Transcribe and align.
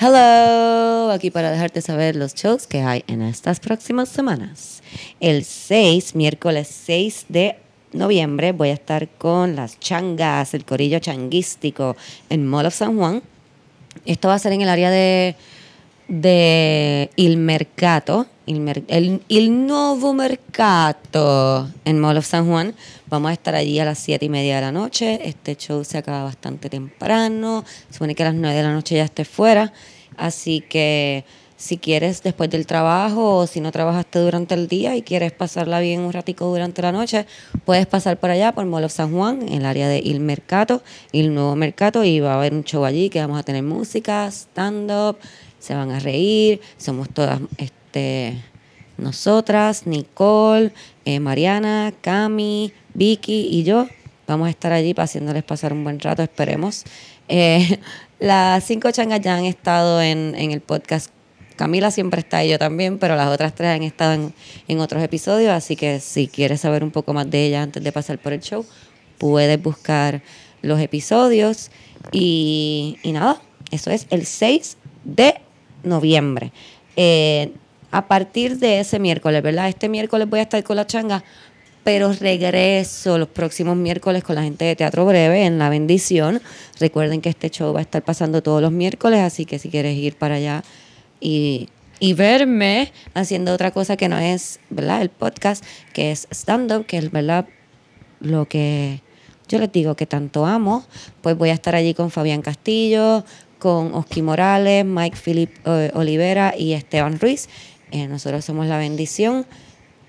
Hello, 0.00 1.10
aquí 1.10 1.32
para 1.32 1.50
dejarte 1.50 1.82
saber 1.82 2.14
los 2.14 2.32
shows 2.32 2.68
que 2.68 2.82
hay 2.82 3.02
en 3.08 3.20
estas 3.20 3.58
próximas 3.58 4.08
semanas. 4.08 4.80
El 5.18 5.44
6, 5.44 6.14
miércoles 6.14 6.68
6 6.86 7.26
de 7.28 7.56
noviembre, 7.92 8.52
voy 8.52 8.68
a 8.68 8.74
estar 8.74 9.08
con 9.08 9.56
las 9.56 9.80
changas, 9.80 10.54
el 10.54 10.64
corillo 10.64 11.00
changuístico 11.00 11.96
en 12.30 12.46
Mall 12.46 12.66
of 12.66 12.76
San 12.76 12.96
Juan. 12.96 13.24
Esto 14.04 14.28
va 14.28 14.34
a 14.34 14.38
ser 14.38 14.52
en 14.52 14.60
el 14.60 14.68
área 14.68 14.92
de, 14.92 15.34
de 16.08 17.10
Il 17.16 17.36
Mercato, 17.36 18.26
il, 18.46 18.60
mer- 18.60 18.82
el, 18.88 19.20
il 19.28 19.50
Nuevo 19.52 20.12
Mercato 20.14 21.68
en 21.84 21.98
Mall 22.00 22.16
of 22.16 22.26
San 22.26 22.46
Juan. 22.48 22.74
Vamos 23.06 23.30
a 23.30 23.34
estar 23.34 23.54
allí 23.54 23.78
a 23.78 23.84
las 23.84 23.98
7 23.98 24.24
y 24.24 24.28
media 24.28 24.56
de 24.56 24.62
la 24.62 24.72
noche. 24.72 25.20
Este 25.28 25.54
show 25.56 25.84
se 25.84 25.98
acaba 25.98 26.24
bastante 26.24 26.70
temprano. 26.70 27.64
Supone 27.90 28.14
que 28.14 28.22
a 28.22 28.26
las 28.26 28.34
9 28.34 28.56
de 28.56 28.62
la 28.62 28.72
noche 28.72 28.96
ya 28.96 29.04
esté 29.04 29.24
fuera. 29.24 29.72
Así 30.16 30.62
que 30.62 31.24
si 31.56 31.76
quieres 31.76 32.22
después 32.22 32.48
del 32.50 32.66
trabajo 32.66 33.36
o 33.36 33.46
si 33.48 33.60
no 33.60 33.72
trabajaste 33.72 34.20
durante 34.20 34.54
el 34.54 34.68
día 34.68 34.94
y 34.96 35.02
quieres 35.02 35.32
pasarla 35.32 35.80
bien 35.80 36.00
un 36.00 36.12
ratico 36.12 36.46
durante 36.46 36.82
la 36.82 36.92
noche, 36.92 37.26
puedes 37.64 37.86
pasar 37.86 38.18
por 38.18 38.30
allá, 38.30 38.52
por 38.52 38.64
Mall 38.64 38.84
of 38.84 38.92
San 38.92 39.12
Juan, 39.12 39.42
en 39.42 39.54
el 39.54 39.66
área 39.66 39.88
de 39.88 39.98
Il 39.98 40.20
Mercato, 40.20 40.82
Il 41.10 41.34
Nuevo 41.34 41.56
Mercato, 41.56 42.04
y 42.04 42.20
va 42.20 42.34
a 42.34 42.36
haber 42.36 42.54
un 42.54 42.62
show 42.62 42.84
allí 42.84 43.10
que 43.10 43.20
vamos 43.20 43.40
a 43.40 43.42
tener 43.42 43.64
música, 43.64 44.28
stand-up, 44.30 45.18
se 45.58 45.74
van 45.74 45.90
a 45.90 45.98
reír, 45.98 46.60
somos 46.76 47.08
todas 47.08 47.40
este, 47.56 48.42
nosotras, 48.96 49.86
Nicole, 49.86 50.72
eh, 51.04 51.20
Mariana, 51.20 51.92
Cami, 52.00 52.72
Vicky 52.94 53.48
y 53.50 53.64
yo. 53.64 53.88
Vamos 54.26 54.48
a 54.48 54.50
estar 54.50 54.72
allí 54.72 54.94
haciéndoles 54.96 55.42
pasar 55.44 55.72
un 55.72 55.84
buen 55.84 56.00
rato, 56.00 56.22
esperemos. 56.22 56.84
Eh, 57.28 57.78
las 58.18 58.64
cinco 58.64 58.90
changas 58.90 59.20
ya 59.20 59.36
han 59.36 59.44
estado 59.44 60.02
en, 60.02 60.34
en 60.36 60.52
el 60.52 60.60
podcast 60.60 61.10
Camila 61.58 61.90
siempre 61.90 62.20
está 62.20 62.44
y 62.44 62.50
yo 62.50 62.58
también, 62.58 62.98
pero 62.98 63.16
las 63.16 63.28
otras 63.28 63.54
tres 63.54 63.70
han 63.70 63.82
estado 63.82 64.32
en, 64.68 64.80
otros 64.80 65.02
episodios, 65.02 65.50
así 65.50 65.74
que 65.74 65.98
si 65.98 66.28
quieres 66.28 66.60
saber 66.60 66.84
un 66.84 66.92
poco 66.92 67.12
más 67.12 67.28
de 67.28 67.46
ellas 67.46 67.64
antes 67.64 67.82
de 67.82 67.90
pasar 67.90 68.18
por 68.18 68.32
el 68.32 68.40
show, 68.40 68.64
puedes 69.18 69.60
buscar 69.60 70.22
los 70.62 70.80
episodios 70.80 71.70
y, 72.12 72.96
y 73.02 73.10
nada, 73.10 73.42
eso 73.72 73.90
es 73.90 74.06
el 74.10 74.24
6 74.24 74.76
de 75.04 75.40
noviembre. 75.82 76.52
Eh, 76.96 77.52
a 77.90 78.06
partir 78.06 78.58
de 78.58 78.80
ese 78.80 78.98
miércoles, 78.98 79.42
¿verdad? 79.42 79.68
Este 79.68 79.88
miércoles 79.88 80.28
voy 80.28 80.40
a 80.40 80.42
estar 80.42 80.62
con 80.62 80.76
la 80.76 80.86
changa, 80.86 81.24
pero 81.84 82.12
regreso 82.12 83.16
los 83.16 83.28
próximos 83.28 83.76
miércoles 83.76 84.22
con 84.22 84.34
la 84.34 84.42
gente 84.42 84.66
de 84.66 84.76
Teatro 84.76 85.06
Breve 85.06 85.44
en 85.44 85.58
La 85.58 85.70
Bendición. 85.70 86.42
Recuerden 86.78 87.20
que 87.20 87.30
este 87.30 87.48
show 87.50 87.72
va 87.72 87.78
a 87.78 87.82
estar 87.82 88.02
pasando 88.02 88.42
todos 88.42 88.60
los 88.60 88.72
miércoles, 88.72 89.20
así 89.20 89.46
que 89.46 89.58
si 89.58 89.70
quieres 89.70 89.96
ir 89.96 90.16
para 90.16 90.34
allá 90.34 90.64
y, 91.18 91.70
y 91.98 92.12
verme 92.12 92.92
haciendo 93.14 93.54
otra 93.54 93.70
cosa 93.70 93.96
que 93.96 94.08
no 94.08 94.18
es, 94.18 94.60
¿verdad? 94.68 95.00
El 95.00 95.08
podcast, 95.08 95.64
que 95.94 96.10
es 96.10 96.28
stand-up, 96.30 96.84
que 96.84 96.98
es, 96.98 97.10
¿verdad? 97.10 97.46
Lo 98.20 98.46
que 98.46 99.00
yo 99.48 99.58
les 99.58 99.72
digo 99.72 99.94
que 99.94 100.04
tanto 100.04 100.44
amo, 100.44 100.84
pues 101.22 101.38
voy 101.38 101.48
a 101.48 101.54
estar 101.54 101.74
allí 101.74 101.94
con 101.94 102.10
Fabián 102.10 102.42
Castillo, 102.42 103.24
con 103.58 103.94
Oski 103.94 104.22
Morales, 104.22 104.84
Mike 104.84 105.16
Philip 105.22 105.50
eh, 105.64 105.90
Olivera 105.94 106.54
y 106.56 106.72
Esteban 106.72 107.18
Ruiz. 107.18 107.48
Eh, 107.90 108.06
nosotros 108.06 108.44
somos 108.44 108.66
La 108.66 108.78
Bendición 108.78 109.46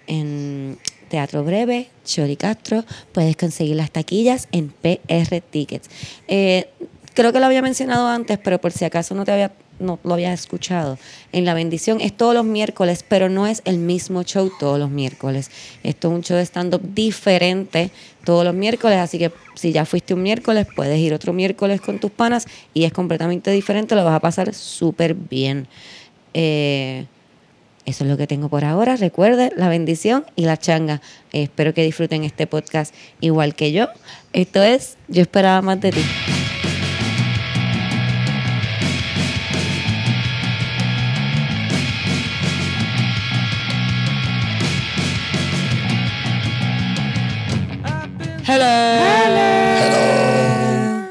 en 0.08 0.78
Teatro 1.09 1.44
Breve, 1.44 1.89
Chori 2.06 2.36
Castro. 2.36 2.83
Puedes 3.11 3.36
conseguir 3.36 3.75
las 3.75 3.91
taquillas 3.91 4.47
en 4.52 4.69
PR 4.69 5.41
Tickets. 5.41 5.89
Eh, 6.28 6.69
creo 7.14 7.33
que 7.33 7.39
lo 7.39 7.45
había 7.45 7.61
mencionado 7.61 8.08
antes, 8.08 8.38
pero 8.38 8.59
por 8.59 8.72
si 8.72 8.86
acaso 8.86 9.16
no 9.16 9.25
te 9.25 9.31
había 9.31 9.52
no 9.80 9.99
lo 10.03 10.13
habías 10.13 10.39
escuchado. 10.39 10.97
En 11.31 11.45
La 11.45 11.53
Bendición 11.53 12.02
es 12.02 12.16
todos 12.16 12.33
los 12.33 12.45
miércoles, 12.45 13.03
pero 13.08 13.30
no 13.30 13.47
es 13.47 13.61
el 13.66 13.77
mismo 13.77 14.23
show 14.23 14.52
todos 14.59 14.80
los 14.80 14.89
miércoles. 14.89 15.49
Esto 15.83 16.09
es 16.09 16.13
un 16.13 16.23
show 16.23 16.38
de 16.38 16.45
stand-up 16.45 16.81
diferente 16.94 17.91
todos 18.23 18.45
los 18.45 18.53
miércoles, 18.53 18.97
así 18.97 19.17
que 19.17 19.31
si 19.56 19.72
ya 19.72 19.85
fuiste 19.85 20.13
un 20.13 20.22
miércoles, 20.22 20.67
puedes 20.75 21.00
ir 21.00 21.13
otro 21.13 21.34
miércoles 21.34 21.81
con 21.81 22.00
tus 22.00 22.12
panas 22.12 22.45
y 22.73 22.84
es 22.84 22.94
completamente 22.94 23.51
diferente, 23.51 23.95
lo 23.95 24.03
vas 24.03 24.16
a 24.16 24.19
pasar 24.19 24.53
súper 24.53 25.16
bien. 25.16 25.67
Eh, 26.34 27.06
eso 27.85 28.03
es 28.03 28.09
lo 28.09 28.17
que 28.17 28.28
tengo 28.28 28.50
por 28.50 28.66
ahora. 28.66 28.96
Recuerde 28.97 29.51
la 29.56 29.67
bendición 29.67 30.23
y 30.35 30.46
la 30.46 30.57
changa. 30.57 31.01
Eh, 31.31 31.44
espero 31.44 31.73
que 31.73 31.84
disfruten 31.84 32.23
este 32.23 32.46
podcast 32.46 32.94
igual 33.19 33.56
que 33.56 33.72
yo. 33.72 33.88
Esto 34.31 34.61
es 34.61 34.97
Yo 35.07 35.23
esperaba 35.23 35.61
más 35.63 35.81
de 35.81 35.91
ti. 35.94 36.01
Hello. 48.51 48.65
Hello. 49.83 51.09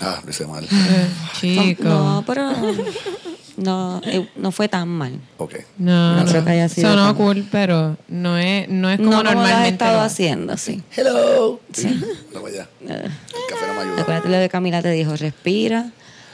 Ah, 0.00 0.20
lo 0.24 0.30
hice 0.30 0.44
mal. 0.46 0.66
Chico. 1.40 1.84
No, 1.84 2.24
pero 2.26 2.50
no, 3.56 4.00
eh, 4.04 4.28
no 4.34 4.50
fue 4.50 4.68
tan 4.68 4.88
mal. 4.88 5.20
Ok. 5.38 5.54
No, 5.78 6.16
No 6.16 6.24
no. 6.24 6.30
creo 6.30 6.44
que 6.44 6.50
haya 6.50 6.68
sido 6.68 6.90
Sonó 6.90 7.06
tan- 7.06 7.14
cool, 7.14 7.46
pero 7.52 7.96
no 8.08 8.36
es, 8.38 8.68
no 8.68 8.90
es 8.90 8.98
como 8.98 9.10
no 9.10 9.16
como 9.18 9.22
lo 9.22 9.28
has 9.30 9.36
normalmente. 9.36 9.68
estado 9.70 9.98
lo- 9.98 10.02
haciendo, 10.02 10.56
sí. 10.56 10.82
Hello. 10.96 11.60
Sí. 11.72 11.88
Vamos 12.34 12.50
allá. 12.50 12.68
El 12.80 12.88
café 13.48 13.66
no 13.68 13.74
me 13.74 13.80
ayuda. 13.82 14.02
Acuérdate 14.02 14.28
lo 14.28 14.38
que 14.38 14.48
Camila 14.48 14.82
te 14.82 14.90
dijo, 14.90 15.14
respira 15.16 15.92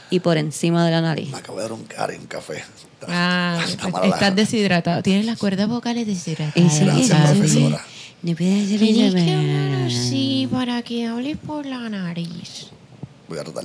y 0.08 0.20
por 0.20 0.38
encima 0.38 0.84
de 0.86 0.90
la 0.90 1.02
nariz. 1.02 1.30
Me 1.30 1.36
acabo 1.38 1.58
de 1.58 1.64
dar 1.64 1.72
un 1.74 1.84
cari, 1.84 2.16
un 2.16 2.26
café. 2.26 2.64
Está- 3.00 3.06
Ah, 3.10 3.60
está 3.68 3.88
la- 3.90 4.06
estás 4.06 4.34
deshidratado. 4.34 5.02
Tienes 5.02 5.26
las 5.26 5.36
cuerdas 5.38 5.68
vocales 5.68 6.06
deshidratadas. 6.06 6.80
Gracias, 6.80 7.08
sí. 7.30 7.38
profesora. 7.38 7.84
No 8.22 8.34
puedes 8.36 8.78
Tienes 8.78 9.14
que 9.14 9.32
hablar 9.34 9.86
así 9.86 10.48
para 10.50 10.82
que 10.82 11.06
hables 11.06 11.38
por 11.38 11.64
la 11.64 11.88
nariz. 11.88 12.66
Voy 13.28 13.38
a 13.38 13.44
tratar. 13.44 13.64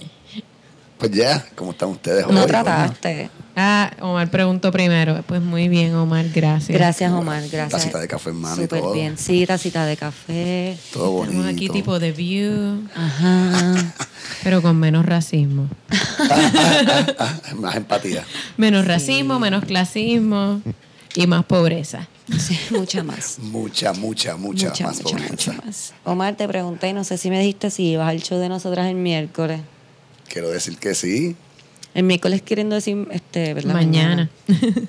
Pues 0.98 1.12
ya, 1.12 1.46
¿cómo 1.56 1.72
están 1.72 1.90
ustedes 1.90 2.26
No 2.28 2.40
hoy? 2.42 2.48
trataste. 2.48 3.30
Ah, 3.58 3.92
Omar 4.00 4.32
preguntó 4.32 4.72
primero. 4.72 5.22
Pues 5.28 5.42
muy 5.42 5.68
bien, 5.68 5.94
Omar, 5.96 6.26
gracias. 6.34 6.70
Gracias, 6.78 7.12
Omar. 7.12 7.44
Gracias. 7.52 7.82
Tacita 7.82 8.00
de 8.00 8.08
café 8.08 8.30
en 8.30 8.36
mano 8.38 8.56
y 8.62 8.64
Súper 8.66 8.80
todo. 8.80 8.94
bien. 8.94 9.18
Sí, 9.18 9.46
tacita 9.46 9.86
de 9.86 9.98
café. 9.98 10.78
Todo 10.94 11.12
bonito. 11.12 11.32
Estamos 11.38 11.54
aquí 11.54 11.68
tipo 11.70 12.00
de 12.00 12.12
view, 12.14 12.80
Ajá. 12.96 13.94
pero 14.44 14.62
con 14.62 14.78
menos 14.80 15.06
racismo. 15.06 15.68
Ah, 16.30 17.40
más 17.58 17.76
empatía. 17.76 18.24
Menos 18.56 18.86
racismo, 18.86 19.38
menos 19.38 19.66
clasismo 19.66 20.62
y 21.16 21.28
más 21.28 21.46
pobreza. 21.46 22.08
Sí, 22.40 22.58
mucha 22.72 23.04
más. 23.04 23.40
Mucha, 23.40 23.94
mucha, 23.94 24.36
mucha, 24.36 24.70
mucha, 24.70 24.88
más 24.88 24.98
mucha, 24.98 25.16
pobreza. 25.16 25.52
mucha 25.54 25.66
más. 25.66 25.94
Omar, 26.04 26.36
te 26.36 26.48
pregunté, 26.48 26.92
no 26.94 27.04
sé 27.04 27.18
si 27.18 27.30
me 27.30 27.40
dijiste 27.40 27.70
si 27.70 27.92
ibas 27.92 28.10
al 28.10 28.22
show 28.22 28.40
de 28.40 28.50
nosotras 28.50 28.88
el 28.88 28.96
miércoles. 28.96 29.62
Quiero 30.28 30.50
decir 30.50 30.78
que 30.78 30.96
sí. 30.96 31.36
El 31.94 32.04
miércoles 32.04 32.42
queriendo 32.42 32.76
decir, 32.76 33.08
este, 33.12 33.54
¿verdad? 33.54 33.74
Mañana. 33.74 34.30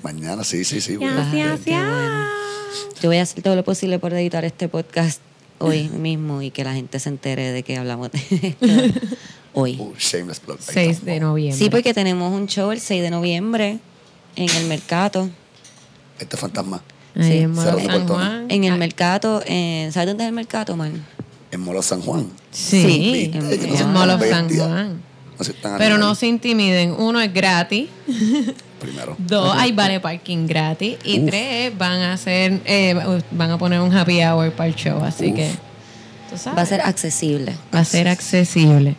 Mañana, 0.03 0.43
sí, 0.43 0.65
sí, 0.65 0.81
sí. 0.81 0.97
Bueno. 0.97 1.15
Gracias. 1.15 1.63
bueno. 1.65 2.27
Yo 3.01 3.09
voy 3.09 3.17
a 3.17 3.21
hacer 3.21 3.43
todo 3.43 3.55
lo 3.55 3.63
posible 3.63 3.99
por 3.99 4.13
editar 4.13 4.43
este 4.43 4.67
podcast 4.67 5.21
hoy 5.59 5.89
mismo 5.89 6.41
y 6.41 6.51
que 6.51 6.63
la 6.63 6.73
gente 6.73 6.99
se 6.99 7.09
entere 7.09 7.51
de 7.51 7.63
que 7.63 7.77
hablamos 7.77 8.11
de 8.11 8.19
esto 8.41 8.99
hoy. 9.53 9.77
Uh, 9.79 9.93
shameless 9.97 10.39
plug. 10.39 10.57
Ahí 10.67 10.73
6 10.73 10.89
estamos. 10.89 11.05
de 11.05 11.19
noviembre. 11.19 11.57
Sí, 11.57 11.69
porque 11.69 11.93
tenemos 11.93 12.33
un 12.33 12.47
show 12.47 12.71
el 12.71 12.79
6 12.79 13.01
de 13.01 13.09
noviembre 13.09 13.79
en 14.35 14.49
el 14.49 14.65
mercado. 14.65 15.29
Este 16.19 16.37
fantasma. 16.37 16.81
Ahí 17.15 17.23
Sí. 17.23 17.37
en 17.39 17.51
Molo 17.51 17.75
de 17.77 17.85
San. 17.85 18.07
Juan. 18.07 18.45
En 18.49 18.63
el 18.63 18.73
Ah, 18.73 18.77
mercado, 18.77 19.41
en- 19.45 19.91
¿sabes 19.91 20.07
dónde 20.09 20.23
es 20.23 20.27
el 20.29 20.33
mercado, 20.35 20.75
man? 20.75 21.03
En 21.51 21.61
Molo 21.61 21.81
San 21.81 22.01
Juan. 22.01 22.27
Sí, 22.51 22.81
Sí, 22.81 23.31
en, 23.33 23.35
en 23.35 23.71
of 23.71 24.23
San. 24.29 24.49
Juan. 24.49 25.01
No 25.37 25.43
se 25.43 25.51
están 25.51 25.77
Pero 25.77 25.97
no 25.97 26.15
se 26.15 26.27
intimiden. 26.27 26.91
Uno 26.97 27.21
es 27.21 27.33
gratis. 27.33 27.87
Primero. 28.81 29.15
Dos, 29.17 29.55
hay 29.57 29.71
vale 29.71 29.99
parking 29.99 30.45
gratis. 30.47 30.97
Y 31.03 31.19
tres, 31.21 31.75
van 31.77 31.99
a 32.01 32.13
hacer, 32.13 32.61
eh, 32.65 32.95
van 33.31 33.51
a 33.51 33.57
poner 33.57 33.79
un 33.81 33.95
happy 33.95 34.21
hour 34.23 34.51
para 34.51 34.67
el 34.69 34.75
show. 34.75 35.03
Así 35.03 35.29
Uf. 35.29 35.35
que, 35.35 35.51
tú 36.29 36.37
sabes. 36.37 36.57
Va 36.57 36.61
a 36.61 36.65
ser 36.65 36.81
accesible. 36.81 37.53
Va 37.73 37.79
a 37.79 37.85
ser 37.85 38.07
accesible. 38.07 38.95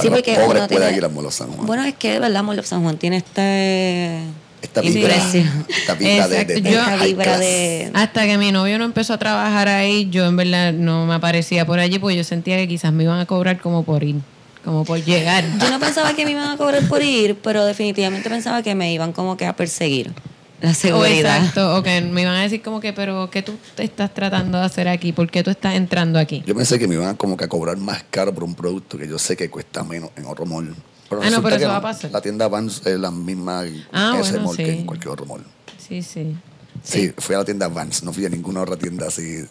Sí, 0.00 0.08
porque 0.08 0.38
uno 0.48 0.66
tiene- 0.68 0.96
ir 0.96 1.04
a 1.04 1.08
Molo 1.10 1.30
San 1.30 1.48
Juan. 1.52 1.66
Bueno, 1.66 1.84
es 1.84 1.94
que, 1.94 2.18
¿verdad? 2.18 2.42
Mall 2.42 2.58
of 2.58 2.66
San 2.66 2.82
Juan 2.82 2.96
tiene 2.96 3.18
este... 3.18 4.20
esta 4.62 4.80
vibra, 4.80 5.00
impresión. 5.16 5.66
esta 5.68 5.94
vibra 5.94 6.28
de, 6.28 6.34
de, 6.36 6.40
Exacto. 6.42 6.54
de 6.62 6.70
Yo- 6.70 6.78
esta 6.80 6.98
high 6.98 7.08
vibra 7.08 7.24
class. 7.24 7.40
de... 7.40 7.90
Hasta 7.94 8.26
que 8.26 8.38
mi 8.38 8.52
novio 8.52 8.78
no 8.78 8.84
empezó 8.84 9.12
a 9.14 9.18
trabajar 9.18 9.68
ahí, 9.68 10.08
yo 10.10 10.24
en 10.26 10.36
verdad 10.36 10.72
no 10.72 11.04
me 11.06 11.14
aparecía 11.14 11.66
por 11.66 11.78
allí 11.80 11.98
porque 11.98 12.16
yo 12.16 12.24
sentía 12.24 12.56
que 12.56 12.68
quizás 12.68 12.92
me 12.92 13.02
iban 13.04 13.18
a 13.18 13.26
cobrar 13.26 13.60
como 13.60 13.82
por 13.84 14.02
ir, 14.04 14.16
como 14.64 14.84
por 14.84 15.02
llegar. 15.04 15.44
Yo 15.60 15.68
no 15.70 15.78
pensaba 15.80 16.14
que 16.14 16.24
me 16.24 16.30
iban 16.32 16.48
a 16.50 16.56
cobrar 16.56 16.86
por 16.88 17.02
ir, 17.02 17.36
pero 17.42 17.64
definitivamente 17.64 18.30
pensaba 18.30 18.62
que 18.62 18.74
me 18.74 18.92
iban 18.92 19.12
como 19.12 19.36
que 19.36 19.46
a 19.46 19.54
perseguir. 19.56 20.12
La 20.60 20.74
seguridad. 20.74 21.38
exacto, 21.38 21.74
o 21.76 21.82
que 21.82 22.00
me 22.02 22.22
iban 22.22 22.36
a 22.36 22.42
decir 22.42 22.62
como 22.62 22.78
que, 22.78 22.92
pero 22.92 23.28
¿qué 23.32 23.42
tú 23.42 23.56
te 23.74 23.82
estás 23.82 24.14
tratando 24.14 24.58
de 24.60 24.64
hacer 24.64 24.86
aquí? 24.86 25.10
¿Por 25.10 25.28
qué 25.28 25.42
tú 25.42 25.50
estás 25.50 25.74
entrando 25.74 26.20
aquí? 26.20 26.44
Yo 26.46 26.54
pensé 26.54 26.78
que 26.78 26.86
me 26.86 26.94
iban 26.94 27.16
como 27.16 27.36
que 27.36 27.42
a 27.46 27.48
cobrar 27.48 27.76
más 27.78 28.04
caro 28.10 28.32
por 28.32 28.44
un 28.44 28.54
producto 28.54 28.96
que 28.96 29.08
yo 29.08 29.18
sé 29.18 29.36
que 29.36 29.50
cuesta 29.50 29.82
menos 29.82 30.10
en 30.14 30.24
otro 30.26 30.46
mall 30.46 30.72
Pero 31.18 31.22
Ah, 31.22 31.30
no, 31.30 31.42
pero 31.42 31.56
eso 31.56 31.68
va 31.68 31.76
a 31.76 31.82
pasar. 31.82 32.10
La 32.10 32.20
tienda 32.22 32.48
Vans 32.48 32.82
es 32.86 32.98
la 32.98 33.10
misma 33.10 33.64
Ah, 33.92 34.16
ese 34.18 34.32
bueno, 34.32 34.46
mall 34.46 34.56
que 34.56 34.72
en 34.78 34.86
cualquier 34.86 35.10
otro 35.12 35.26
mall. 35.26 35.44
Sí, 35.78 36.02
sí. 36.02 36.34
Sí. 36.82 37.12
fui 37.18 37.34
a 37.34 37.38
la 37.38 37.44
tienda 37.44 37.68
Vans, 37.68 38.02
no 38.02 38.12
fui 38.12 38.24
a 38.24 38.28
ninguna 38.30 38.62
otra 38.62 38.76
tienda 38.76 39.06
así, 39.08 39.44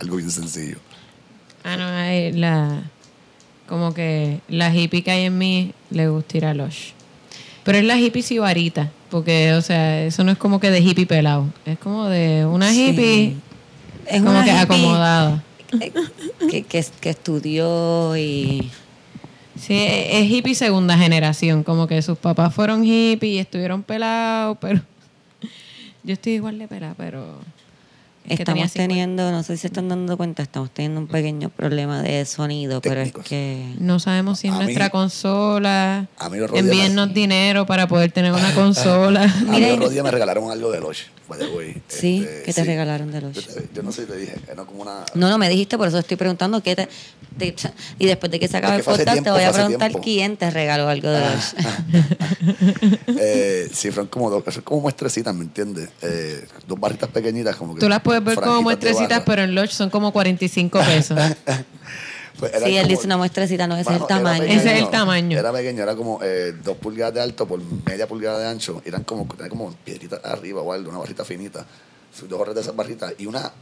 algo 0.00 0.16
bien 0.16 0.30
sencillo. 0.30 0.78
Ah, 1.62 1.76
no, 1.76 1.86
hay 1.86 2.32
la. 2.32 2.82
Como 3.68 3.92
que 3.92 4.40
la 4.48 4.74
hippie 4.74 5.02
que 5.04 5.10
hay 5.10 5.24
en 5.26 5.36
mí 5.36 5.74
le 5.90 6.08
gusta 6.08 6.38
ir 6.38 6.46
a 6.46 6.54
Lush. 6.54 6.92
Pero 7.64 7.76
es 7.78 7.84
la 7.84 7.98
hippie 7.98 8.22
sibarita. 8.22 8.90
Porque, 9.10 9.52
o 9.52 9.60
sea, 9.62 10.04
eso 10.04 10.24
no 10.24 10.32
es 10.32 10.38
como 10.38 10.58
que 10.58 10.70
de 10.70 10.80
hippie 10.80 11.04
pelado. 11.06 11.46
Es 11.66 11.78
como 11.78 12.06
de 12.06 12.46
una 12.46 12.70
Sí. 12.72 12.88
hippie 12.88 13.36
Es 14.06 14.22
como 14.22 14.30
una 14.30 14.44
que 14.44 14.50
hippie 14.52 14.62
acomodada. 14.62 15.44
que, 16.50 16.62
que, 16.62 16.86
que 17.00 17.10
estudió 17.10 18.16
y... 18.16 18.70
Sí, 19.60 19.76
es 19.78 20.30
hippie 20.30 20.54
segunda 20.54 20.96
generación. 20.96 21.62
Como 21.64 21.86
que 21.86 22.00
sus 22.02 22.18
papás 22.18 22.54
fueron 22.54 22.84
hippie 22.84 23.30
y 23.34 23.38
estuvieron 23.38 23.82
pelados, 23.82 24.56
pero. 24.60 24.80
Yo 26.04 26.12
estoy 26.14 26.34
igual 26.34 26.58
de 26.58 26.68
pelada, 26.68 26.94
pero. 26.96 27.38
es 28.26 28.38
Estamos 28.40 28.70
50. 28.70 28.74
teniendo, 28.88 29.30
no 29.32 29.42
sé 29.42 29.56
si 29.56 29.62
se 29.62 29.66
están 29.68 29.88
dando 29.88 30.16
cuenta, 30.16 30.42
estamos 30.42 30.70
teniendo 30.70 31.00
un 31.00 31.06
pequeño 31.06 31.48
problema 31.48 32.02
de 32.02 32.24
sonido, 32.26 32.80
pero 32.82 33.00
es 33.00 33.12
que... 33.12 33.64
No 33.78 33.98
sabemos 34.00 34.38
si 34.40 34.48
es 34.48 34.52
mí- 34.54 34.64
nuestra 34.64 34.90
consola. 34.90 36.06
mí 36.28 36.36
los 36.38 36.50
rodillas 36.50 36.66
Envíennos 36.72 37.14
dinero 37.14 37.64
para 37.66 37.88
poder 37.88 38.12
tener 38.12 38.32
una 38.32 38.54
consola. 38.54 39.22
A 39.24 39.52
mí 39.52 39.60
día 39.90 40.02
me 40.02 40.10
regalaron 40.10 40.50
algo 40.50 40.70
de 40.70 40.80
Lush, 40.80 41.04
by 41.28 41.38
the 41.38 41.46
way. 41.48 41.82
Sí, 41.88 42.24
Este, 42.26 42.42
¿qué 42.44 42.52
te 42.54 42.64
regalaron 42.64 43.12
de 43.12 43.20
Lush? 43.20 43.38
Yo, 43.74 43.82
no 43.82 43.92
sé 43.92 44.02
si 44.02 44.08
te 44.10 44.16
dije, 44.16 44.34
era 44.50 44.64
como 44.64 44.82
una... 44.82 45.04
No, 45.14 45.28
no 45.28 45.38
me 45.38 45.48
dijiste, 45.48 45.76
por 45.76 45.88
eso 45.88 45.98
estoy 45.98 46.16
preguntando 46.16 46.62
qué 46.62 46.74
te, 46.74 46.88
te- 47.38 47.54
y 47.98 48.06
después 48.06 48.32
de 48.32 48.40
que 48.40 48.48
se 48.48 48.56
acabe 48.56 48.78
Es 48.78 48.78
el 48.80 48.84
que 48.84 48.90
podcast 48.90 49.12
tiempo, 49.12 49.24
te 49.24 49.30
voy 49.30 49.42
a 49.44 49.52
preguntar 49.52 49.88
tiempo. 49.90 50.00
quién 50.04 50.36
te 50.36 50.50
regaló 50.50 50.88
algo 50.88 51.08
de 51.10 51.20
los. 51.20 51.54
eh, 53.20 53.68
sí, 53.72 53.90
fueron 53.90 54.08
como 54.08 54.30
dos, 54.30 54.42
son 54.52 54.62
como 54.62 54.80
muestrecitas, 54.82 55.34
¿me 55.34 55.44
entiendes? 55.44 55.88
Eh, 56.02 56.46
dos 56.66 56.78
barritas 56.80 57.08
pequeñitas 57.10 57.56
como 57.56 57.74
que... 57.74 57.80
Tú 57.80 57.88
las 57.88 58.00
puedes 58.00 58.22
ver 58.24 58.36
como 58.36 58.62
muestrecitas, 58.62 59.22
pero 59.24 59.42
en 59.42 59.54
Lodge 59.54 59.72
son 59.72 59.90
como 59.90 60.12
45 60.12 60.80
pesos. 60.80 61.18
Pues 62.38 62.52
Sí, 62.52 62.76
él 62.76 62.82
como- 62.82 62.88
dice 62.88 63.06
una 63.06 63.16
muestrecita, 63.16 63.66
no 63.66 63.76
ese 63.76 63.90
es 63.94 64.00
el 64.00 64.06
tamaño. 64.06 64.40
pequeño, 64.42 64.60
Ese 64.60 64.76
es 64.76 64.82
el 64.82 64.90
tamaño. 64.90 65.38
Era 65.38 65.52
pequeño, 65.52 65.82
era 65.82 65.96
como 65.96 66.20
eh, 66.22 66.54
dos 66.62 66.76
pulgadas 66.76 67.14
de 67.14 67.20
alto 67.20 67.46
por 67.48 67.60
media 67.86 68.06
pulgada 68.06 68.38
de 68.38 68.46
ancho. 68.48 68.80
Eran 68.84 69.02
como, 69.04 69.26
eran 69.36 69.48
como 69.50 69.72
piedritas 69.84 70.20
arriba 70.24 70.62
o 70.62 70.72
algo, 70.72 70.90
una 70.90 70.98
barrita 71.00 71.24
finita. 71.24 71.66
Dos 72.28 72.38
barritas 72.38 72.54
de 72.56 72.60
esas 72.62 72.76
barritas 72.76 73.12
y 73.18 73.26
una, 73.26 73.52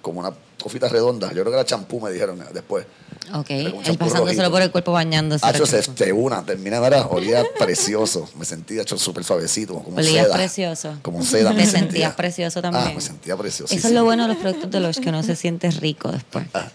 como 0.00 0.20
una 0.20 0.32
cofita 0.60 0.88
redonda. 0.88 1.28
Yo 1.28 1.42
creo 1.42 1.46
que 1.46 1.54
era 1.54 1.64
champú, 1.64 2.00
me 2.00 2.10
dijeron 2.10 2.40
eh, 2.42 2.46
después. 2.52 2.86
Ok, 3.34 3.50
él 3.50 3.72
pasándoselo 3.98 4.24
rojito. 4.24 4.50
por 4.50 4.62
el 4.62 4.70
cuerpo 4.72 4.92
bañándose. 4.92 5.46
Hacho, 5.46 5.64
se, 5.64 5.76
Racho. 5.78 5.92
se 5.96 6.12
una, 6.12 6.44
terminé, 6.44 6.78
¿verdad? 6.80 7.06
Olía 7.10 7.44
precioso. 7.58 8.28
Me 8.36 8.44
sentía 8.44 8.82
hecho 8.82 8.98
súper 8.98 9.22
suavecito, 9.24 9.74
como 9.80 10.02
seda. 10.02 10.32
precioso. 10.34 10.98
Como 11.02 11.24
seda 11.24 11.52
me 11.52 11.64
sentía. 11.66 12.14
precioso 12.16 12.60
también. 12.60 12.84
Ah, 12.88 12.92
me 12.94 13.00
sentía 13.00 13.36
precioso. 13.36 13.72
Eso 13.74 13.88
es 13.88 13.94
lo 13.94 14.04
bueno 14.04 14.24
de 14.24 14.30
los 14.34 14.38
productos 14.38 14.70
de 14.70 14.80
los 14.80 14.98
que 14.98 15.12
no 15.12 15.22
se 15.22 15.36
siente 15.36 15.70
rico 15.70 16.10
después. 16.10 16.46
Pero 16.52 16.66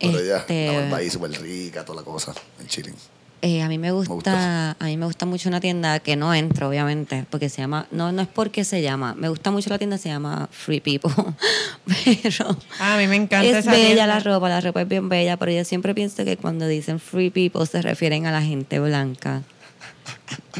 ya, 0.00 0.36
Este, 0.38 0.66
la 0.68 0.80
barba 0.80 0.96
ahí 0.98 1.10
súper 1.10 1.30
rica, 1.40 1.84
toda 1.84 2.00
la 2.00 2.04
cosa. 2.04 2.32
En 2.60 2.66
chilling. 2.66 2.94
Eh, 3.42 3.62
a 3.62 3.68
mí 3.68 3.78
me 3.78 3.90
gusta, 3.90 4.12
gusta. 4.12 4.76
a 4.78 4.84
mí 4.84 4.98
me 4.98 5.06
gusta 5.06 5.24
mucho 5.24 5.48
una 5.48 5.60
tienda 5.62 5.98
que 6.00 6.14
no 6.14 6.34
entro, 6.34 6.68
obviamente, 6.68 7.24
porque 7.30 7.48
se 7.48 7.62
llama, 7.62 7.86
no, 7.90 8.12
no 8.12 8.20
es 8.20 8.28
porque 8.28 8.64
se 8.64 8.82
llama, 8.82 9.14
me 9.14 9.30
gusta 9.30 9.50
mucho 9.50 9.70
la 9.70 9.78
tienda, 9.78 9.96
se 9.96 10.10
llama 10.10 10.46
Free 10.52 10.80
People, 10.80 11.10
pero 12.04 12.54
Ah, 12.78 12.96
a 12.96 12.98
mí 12.98 13.06
me 13.06 13.16
encanta 13.16 13.48
es 13.48 13.56
esa 13.56 13.70
bella 13.70 13.86
tienda. 13.86 14.06
la 14.06 14.20
ropa, 14.20 14.46
la 14.50 14.60
ropa 14.60 14.82
es 14.82 14.88
bien 14.88 15.08
bella, 15.08 15.38
pero 15.38 15.52
yo 15.52 15.64
siempre 15.64 15.94
pienso 15.94 16.22
que 16.26 16.36
cuando 16.36 16.68
dicen 16.68 17.00
Free 17.00 17.30
People 17.30 17.64
se 17.66 17.80
refieren 17.80 18.26
a 18.26 18.30
la 18.30 18.42
gente 18.42 18.78
blanca. 18.78 19.40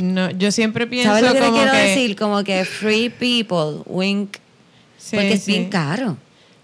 No, 0.00 0.31
yo 0.31 0.50
siempre 0.50 0.87
pienso 0.87 1.10
¿Sabes 1.10 1.25
lo 1.25 1.32
que 1.34 1.40
te 1.40 1.44
como 1.46 1.56
quiero 1.58 1.72
que... 1.72 1.78
decir? 1.78 2.16
Como 2.16 2.44
que 2.44 2.64
Free 2.64 3.10
People, 3.10 3.82
wink, 3.87 4.37
Sí, 4.96 5.16
porque 5.16 5.34
es 5.34 5.42
sí. 5.42 5.52
bien 5.52 5.69
caro. 5.69 6.16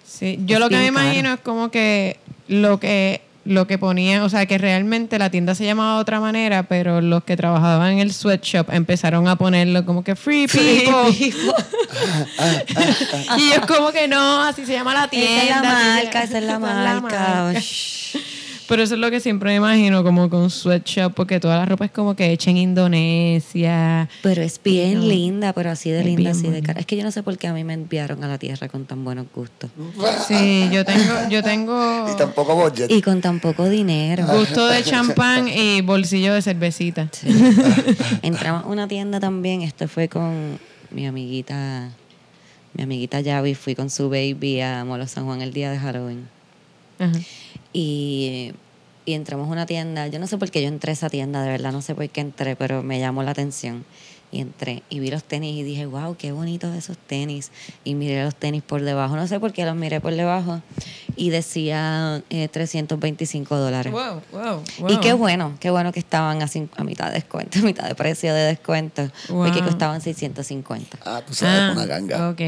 Sí, 0.06 0.38
yo 0.46 0.54
Es 0.56 0.60
lo 0.60 0.68
que 0.70 0.76
me 0.76 0.90
caro. 0.90 1.02
imagino 1.02 1.34
es 1.34 1.40
como 1.40 1.70
que 1.70 2.18
lo 2.48 2.78
que 2.80 3.22
lo 3.46 3.66
que 3.66 3.78
ponía, 3.78 4.24
o 4.24 4.28
sea, 4.28 4.44
que 4.46 4.58
realmente 4.58 5.18
la 5.18 5.30
tienda 5.30 5.54
se 5.54 5.64
llamaba 5.64 5.94
de 5.94 6.00
otra 6.00 6.20
manera, 6.20 6.64
pero 6.64 7.00
los 7.00 7.22
que 7.24 7.36
trabajaban 7.36 7.92
en 7.92 8.00
el 8.00 8.12
sweatshop 8.12 8.70
empezaron 8.72 9.28
a 9.28 9.36
ponerlo 9.36 9.86
como 9.86 10.02
que 10.02 10.16
free 10.16 10.48
people. 10.48 11.10
y 13.38 13.50
yo 13.50 13.66
como 13.68 13.92
que 13.92 14.08
no, 14.08 14.42
así 14.42 14.66
se 14.66 14.72
llama 14.72 14.94
la 14.94 15.06
tienda. 15.08 15.28
Esa 15.28 15.42
es 15.44 15.48
la 15.48 15.62
marca, 15.62 16.22
esa 16.24 16.38
es 16.38 16.44
la 16.44 16.58
marca. 16.58 17.52
Pero 18.68 18.82
eso 18.82 18.94
es 18.94 19.00
lo 19.00 19.10
que 19.10 19.20
siempre 19.20 19.50
me 19.50 19.56
imagino, 19.56 20.02
como 20.02 20.28
con 20.28 20.50
sweatshop, 20.50 21.14
porque 21.14 21.38
toda 21.40 21.56
la 21.56 21.66
ropa 21.66 21.84
es 21.84 21.90
como 21.92 22.16
que 22.16 22.32
hecha 22.32 22.50
en 22.50 22.56
Indonesia. 22.56 24.08
Pero 24.22 24.42
es 24.42 24.60
bien 24.62 25.00
No. 25.00 25.06
linda, 25.06 25.52
pero 25.52 25.70
así 25.70 25.90
de 25.90 26.00
Es 26.00 26.06
linda, 26.06 26.30
así 26.32 26.48
de 26.48 26.62
cara. 26.62 26.80
Es 26.80 26.86
que 26.86 26.96
yo 26.96 27.04
no 27.04 27.10
sé 27.12 27.22
por 27.22 27.38
qué 27.38 27.46
a 27.46 27.52
mí 27.52 27.62
me 27.64 27.74
enviaron 27.74 28.22
a 28.24 28.28
la 28.28 28.38
tierra 28.38 28.68
con 28.68 28.84
tan 28.84 29.04
buenos 29.04 29.26
gustos. 29.34 29.70
Sí, 30.26 30.68
yo 30.72 30.84
tengo, 30.84 31.14
yo 31.30 31.42
tengo 31.42 32.06
Y 32.12 32.16
tampoco 32.16 32.54
budget. 32.56 32.90
Y 32.90 33.02
con 33.02 33.20
tan 33.20 33.40
poco 33.40 33.68
dinero. 33.68 34.26
gusto 34.36 34.66
de 34.66 34.82
champán 34.82 35.48
y 35.48 35.80
bolsillo 35.82 36.34
de 36.34 36.42
cervecita. 36.42 37.08
Sí. 37.12 37.28
Entramos 38.22 38.64
a 38.64 38.66
una 38.66 38.88
tienda 38.88 39.20
también. 39.20 39.62
Esto 39.62 39.86
fue 39.88 40.08
con 40.08 40.58
mi 40.90 41.06
amiguita, 41.06 41.90
mi 42.74 42.82
amiguita 42.82 43.20
Yavi. 43.20 43.54
Fui 43.54 43.74
con 43.74 43.90
su 43.90 44.08
baby 44.10 44.60
a 44.60 44.84
Molo 44.84 45.06
San 45.06 45.24
Juan 45.24 45.40
el 45.42 45.52
día 45.52 45.70
de 45.70 45.78
Halloween. 45.78 46.28
Ajá. 46.98 47.12
Y, 47.80 48.52
y 49.04 49.12
entramos 49.12 49.48
a 49.48 49.52
una 49.52 49.66
tienda. 49.66 50.06
Yo 50.06 50.18
no 50.18 50.26
sé 50.26 50.38
por 50.38 50.50
qué 50.50 50.62
yo 50.62 50.68
entré 50.68 50.92
a 50.92 50.94
esa 50.94 51.10
tienda, 51.10 51.42
de 51.42 51.50
verdad, 51.50 51.72
no 51.72 51.82
sé 51.82 51.94
por 51.94 52.08
qué 52.08 52.22
entré, 52.22 52.56
pero 52.56 52.82
me 52.82 52.98
llamó 52.98 53.22
la 53.22 53.32
atención. 53.32 53.84
Y 54.32 54.40
entré 54.40 54.82
y 54.88 54.98
vi 54.98 55.10
los 55.10 55.22
tenis 55.24 55.54
y 55.56 55.62
dije, 55.62 55.84
wow, 55.84 56.16
qué 56.16 56.32
bonitos 56.32 56.74
esos 56.74 56.96
tenis. 56.96 57.50
Y 57.84 57.94
miré 57.94 58.24
los 58.24 58.34
tenis 58.34 58.62
por 58.62 58.80
debajo. 58.82 59.14
No 59.14 59.26
sé 59.28 59.38
por 59.40 59.52
qué 59.52 59.66
los 59.66 59.76
miré 59.76 60.00
por 60.00 60.14
debajo. 60.14 60.62
Y 61.16 61.28
decía 61.28 62.22
eh, 62.30 62.48
325 62.48 63.56
dólares. 63.56 63.92
Wow, 63.92 64.22
wow, 64.32 64.62
Y 64.78 64.94
wow. 64.94 65.00
qué 65.02 65.12
bueno, 65.12 65.54
qué 65.60 65.68
bueno 65.70 65.92
que 65.92 66.00
estaban 66.00 66.40
así 66.42 66.66
a 66.76 66.82
mitad 66.82 67.08
de 67.08 67.12
descuento, 67.14 67.58
a 67.58 67.62
mitad 67.62 67.86
de 67.88 67.94
precio 67.94 68.32
de 68.34 68.40
descuento. 68.46 69.08
Porque 69.28 69.60
Wow. 69.60 69.64
costaban 69.68 70.00
650. 70.00 70.98
Ah, 71.04 71.22
tú 71.26 71.34
sabes, 71.34 71.60
Ah, 71.60 71.72
una 71.72 71.84
ganga. 71.86 72.30
Ok. 72.30 72.40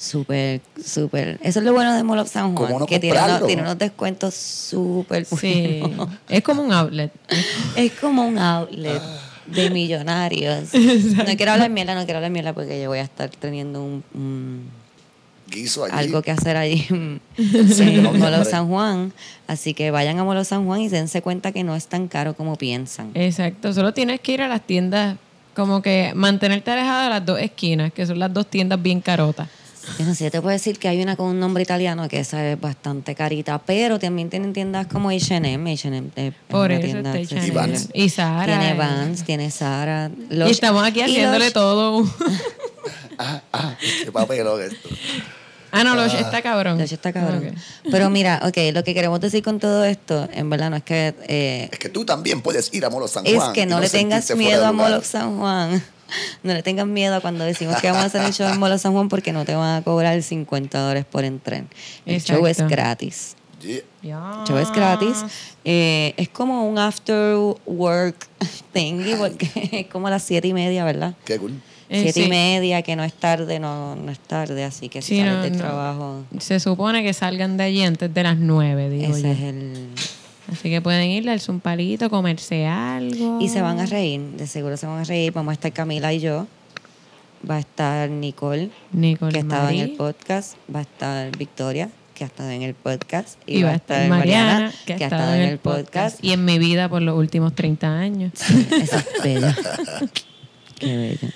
Súper, 0.00 0.62
súper. 0.82 1.38
Eso 1.42 1.58
es 1.58 1.64
lo 1.66 1.74
bueno 1.74 1.94
de 1.94 2.02
Mall 2.02 2.20
of 2.20 2.30
San 2.32 2.54
¿Cómo 2.54 2.68
Juan, 2.68 2.80
no 2.80 2.86
que 2.86 2.98
tiene 2.98 3.16
unos, 3.18 3.22
comprarlo? 3.22 3.46
tiene 3.46 3.62
unos 3.62 3.78
descuentos 3.78 4.34
súper 4.34 5.26
Sí. 5.26 5.78
buenos. 5.82 6.08
Es 6.26 6.42
como 6.42 6.62
un 6.62 6.72
outlet. 6.72 7.12
Es 7.76 7.92
como 7.92 8.26
un 8.26 8.38
outlet 8.38 9.02
de 9.46 9.68
millonarios. 9.68 10.70
No 11.28 11.36
quiero 11.36 11.52
hablar 11.52 11.68
mierda, 11.68 11.94
no 11.94 12.04
quiero 12.04 12.16
hablar 12.16 12.30
mierda 12.30 12.54
porque 12.54 12.80
yo 12.82 12.88
voy 12.88 12.98
a 13.00 13.02
estar 13.02 13.28
teniendo 13.28 13.84
un, 13.84 14.02
un- 14.14 14.70
Guiso 15.48 15.84
allí. 15.84 15.92
algo 15.94 16.22
que 16.22 16.30
hacer 16.30 16.56
allí 16.56 16.86
en 16.88 17.20
Sí, 17.36 17.98
hombre. 17.98 18.44
San 18.46 18.68
Juan. 18.68 19.12
Así 19.48 19.74
que 19.74 19.90
vayan 19.90 20.18
a 20.18 20.24
Mall 20.24 20.38
of 20.38 20.48
San 20.48 20.64
Juan 20.64 20.80
y 20.80 20.88
dense 20.88 21.20
cuenta 21.20 21.52
que 21.52 21.62
no 21.62 21.76
es 21.76 21.88
tan 21.88 22.08
caro 22.08 22.34
como 22.34 22.56
piensan. 22.56 23.10
Exacto. 23.14 23.72
Solo 23.74 23.92
tienes 23.92 24.20
que 24.20 24.32
ir 24.32 24.40
a 24.42 24.48
las 24.48 24.62
tiendas, 24.66 25.18
como 25.54 25.82
que 25.82 26.12
mantenerte 26.14 26.70
alejada 26.70 27.04
de 27.04 27.10
las 27.10 27.26
dos 27.26 27.38
esquinas, 27.40 27.92
que 27.92 28.06
son 28.06 28.18
las 28.18 28.32
dos 28.32 28.46
tiendas 28.48 28.80
bien 28.80 29.00
carotas. 29.02 29.48
No 29.98 30.14
sé, 30.14 30.24
yo 30.24 30.30
te 30.30 30.40
puedo 30.40 30.52
decir 30.52 30.78
que 30.78 30.88
hay 30.88 31.02
una 31.02 31.16
con 31.16 31.26
un 31.26 31.40
nombre 31.40 31.62
italiano 31.62 32.06
que 32.08 32.20
esa 32.20 32.46
es 32.52 32.60
bastante 32.60 33.14
carita, 33.14 33.58
pero 33.58 33.98
también 33.98 34.28
tienen 34.30 34.52
tiendas 34.52 34.86
como 34.86 35.08
H&M. 35.10 35.72
H&M 35.72 36.08
es 36.16 36.34
Por 36.48 36.66
una 36.70 36.74
eso 36.80 36.86
tienda 36.86 37.18
está. 37.18 37.46
Y 37.46 37.50
Vans. 37.50 37.88
Y 37.94 38.08
Sara. 38.10 38.58
Tiene 38.58 38.74
y- 38.74 38.78
Vans, 38.78 39.24
tiene 39.24 39.50
Sara. 39.50 40.10
Y 40.30 40.42
estamos 40.50 40.84
aquí 40.84 41.00
haciéndole 41.02 41.50
todo. 41.50 42.04
Ah, 43.22 43.42
ah, 43.52 43.76
qué 44.02 44.10
papelón 44.10 44.62
esto. 44.62 44.88
ah, 45.72 45.84
no, 45.84 45.94
Loche 45.94 46.18
está 46.18 46.40
cabrón. 46.40 46.78
Loche 46.78 46.94
está 46.94 47.12
cabrón. 47.12 47.48
Ok. 47.48 47.54
Pero 47.90 48.08
mira, 48.08 48.40
ok, 48.44 48.56
lo 48.72 48.82
que 48.82 48.94
queremos 48.94 49.20
decir 49.20 49.42
con 49.42 49.58
todo 49.60 49.84
esto, 49.84 50.26
en 50.32 50.48
verdad 50.48 50.70
no 50.70 50.76
es 50.76 50.82
que... 50.84 51.14
eh, 51.28 51.68
Es 51.70 51.78
que 51.78 51.90
tú 51.90 52.06
también 52.06 52.40
puedes 52.40 52.72
ir 52.72 52.82
a 52.86 52.88
Molo 52.88 53.08
San 53.08 53.26
es 53.26 53.34
Juan. 53.34 53.52
que 53.52 53.62
y 53.62 53.66
no, 53.66 53.78
le 53.78 53.90
tengas 53.90 54.34
miedo 54.36 54.64
a. 54.64 54.72
Molo 54.72 55.02
San 55.02 55.36
Juan. 55.38 55.82
No 56.42 56.52
le 56.54 56.62
tengas 56.62 56.86
miedo 56.86 57.20
cuando 57.20 57.44
decimos 57.44 57.76
que 57.80 57.88
vamos 57.88 58.02
a 58.04 58.06
hacer 58.06 58.22
el 58.22 58.32
show 58.32 58.48
en 58.48 58.58
Molo 58.58 58.78
San 58.78 58.92
Juan 58.92 59.08
porque 59.08 59.32
no 59.32 59.44
te 59.44 59.54
van 59.54 59.76
a 59.76 59.82
cobrar 59.82 60.20
50 60.22 60.78
dólares 60.78 61.04
por 61.10 61.24
entrar. 61.24 61.64
El 62.06 62.20
show 62.22 62.46
es 62.46 62.58
gratis. 62.66 63.36
Yeah. 64.02 64.38
El 64.40 64.46
show 64.48 64.56
es 64.58 64.70
gratis. 64.72 65.18
Eh, 65.64 66.14
es 66.16 66.28
como 66.30 66.66
un 66.68 66.78
after 66.78 67.36
work 67.66 68.26
thingy 68.72 69.14
porque 69.16 69.50
es 69.72 69.86
como 69.88 70.06
a 70.06 70.10
las 70.10 70.22
siete 70.22 70.48
y 70.48 70.54
media, 70.54 70.84
¿verdad? 70.84 71.14
Qué 71.24 71.38
cool. 71.38 71.52
Eh, 71.90 72.02
siete 72.04 72.22
y 72.22 72.28
media, 72.28 72.82
que 72.82 72.94
no 72.94 73.02
es 73.02 73.12
tarde, 73.12 73.58
no, 73.58 73.96
no 73.96 74.12
es 74.12 74.20
tarde, 74.20 74.62
así 74.62 74.88
que 74.88 75.02
si 75.02 75.16
Sí, 75.16 75.20
sales 75.20 75.34
no, 75.34 75.42
del 75.42 75.52
no. 75.52 75.58
trabajo, 75.58 76.22
Se 76.38 76.60
supone 76.60 77.02
que 77.02 77.12
salgan 77.12 77.56
de 77.56 77.64
allí 77.64 77.82
antes 77.82 78.14
de 78.14 78.22
las 78.22 78.36
nueve, 78.36 78.88
digo 78.88 79.12
ese 79.12 79.22
yo. 79.22 79.28
es 79.32 79.40
el... 79.40 79.88
Así 80.50 80.70
que 80.70 80.80
pueden 80.80 81.08
ir, 81.10 81.24
darse 81.24 81.50
un 81.50 81.60
palito, 81.60 82.10
comerse 82.10 82.66
algo. 82.66 83.38
Y 83.40 83.48
se 83.48 83.62
van 83.62 83.78
a 83.80 83.86
reír, 83.86 84.20
de 84.20 84.46
seguro 84.46 84.76
se 84.76 84.86
van 84.86 85.00
a 85.00 85.04
reír. 85.04 85.32
Vamos 85.32 85.52
a 85.52 85.54
estar 85.54 85.72
Camila 85.72 86.12
y 86.12 86.20
yo. 86.20 86.46
Va 87.48 87.56
a 87.56 87.60
estar 87.60 88.10
Nicole, 88.10 88.70
Nicole 88.92 89.32
que 89.32 89.38
estaba 89.38 89.72
en 89.72 89.80
el 89.80 89.92
podcast. 89.92 90.56
Va 90.74 90.80
a 90.80 90.82
estar 90.82 91.36
Victoria, 91.36 91.88
que 92.14 92.24
ha 92.24 92.26
estado 92.26 92.50
en 92.50 92.62
el 92.62 92.74
podcast. 92.74 93.38
Y 93.46 93.62
va 93.62 93.70
a 93.70 93.76
estar 93.76 94.08
Mariana, 94.08 94.72
que 94.84 94.92
ha 94.94 94.96
estado 94.96 95.34
en 95.34 95.42
el 95.42 95.58
podcast. 95.58 96.22
Y 96.22 96.32
en 96.32 96.44
mi 96.44 96.58
vida 96.58 96.88
por 96.88 97.00
los 97.00 97.16
últimos 97.16 97.54
30 97.54 97.98
años. 97.98 98.32
Eso 98.34 98.96
es 98.96 99.06
bello. 99.22 99.48
Qué 100.78 100.96
bello. 100.96 101.28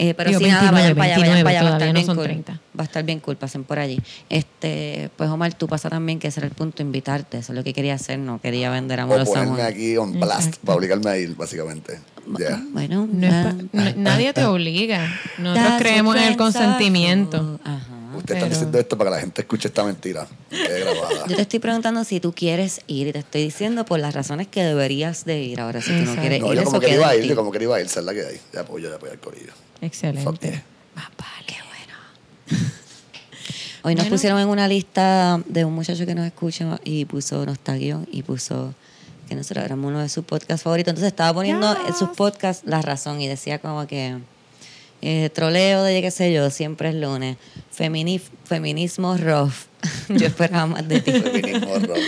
Eh, 0.00 0.14
pero 0.14 0.30
Digo, 0.30 0.40
sí, 0.40 0.46
nada, 0.46 0.70
29, 0.70 0.94
vayan 0.94 0.96
para 0.96 1.04
allá, 1.06 1.18
vayan 1.18 1.44
para 1.44 1.50
allá, 1.58 1.62
va 1.62 1.68
a 1.68 1.72
estar 1.78 1.88
no 1.88 1.94
bien 1.94 2.06
son 2.06 2.16
cool. 2.16 2.24
30. 2.26 2.52
Va 2.52 2.60
a 2.82 2.84
estar 2.84 3.04
bien 3.04 3.20
cool, 3.20 3.36
pasen 3.36 3.64
por 3.64 3.78
allí. 3.80 4.00
Este, 4.30 5.10
pues 5.16 5.28
Omar, 5.28 5.54
tú 5.54 5.66
pasa 5.66 5.90
también 5.90 6.18
que 6.20 6.28
ese 6.28 6.38
era 6.40 6.46
el 6.46 6.54
punto, 6.54 6.82
invitarte. 6.82 7.38
Eso 7.38 7.52
es 7.52 7.56
lo 7.56 7.64
que 7.64 7.72
quería 7.72 7.94
hacer, 7.94 8.18
no 8.18 8.40
quería 8.40 8.70
vender 8.70 9.00
a 9.00 9.06
O 9.06 9.18
los 9.18 9.28
ponerme 9.28 9.62
aquí 9.62 9.96
on 9.96 10.18
blast 10.20 10.56
para 10.64 10.76
obligarme 10.76 11.10
a 11.10 11.18
ir, 11.18 11.34
básicamente. 11.34 11.98
Ya. 12.38 12.62
Bueno, 12.72 13.08
No 13.10 13.26
es 13.26 13.32
ah, 13.32 13.54
pa- 13.72 13.78
no- 13.84 13.92
nadie 13.96 14.32
te 14.32 14.44
obliga. 14.44 15.08
Nosotros 15.38 15.72
creemos 15.78 16.14
en 16.16 16.22
el 16.24 16.36
consentimiento. 16.36 17.58
Ajá. 17.64 17.86
Ustedes 18.16 18.36
están 18.36 18.36
pero- 18.38 18.48
diciendo 18.48 18.78
esto 18.78 18.98
para 18.98 19.10
que 19.10 19.14
la 19.16 19.20
gente 19.20 19.40
escuche 19.42 19.68
esta 19.68 19.84
mentira. 19.84 20.26
Grabada. 20.50 21.26
Yo 21.28 21.36
te 21.36 21.42
estoy 21.42 21.58
preguntando 21.58 22.04
si 22.04 22.20
tú 22.20 22.32
quieres 22.32 22.80
ir 22.86 23.08
y 23.08 23.12
te 23.12 23.18
estoy 23.20 23.42
diciendo 23.44 23.84
por 23.84 24.00
las 24.00 24.14
razones 24.14 24.46
que 24.48 24.62
deberías 24.62 25.24
de 25.24 25.42
ir. 25.42 25.60
Ahora, 25.60 25.80
si 25.80 25.88
tú 25.88 25.92
no 25.94 26.00
Exacto. 26.00 26.20
quieres 26.22 26.40
No, 26.40 26.52
ir, 26.52 26.58
yo 26.58 26.64
como 26.64 26.80
que 26.80 26.94
iba 26.94 27.08
a 27.08 27.16
ir, 27.16 27.24
yo 27.24 27.36
como 27.36 27.50
que 27.52 27.62
iba 27.62 27.76
a 27.76 27.80
ir, 27.80 27.86
esa 27.86 28.00
es 28.00 28.06
la 28.06 28.14
que 28.14 28.20
hay. 28.26 28.40
Ya 28.52 28.60
apoyo, 28.60 28.88
ya 28.90 28.96
apoyo 28.96 29.12
al 29.12 29.18
corillo. 29.20 29.52
Excelente. 29.80 30.62
Más 30.94 31.06
vale. 31.16 31.46
Qué 31.46 31.54
bueno. 31.68 32.62
Hoy 33.82 33.94
nos 33.94 34.04
Bueno. 34.04 34.10
pusieron 34.10 34.40
en 34.40 34.48
una 34.48 34.68
lista 34.68 35.40
de 35.46 35.64
un 35.64 35.74
muchacho 35.74 36.04
que 36.06 36.14
nos 36.14 36.26
escucha 36.26 36.78
y 36.84 37.04
puso, 37.04 37.46
nos 37.46 37.58
tagueó 37.58 38.04
y 38.10 38.22
puso 38.22 38.74
que 39.28 39.34
nosotros 39.34 39.64
éramos 39.64 39.88
uno 39.90 40.00
de 40.00 40.08
sus 40.08 40.24
podcasts 40.24 40.62
favoritos. 40.64 40.90
Entonces 40.92 41.08
estaba 41.12 41.32
poniendo 41.34 41.76
en 41.86 41.94
sus 41.94 42.08
podcasts 42.10 42.62
la 42.66 42.82
razón 42.82 43.20
y 43.20 43.28
decía 43.28 43.58
como 43.60 43.86
que 43.86 44.18
eh, 45.02 45.30
troleo 45.32 45.82
de 45.84 46.00
qué 46.02 46.10
sé 46.10 46.32
yo, 46.32 46.50
siempre 46.50 46.88
es 46.88 46.94
lunes. 46.96 47.36
Femini- 47.76 48.20
feminismo 48.44 49.16
rough. 49.16 49.52
yo 50.08 50.26
esperaba 50.26 50.66
más 50.66 50.88
de 50.88 51.00
ti. 51.00 51.12
Feminismo 51.20 51.78
rock. 51.78 51.98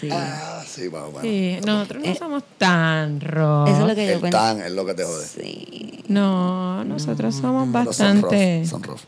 Sí. 0.00 0.08
Ah, 0.12 0.53
sí, 0.74 0.88
más 0.90 1.02
o 1.02 1.06
menos. 1.08 1.22
Sí, 1.22 1.58
nosotros 1.64 2.02
no 2.04 2.10
Eh, 2.10 2.16
somos 2.18 2.42
tan 2.58 3.20
rojos. 3.20 3.70
Eso 3.70 3.82
es 3.82 3.88
lo 3.88 3.94
que 3.94 4.06
yo 4.06 4.12
El 4.14 4.20
pensé. 4.20 4.30
tan 4.36 4.60
es 4.60 4.72
lo 4.72 4.84
que 4.86 4.94
te 4.94 5.04
jode. 5.04 5.26
Sí. 5.26 6.04
No, 6.08 6.84
nosotros 6.84 7.34
somos 7.34 7.68
Pero 7.72 7.92
son 7.92 8.20
bastante. 8.20 8.58
rough, 8.60 8.68
Son 8.70 8.82
rough. 8.82 9.00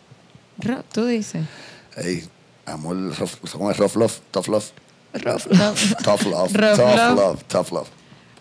Ro- 0.58 0.84
Tú 0.92 1.04
dices. 1.06 1.44
Ey, 1.96 2.26
amor, 2.66 2.96
rough, 3.18 3.32
¿cómo 3.52 3.70
es 3.70 3.76
rough 3.78 3.96
love? 3.96 4.18
Tough 4.30 4.48
love. 4.48 4.70
Rough. 5.14 5.46
Tough 6.04 6.22
love. 6.26 6.52
Rough 6.54 6.76
tough 6.76 6.96
love. 6.96 7.16
love. 7.16 7.42
Tough 7.48 7.72
love. 7.72 7.88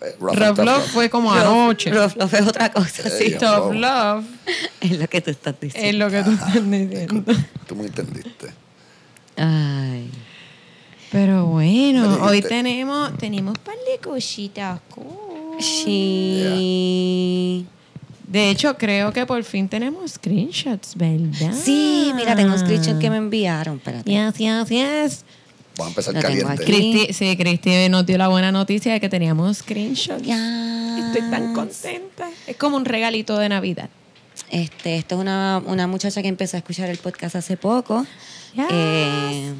Eh, 0.02 0.14
rough 0.20 0.30
and 0.36 0.40
Rough 0.40 0.56
tough 0.56 0.66
Love 0.66 0.86
fue 0.92 1.08
como 1.10 1.32
anoche. 1.32 1.90
Rough 1.90 2.16
love 2.16 2.34
es 2.34 2.46
otra 2.46 2.70
cosa, 2.70 3.02
Ey, 3.18 3.30
sí. 3.32 3.38
Tough 3.38 3.64
wow. 3.66 3.72
Love 3.72 4.24
Es 4.80 4.98
lo 4.98 5.08
que 5.08 5.20
tú 5.22 5.30
estás 5.30 5.54
diciendo. 5.60 5.88
es 5.88 5.94
lo 5.94 6.10
que 6.10 6.22
tú 6.22 6.30
estás 6.32 6.54
diciendo. 6.54 7.32
Tú 7.66 7.76
me 7.76 7.84
entendiste. 7.86 8.52
Ay. 9.36 10.10
Pero 11.12 11.46
bueno, 11.46 12.18
hoy 12.22 12.42
tenemos 12.42 13.16
tenemos 13.18 13.54
un 13.56 13.64
par 13.64 13.76
de 13.76 13.98
cositas. 13.98 14.80
cool. 14.94 15.60
Sí. 15.60 17.66
De 18.26 18.50
hecho, 18.50 18.76
creo 18.76 19.12
que 19.12 19.24
por 19.24 19.42
fin 19.44 19.68
tenemos 19.68 20.12
screenshots, 20.12 20.96
¿verdad? 20.96 21.52
Sí, 21.54 22.10
mira, 22.14 22.34
tengo 22.34 22.52
un 22.52 22.58
screenshot 22.58 22.98
que 22.98 23.08
me 23.08 23.18
enviaron. 23.18 23.76
Espérate. 23.76 24.10
Yes, 24.10 24.34
yes, 24.36 24.68
yes. 24.68 25.24
Vamos 25.78 25.86
a 25.86 25.88
empezar 25.90 26.14
Lo 26.14 26.20
caliente. 26.20 26.64
Cristi, 26.64 27.12
sí, 27.12 27.36
Cristi 27.36 27.88
nos 27.88 28.04
dio 28.04 28.18
la 28.18 28.28
buena 28.28 28.50
noticia 28.50 28.92
de 28.92 29.00
que 29.00 29.08
teníamos 29.08 29.58
screenshots. 29.58 30.22
Ya. 30.22 30.98
Estoy 31.06 31.30
tan 31.30 31.54
contenta. 31.54 32.28
Es 32.46 32.56
como 32.56 32.76
un 32.76 32.84
regalito 32.84 33.38
de 33.38 33.48
Navidad. 33.48 33.88
Este, 34.50 34.96
esto 34.96 35.14
es 35.14 35.20
una, 35.20 35.62
una 35.64 35.86
muchacha 35.86 36.20
que 36.20 36.28
empezó 36.28 36.56
a 36.56 36.58
escuchar 36.58 36.90
el 36.90 36.98
podcast 36.98 37.36
hace 37.36 37.56
poco. 37.56 38.04
Yes. 38.54 38.66
Eh, 38.70 39.52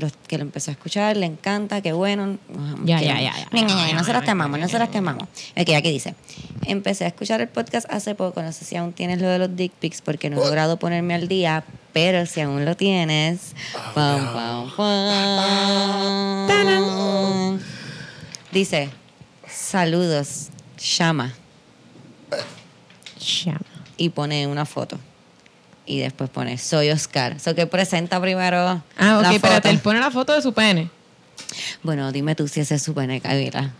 los 0.00 0.12
que 0.28 0.38
lo 0.38 0.44
empezó 0.44 0.70
a 0.70 0.72
escuchar, 0.72 1.16
le 1.16 1.26
encanta, 1.26 1.80
qué 1.80 1.92
bueno. 1.92 2.38
Ya, 2.84 3.00
ya, 3.00 3.20
ya, 3.20 3.32
ya. 3.52 3.94
Nosotros 3.94 4.24
te 4.24 4.30
amamos, 4.30 4.58
nosotros 4.58 4.90
te 4.90 4.98
amamos. 4.98 5.24
Ok, 5.56 5.70
aquí 5.76 5.90
dice. 5.90 6.14
Empecé 6.66 7.04
a 7.04 7.08
escuchar 7.08 7.40
el 7.40 7.48
podcast 7.48 7.86
hace 7.90 8.14
poco. 8.14 8.42
No 8.42 8.52
sé 8.52 8.64
si 8.64 8.76
aún 8.76 8.92
tienes 8.92 9.20
lo 9.20 9.28
de 9.28 9.38
los 9.38 9.56
dick 9.56 9.72
pics 9.72 10.02
porque 10.02 10.30
no 10.30 10.40
he 10.40 10.44
logrado 10.44 10.78
ponerme 10.78 11.14
al 11.14 11.28
día. 11.28 11.64
Pero 11.92 12.26
si 12.26 12.40
aún 12.40 12.64
lo 12.64 12.76
tienes. 12.76 13.54
pam, 13.94 14.32
pam, 14.32 14.70
pam. 16.46 17.60
Dice: 18.52 18.90
Saludos, 19.48 20.48
llama. 20.78 21.34
Chama. 23.18 23.60
Y 23.96 24.10
pone 24.10 24.46
una 24.46 24.66
foto. 24.66 24.98
Y 25.86 26.00
después 26.00 26.28
pone: 26.30 26.58
Soy 26.58 26.90
Oscar. 26.90 27.38
So 27.40 27.54
que 27.54 27.66
presenta 27.66 28.20
primero. 28.20 28.82
Ah, 28.98 29.16
ok, 29.18 29.22
la 29.22 29.32
espérate, 29.34 29.70
él 29.70 29.78
pone 29.78 30.00
la 30.00 30.10
foto 30.10 30.32
de 30.34 30.42
su 30.42 30.52
pene. 30.52 30.90
Bueno, 31.82 32.10
dime 32.12 32.34
tú 32.34 32.48
si 32.48 32.60
ese 32.60 32.74
es 32.74 32.82
su 32.82 32.92
pene, 32.94 33.20
Camila. 33.20 33.72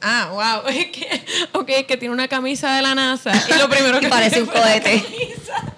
Ah, 0.00 0.28
wow. 0.32 0.68
Es 0.74 0.86
que, 0.86 1.24
ok, 1.52 1.68
es 1.70 1.84
que 1.86 1.96
tiene 1.96 2.14
una 2.14 2.28
camisa 2.28 2.74
de 2.76 2.82
la 2.82 2.94
NASA. 2.94 3.32
Y 3.48 3.58
lo 3.58 3.68
primero 3.68 4.00
que 4.00 4.06
Y 4.06 4.10
parece 4.10 4.36
vi 4.36 4.42
un 4.42 4.48
fue 4.48 4.56
la 4.56 4.62
cohete. 4.62 5.02
camisa. 5.02 5.64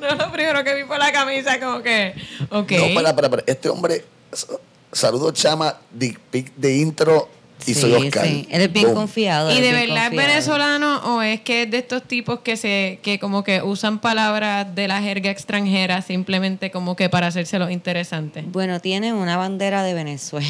No, 0.00 0.12
lo 0.16 0.32
primero 0.32 0.64
que 0.64 0.74
vi 0.74 0.82
fue 0.82 0.98
la 0.98 1.12
camisa, 1.12 1.60
como 1.60 1.82
que. 1.82 2.14
Ok. 2.50 2.72
No, 2.72 2.94
para, 2.94 3.14
para, 3.14 3.30
para. 3.30 3.44
Este 3.46 3.68
hombre, 3.68 4.04
s- 4.32 4.46
saludo 4.90 5.30
chama, 5.30 5.76
dick 5.92 6.18
pic 6.18 6.52
de 6.56 6.76
intro 6.78 7.28
y 7.66 7.74
Sí, 7.74 7.80
soy 7.80 7.92
Oscar. 7.94 8.26
sí. 8.26 8.46
Él 8.50 8.62
es 8.62 8.72
bien 8.72 8.86
Boom. 8.86 8.94
confiado. 8.96 9.52
¿Y 9.52 9.60
de 9.60 9.72
verdad 9.72 10.06
es 10.10 10.16
venezolano 10.16 10.96
o 11.16 11.22
es 11.22 11.40
que 11.40 11.62
es 11.62 11.70
de 11.70 11.78
estos 11.78 12.02
tipos 12.02 12.40
que 12.40 12.56
se 12.56 12.98
que 13.02 13.18
como 13.18 13.44
que 13.44 13.62
usan 13.62 13.98
palabras 14.00 14.74
de 14.74 14.88
la 14.88 15.00
jerga 15.02 15.30
extranjera 15.30 16.02
simplemente 16.02 16.70
como 16.70 16.96
que 16.96 17.08
para 17.08 17.26
hacérselos 17.28 17.70
interesantes? 17.70 18.44
Bueno, 18.50 18.80
tiene 18.80 19.12
una 19.12 19.36
bandera 19.36 19.82
de 19.82 19.94
Venezuela. 19.94 20.46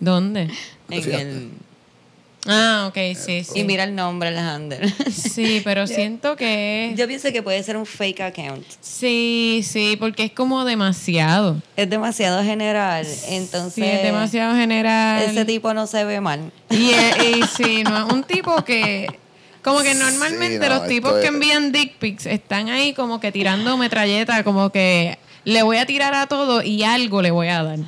¿Dónde? 0.00 0.48
En 0.90 1.02
Fíjate. 1.02 1.22
el, 1.22 1.50
Ah, 2.52 2.86
ok, 2.88 3.16
sí, 3.16 3.44
sí. 3.44 3.60
y 3.60 3.64
mira 3.64 3.84
el 3.84 3.94
nombre, 3.94 4.28
Alejandro. 4.30 4.78
Sí, 5.10 5.60
pero 5.64 5.86
siento 5.86 6.36
que. 6.36 6.92
Yo 6.96 7.06
pienso 7.06 7.30
que 7.32 7.42
puede 7.42 7.62
ser 7.62 7.76
un 7.76 7.86
fake 7.86 8.20
account. 8.20 8.66
Sí, 8.80 9.62
sí, 9.64 9.96
porque 9.98 10.24
es 10.24 10.32
como 10.32 10.64
demasiado. 10.64 11.62
Es 11.76 11.88
demasiado 11.88 12.42
general. 12.42 13.06
Entonces, 13.28 13.74
Sí, 13.74 13.82
es 13.84 14.02
demasiado 14.02 14.54
general. 14.56 15.22
ese 15.22 15.44
tipo 15.44 15.72
no 15.74 15.86
se 15.86 16.04
ve 16.04 16.20
mal. 16.20 16.50
Y, 16.70 16.90
eh, 16.90 17.38
y 17.38 17.42
sí, 17.44 17.82
no 17.84 18.06
es 18.06 18.12
un 18.12 18.24
tipo 18.24 18.64
que... 18.64 19.06
Como 19.62 19.80
que 19.82 19.94
normalmente 19.94 20.58
no, 20.68 20.74
los 20.76 20.88
tipos 20.88 21.12
que 21.20 21.26
envían 21.26 21.70
dick 21.70 21.96
pics 21.98 22.24
están 22.26 22.70
ahí 22.70 22.94
como 22.94 23.20
que 23.20 23.30
tirando 23.30 23.76
metralleta, 23.76 24.42
como 24.42 24.70
que 24.70 25.18
le 25.44 25.62
voy 25.62 25.76
a 25.76 25.84
tirar 25.84 26.14
a 26.14 26.26
todo 26.26 26.62
y 26.62 26.82
algo 26.82 27.20
le 27.20 27.30
voy 27.30 27.48
a 27.48 27.62
dar. 27.62 27.78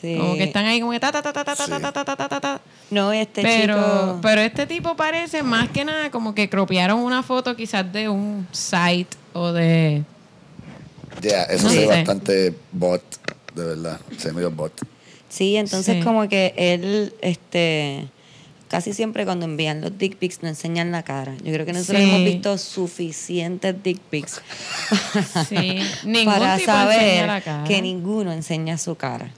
Sí. 0.00 0.16
Como 0.16 0.34
que 0.34 0.44
están 0.44 0.64
ahí 0.66 0.80
como 0.80 0.92
que 0.92 1.00
ta 1.00 1.12
ta 1.12 1.20
ta 1.22 1.32
ta 1.32 1.44
ta 1.44 1.54
ta 1.54 1.66
ta 1.66 1.78
ta 1.80 1.92
ta 1.92 2.04
ta 2.04 2.16
ta 2.16 2.28
ta 2.28 2.40
ta. 2.40 2.60
No, 2.90 3.12
este 3.12 3.42
Pero, 3.42 3.74
chico. 3.76 4.18
pero 4.22 4.40
este 4.40 4.66
tipo 4.66 4.96
parece 4.96 5.42
más 5.42 5.68
que 5.68 5.84
nada 5.84 6.10
como 6.10 6.34
que 6.34 6.48
cropearon 6.48 7.00
una 7.00 7.22
foto 7.22 7.54
quizás 7.54 7.92
de 7.92 8.08
un 8.08 8.46
site 8.52 9.16
o 9.34 9.52
de... 9.52 10.02
Ya, 11.20 11.42
eso 11.44 11.64
No 11.64 11.70
se 11.70 11.80
ve 11.80 11.86
bastante 11.86 12.54
bot, 12.72 13.02
de 13.54 13.64
verdad. 13.64 14.00
Se 14.16 14.28
ve 14.28 14.34
medio 14.34 14.50
bot. 14.50 14.72
Sí, 15.28 15.56
entonces 15.56 15.96
Sí. 15.98 16.02
como 16.02 16.28
que 16.28 16.54
él, 16.56 17.12
este, 17.20 18.08
casi 18.68 18.94
siempre 18.94 19.24
cuando 19.26 19.44
envían 19.44 19.80
los 19.82 19.96
dick 19.98 20.16
pics 20.16 20.42
no 20.42 20.48
enseñan 20.48 20.90
la 20.92 21.02
cara. 21.02 21.34
Yo 21.44 21.52
creo 21.52 21.66
que 21.66 21.72
nosotros 21.74 22.02
Sí. 22.02 22.08
hemos 22.08 22.24
visto 22.24 22.56
suficientes 22.58 23.82
dick 23.82 24.00
pics 24.10 24.40
Sí, 25.48 25.80
ningún 26.04 26.32
para 26.34 26.56
tipo 26.56 26.70
enseña 26.70 26.84
saber 26.92 27.26
la 27.26 27.40
cara. 27.42 27.64
que 27.64 27.82
ninguno 27.82 28.32
enseña 28.32 28.78
su 28.78 28.94
cara. 28.96 29.30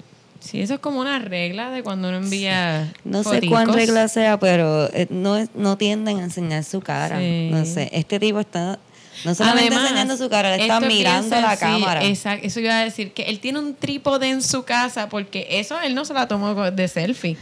Sí, 0.43 0.61
eso 0.61 0.75
es 0.75 0.81
como 0.81 1.01
una 1.01 1.19
regla 1.21 1.71
de 1.71 1.83
cuando 1.83 2.09
uno 2.09 2.17
envía 2.19 2.93
No 3.05 3.23
sé 3.23 3.41
cuán 3.49 3.73
regla 3.73 4.09
sea, 4.09 4.39
pero 4.41 4.93
eh, 4.93 5.07
no, 5.09 5.37
no 5.55 5.79
tienden 5.79 6.19
a 6.19 6.25
enseñar 6.25 6.65
su 6.65 6.81
cara. 6.81 7.19
Sí. 7.21 7.49
No 7.51 7.65
sé, 7.65 7.89
este 7.93 8.19
tipo 8.19 8.41
está 8.41 8.79
no 9.25 9.35
solamente 9.35 9.69
Además, 9.69 9.85
enseñando 9.91 10.17
su 10.17 10.29
cara, 10.29 10.55
él 10.55 10.61
está 10.63 10.79
esto 10.79 10.87
mirando 10.89 11.41
la 11.41 11.53
sí, 11.55 11.61
cámara. 11.61 12.03
Exacto, 12.05 12.47
eso 12.47 12.59
iba 12.61 12.77
a 12.79 12.85
decir 12.85 13.13
que 13.13 13.23
él 13.25 13.39
tiene 13.39 13.61
un 13.61 13.75
trípode 13.77 14.29
en 14.31 14.43
su 14.43 14.65
casa 14.65 15.09
porque 15.09 15.47
eso 15.51 15.81
él 15.81 15.95
no 15.95 16.05
se 16.05 16.13
la 16.15 16.27
tomó 16.27 16.55
de 16.73 16.89
selfie. 16.89 17.37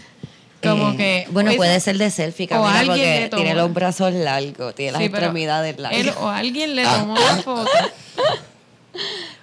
Como 0.62 0.90
Eh, 0.90 0.96
que 0.98 1.26
bueno, 1.30 1.48
eso- 1.50 1.56
puede 1.56 1.80
ser 1.80 1.96
de 1.96 2.10
selfie, 2.10 2.46
Camila, 2.46 2.80
alguien 2.80 2.88
porque 2.98 3.20
le 3.20 3.28
tomó- 3.30 3.42
tiene 3.42 3.56
los 3.56 3.72
brazos 3.72 4.12
largos, 4.12 4.74
tiene 4.74 4.92
las 4.92 5.00
Sí, 5.00 5.08
pero 5.08 5.22
extremidades 5.24 5.74
él 5.76 5.82
largas. 5.82 6.16
o 6.18 6.28
alguien 6.28 6.76
le 6.76 6.84
tomó 6.84 7.14
la 7.14 7.36
foto. 7.36 7.70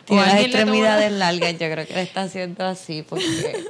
Tiene 0.07 0.25
las 0.25 0.41
extremidades 0.41 1.11
largas, 1.23 1.51
yo 1.53 1.69
creo 1.71 1.85
que 1.85 1.93
le 1.93 2.01
está 2.01 2.21
haciendo 2.23 2.65
así 2.65 3.03
porque 3.07 3.65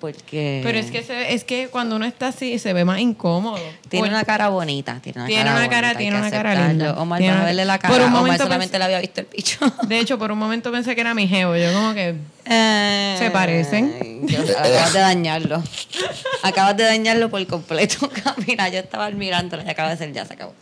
porque 0.00 0.62
Pero 0.64 0.78
es 0.78 0.90
que 0.90 1.02
se- 1.02 1.34
es 1.34 1.44
que 1.44 1.68
cuando 1.68 1.96
uno 1.96 2.06
está 2.06 2.28
así 2.28 2.58
se 2.58 2.72
ve 2.72 2.86
más 2.86 3.00
incómodo. 3.00 3.58
tiene 3.90 4.06
Por- 4.06 4.14
una 4.14 4.24
cara 4.24 4.48
bonita, 4.48 4.98
tiene 5.02 5.18
una 5.20 5.26
Tiene 5.26 5.44
cara 5.44 5.56
una 5.58 5.68
cara- 5.68 5.94
tiene 5.94 6.16
una 6.18 6.30
cara 6.30 6.68
linda. 6.68 6.94
Omar, 6.98 7.18
Tiene 7.18 7.32
para 7.32 7.40
una- 7.40 7.46
verle 7.46 7.64
la 7.66 7.74
por 7.74 7.82
cara. 7.82 7.94
un 7.96 8.02
Omar 8.04 8.22
momento 8.22 8.42
solamente 8.44 8.72
pensé- 8.72 8.78
le 8.78 8.84
había 8.86 9.00
visto 9.00 9.20
el 9.20 9.26
picho. 9.26 9.58
De 9.86 9.98
hecho, 9.98 10.18
por 10.18 10.32
un 10.32 10.38
momento 10.38 10.72
pensé 10.72 10.94
que 10.94 11.02
era 11.02 11.12
mi 11.12 11.28
geo. 11.28 11.54
Yo 11.54 11.70
como 11.74 11.92
que... 11.92 12.14
Eh, 12.46 13.16
Se 13.18 13.30
parecen. 13.30 14.26
yo- 14.26 14.40
acabas 14.58 14.92
de 14.94 15.00
dañarlo. 15.00 15.62
acabas 16.44 16.76
de 16.78 16.84
dañarlo 16.84 17.28
por 17.28 17.46
completo, 17.46 18.08
Camila. 18.24 18.70
Yo 18.70 18.78
estaba 18.78 19.10
mirándolo 19.10 19.62
y 19.66 19.68
acaba 19.68 19.90
de 19.90 19.98
ser 19.98 20.12
ya, 20.14 20.24
se 20.24 20.32
acabó. 20.32 20.54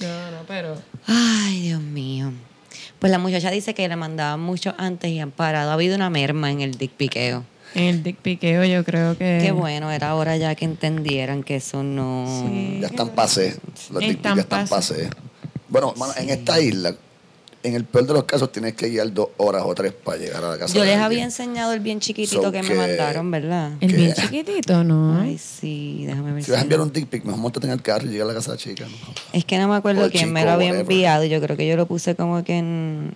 No, 0.00 0.30
no, 0.30 0.38
pero... 0.46 0.80
Ay, 1.08 1.62
Dios 1.62 1.80
mío. 1.80 2.32
Pues 2.98 3.10
la 3.10 3.18
muchacha 3.18 3.50
dice 3.50 3.74
que 3.74 3.88
le 3.88 3.96
mandaban 3.96 4.40
mucho 4.40 4.74
antes 4.78 5.10
y 5.10 5.18
han 5.18 5.30
parado. 5.30 5.70
Ha 5.70 5.74
habido 5.74 5.96
una 5.96 6.10
merma 6.10 6.50
en 6.50 6.60
el 6.60 6.72
dick 6.72 6.92
piqueo. 6.92 7.44
En 7.74 7.84
el 7.84 8.02
dick 8.02 8.16
piqueo 8.16 8.64
yo 8.64 8.84
creo 8.84 9.18
que... 9.18 9.40
Qué 9.42 9.52
bueno, 9.52 9.90
era 9.90 10.14
hora 10.14 10.36
ya 10.36 10.54
que 10.54 10.64
entendieran 10.64 11.42
que 11.42 11.56
eso 11.56 11.82
no... 11.82 12.24
Sí. 12.48 12.78
Ya 12.80 12.86
están 12.86 13.10
pasé. 13.10 13.56
Los 13.90 14.00
dick 14.00 14.22
ya 14.22 14.40
están 14.40 14.66
pasé. 14.66 15.10
Bueno, 15.68 15.92
en 16.16 16.30
esta 16.30 16.60
isla, 16.60 16.94
en 17.66 17.74
el 17.74 17.84
peor 17.84 18.06
de 18.06 18.12
los 18.14 18.24
casos, 18.24 18.52
tienes 18.52 18.74
que 18.74 18.88
guiar 18.88 19.12
dos 19.12 19.28
horas 19.38 19.62
o 19.66 19.74
tres 19.74 19.92
para 19.92 20.18
llegar 20.18 20.44
a 20.44 20.50
la 20.50 20.58
casa. 20.58 20.72
Yo 20.74 20.84
les 20.84 20.96
había 20.98 21.24
enseñado 21.24 21.72
el 21.72 21.80
bien 21.80 21.98
chiquitito 22.00 22.40
So 22.42 22.52
que 22.52 22.62
me 22.62 22.74
mandaron, 22.74 23.30
¿verdad? 23.30 23.72
El 23.80 23.92
bien 23.92 24.14
chiquitito, 24.14 24.84
¿no? 24.84 25.20
Ay, 25.20 25.36
sí, 25.38 26.04
déjame 26.06 26.32
ver. 26.32 26.44
Si 26.44 26.50
vas 26.52 26.58
a 26.58 26.60
si- 26.60 26.64
enviar 26.64 26.80
un 26.80 26.92
dick 26.92 27.06
pic, 27.08 27.24
mejor 27.24 27.40
montate 27.40 27.66
en 27.66 27.72
el 27.72 27.82
carro 27.82 28.06
y 28.06 28.10
llega 28.10 28.24
a 28.24 28.28
la 28.28 28.34
casa 28.34 28.52
de 28.52 28.56
la 28.58 28.62
chica. 28.62 28.84
¿no? 28.86 28.94
Es 29.32 29.44
que 29.44 29.58
no 29.58 29.66
me 29.68 29.74
acuerdo 29.74 30.08
quién 30.10 30.32
me 30.32 30.44
lo 30.44 30.52
había 30.52 30.68
whatever. 30.68 30.80
enviado. 30.92 31.24
Yo 31.24 31.40
creo 31.40 31.56
que 31.56 31.66
yo 31.66 31.76
lo 31.76 31.86
puse 31.86 32.14
como 32.14 32.44
que 32.44 32.56
en, 32.58 33.14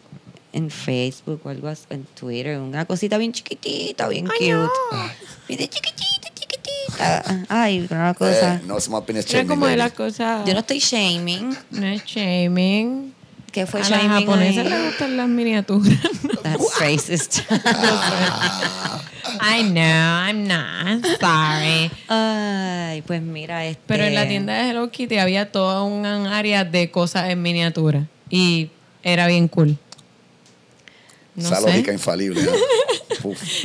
en 0.52 0.71
Facebook 0.71 1.40
o 1.45 1.49
algo 1.49 1.69
así, 1.69 1.85
en 1.90 2.04
Twitter. 2.19 2.59
Una 2.59 2.85
cosita 2.87 3.19
bien 3.19 3.33
chiquitita, 3.33 4.09
bien 4.09 4.26
cute. 4.26 4.69
Bien 5.49 5.61
chiquitita, 5.61 6.28
chiquitita. 6.35 7.45
Ay, 7.49 7.87
una 7.88 8.14
cosa. 8.14 8.57
Eh, 8.57 8.61
no 8.66 8.78
es 8.78 8.88
más 8.88 9.02
Era 9.09 9.21
shaming, 9.23 9.47
como 9.47 9.66
de 9.66 9.76
las 9.76 9.92
cosas... 9.92 10.45
Yo 10.45 10.54
no 10.54 10.61
estoy 10.61 10.80
shaming. 10.80 11.57
No 11.71 11.87
es 11.87 12.04
shaming. 12.04 13.14
¿Qué 13.52 13.66
fue 13.66 13.80
a 13.80 13.85
japonesas 13.85 14.64
ahí? 14.66 14.71
les 14.73 14.85
gustan 14.87 15.16
las 15.16 15.28
miniaturas. 15.28 15.99
That's 16.42 16.78
racist. 16.80 17.38
I 19.42 19.62
know, 19.62 19.80
I'm 19.83 20.47
not. 20.47 21.04
Sorry. 21.21 21.90
Ay, 22.09 23.02
pues 23.02 23.23
mira, 23.23 23.66
este. 23.66 23.83
Pero 23.87 24.04
en 24.04 24.14
la 24.14 24.26
tienda 24.28 24.54
de 24.54 24.71
Hello 24.71 24.90
Kitty 24.90 25.19
había 25.19 25.50
toda 25.50 25.83
un 25.83 26.04
área 26.07 26.64
de 26.64 26.90
cosas 26.90 27.28
en 27.30 27.42
miniatura. 27.42 28.07
Y 28.28 28.71
era 29.02 29.26
bien 29.26 29.49
cool. 29.49 29.76
No 31.35 31.47
Esa 31.47 31.57
sé. 31.57 31.66
lógica 31.66 31.92
infalible. 31.92 32.49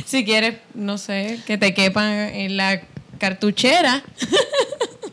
Si 0.06 0.24
quieres, 0.26 0.56
no 0.74 0.98
sé, 0.98 1.40
que 1.46 1.56
te 1.56 1.72
quepan 1.72 2.12
en 2.12 2.58
la 2.58 2.82
cartuchera. 3.18 4.02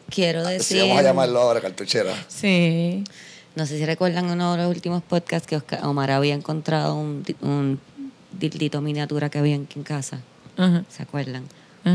Quiero 0.09 0.43
decir. 0.45 0.81
vamos 0.81 0.97
a 0.99 1.01
llamarlo 1.01 1.39
ahora, 1.39 1.61
cartuchera. 1.61 2.13
Sí. 2.27 3.05
No 3.55 3.65
sé 3.65 3.77
si 3.77 3.85
recuerdan 3.85 4.29
uno 4.29 4.53
de 4.53 4.63
los 4.63 4.67
últimos 4.75 5.03
podcasts 5.03 5.47
que 5.47 5.55
Oscar- 5.55 5.85
Omar 5.85 6.09
había 6.11 6.33
encontrado 6.33 6.95
un, 6.95 7.23
un 7.41 7.79
dildito 8.39 8.81
miniatura 8.81 9.29
que 9.29 9.37
había 9.39 9.55
aquí 9.55 9.77
en 9.77 9.83
casa. 9.83 10.19
¿Se 10.89 11.03
acuerdan? 11.03 11.43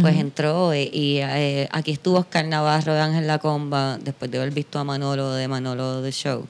Pues 0.02 0.16
entró 0.16 0.72
eh, 0.74 0.88
y 0.92 1.16
eh, 1.18 1.66
aquí 1.72 1.92
estuvo 1.92 2.18
Oscar 2.18 2.44
Navarro 2.46 2.92
de 2.92 3.00
Ángel 3.00 3.26
La 3.26 3.38
Comba 3.38 3.96
después 3.98 4.30
de 4.30 4.36
haber 4.38 4.52
visto 4.52 4.78
a 4.78 4.84
Manolo 4.84 5.32
de 5.32 5.48
Manolo 5.48 6.02
The 6.02 6.12
Show. 6.12 6.46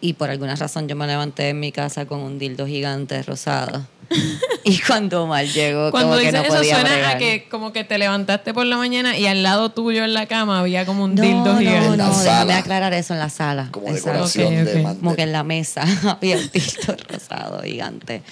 Y 0.00 0.14
por 0.14 0.30
alguna 0.30 0.54
razón 0.56 0.88
yo 0.88 0.96
me 0.96 1.06
levanté 1.06 1.50
en 1.50 1.60
mi 1.60 1.70
casa 1.70 2.06
con 2.06 2.20
un 2.20 2.38
dildo 2.38 2.66
gigante 2.66 3.22
rosado. 3.22 3.86
y 4.64 4.78
cuando 4.80 5.24
Omar 5.24 5.46
llegó, 5.46 5.90
Cuando 5.90 6.10
como 6.10 6.20
que 6.20 6.26
dices 6.26 6.40
no 6.40 6.46
eso 6.46 6.56
podía 6.56 6.74
suena 6.76 6.90
bregar. 6.92 7.16
a 7.16 7.18
que 7.18 7.48
como 7.48 7.72
que 7.72 7.84
te 7.84 7.98
levantaste 7.98 8.54
por 8.54 8.66
la 8.66 8.76
mañana 8.76 9.18
y 9.18 9.26
al 9.26 9.42
lado 9.42 9.70
tuyo 9.70 10.04
en 10.04 10.14
la 10.14 10.26
cama 10.26 10.60
había 10.60 10.86
como 10.86 11.04
un 11.04 11.14
no, 11.14 11.22
dildo 11.22 11.52
no, 11.54 11.58
gigante. 11.58 11.96
La 11.96 12.06
no, 12.06 12.10
déjame 12.10 12.24
sala. 12.24 12.58
aclarar 12.58 12.94
eso 12.94 13.14
en 13.14 13.20
la 13.20 13.28
sala. 13.30 13.68
Como 13.72 13.88
Exacto. 13.88 14.10
decoración 14.28 14.64
de. 14.64 14.82
Como 14.82 15.16
que 15.16 15.22
en 15.22 15.32
la 15.32 15.42
mesa 15.42 15.82
había 16.04 16.36
un 16.36 16.50
dildo 16.52 16.96
rosado 17.08 17.62
gigante. 17.62 18.22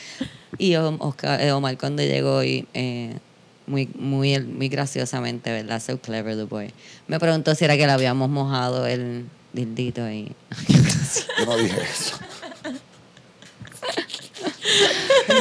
Y 0.58 0.76
Oscar, 0.76 1.40
eh, 1.40 1.52
Omar 1.52 1.76
cuando 1.76 2.02
llegó 2.02 2.44
y 2.44 2.66
eh, 2.74 3.18
muy, 3.66 3.88
muy, 3.98 4.38
muy 4.38 4.68
graciosamente, 4.68 5.50
¿verdad? 5.50 5.82
So 5.84 5.98
clever 5.98 6.36
the 6.36 6.44
boy. 6.44 6.70
Me 7.08 7.18
preguntó 7.18 7.54
si 7.54 7.64
era 7.64 7.76
que 7.76 7.86
le 7.86 7.92
habíamos 7.92 8.30
mojado 8.30 8.86
el 8.86 9.26
dildito 9.52 10.08
y... 10.10 10.32
Yo 11.38 11.46
no 11.46 11.56
dije 11.56 11.80
eso. 11.82 12.16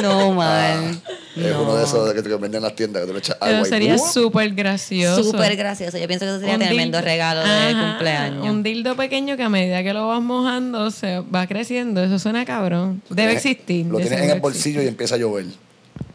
no, 0.02 0.32
man. 0.32 1.00
Es 1.36 1.52
uno 1.52 1.76
de 1.76 1.84
esos 1.84 2.12
que 2.12 2.22
te 2.22 2.28
venden 2.28 2.54
en 2.56 2.62
las 2.62 2.76
tiendas 2.76 3.02
que 3.02 3.06
tú 3.08 3.12
le 3.12 3.18
echas 3.18 3.36
agua 3.40 3.48
Pero 3.48 3.66
y 3.66 3.68
sería 3.68 3.98
súper 3.98 4.54
gracioso. 4.54 5.24
Súper 5.24 5.56
gracioso. 5.56 5.98
Yo 5.98 6.06
pienso 6.06 6.24
que 6.26 6.30
eso 6.30 6.38
sería 6.40 6.54
Un 6.54 6.60
tremendo 6.60 6.98
dildo- 6.98 7.04
regalo 7.04 7.40
de 7.42 7.48
Ajá, 7.50 7.88
cumpleaños. 7.90 8.46
Un 8.48 8.62
dildo 8.62 8.94
pequeñño 8.96 9.36
que 9.36 9.42
a 9.42 9.48
medida 9.48 9.82
que 9.82 9.92
lo 9.92 10.06
vas 10.06 10.22
mojando 10.22 10.90
se 10.92 11.20
va 11.20 11.46
creciendo. 11.48 12.02
Eso 12.04 12.18
suena 12.20 12.44
cabrón. 12.44 13.02
Debe 13.08 13.32
Tienes- 13.32 13.36
existir. 13.46 13.86
Lo 13.86 13.98
de 13.98 14.04
tienes 14.06 14.24
en 14.24 14.30
el 14.30 14.40
bolsillo 14.40 14.80
y 14.82 14.86
empieza 14.86 15.16
a 15.16 15.18
llover. 15.18 15.46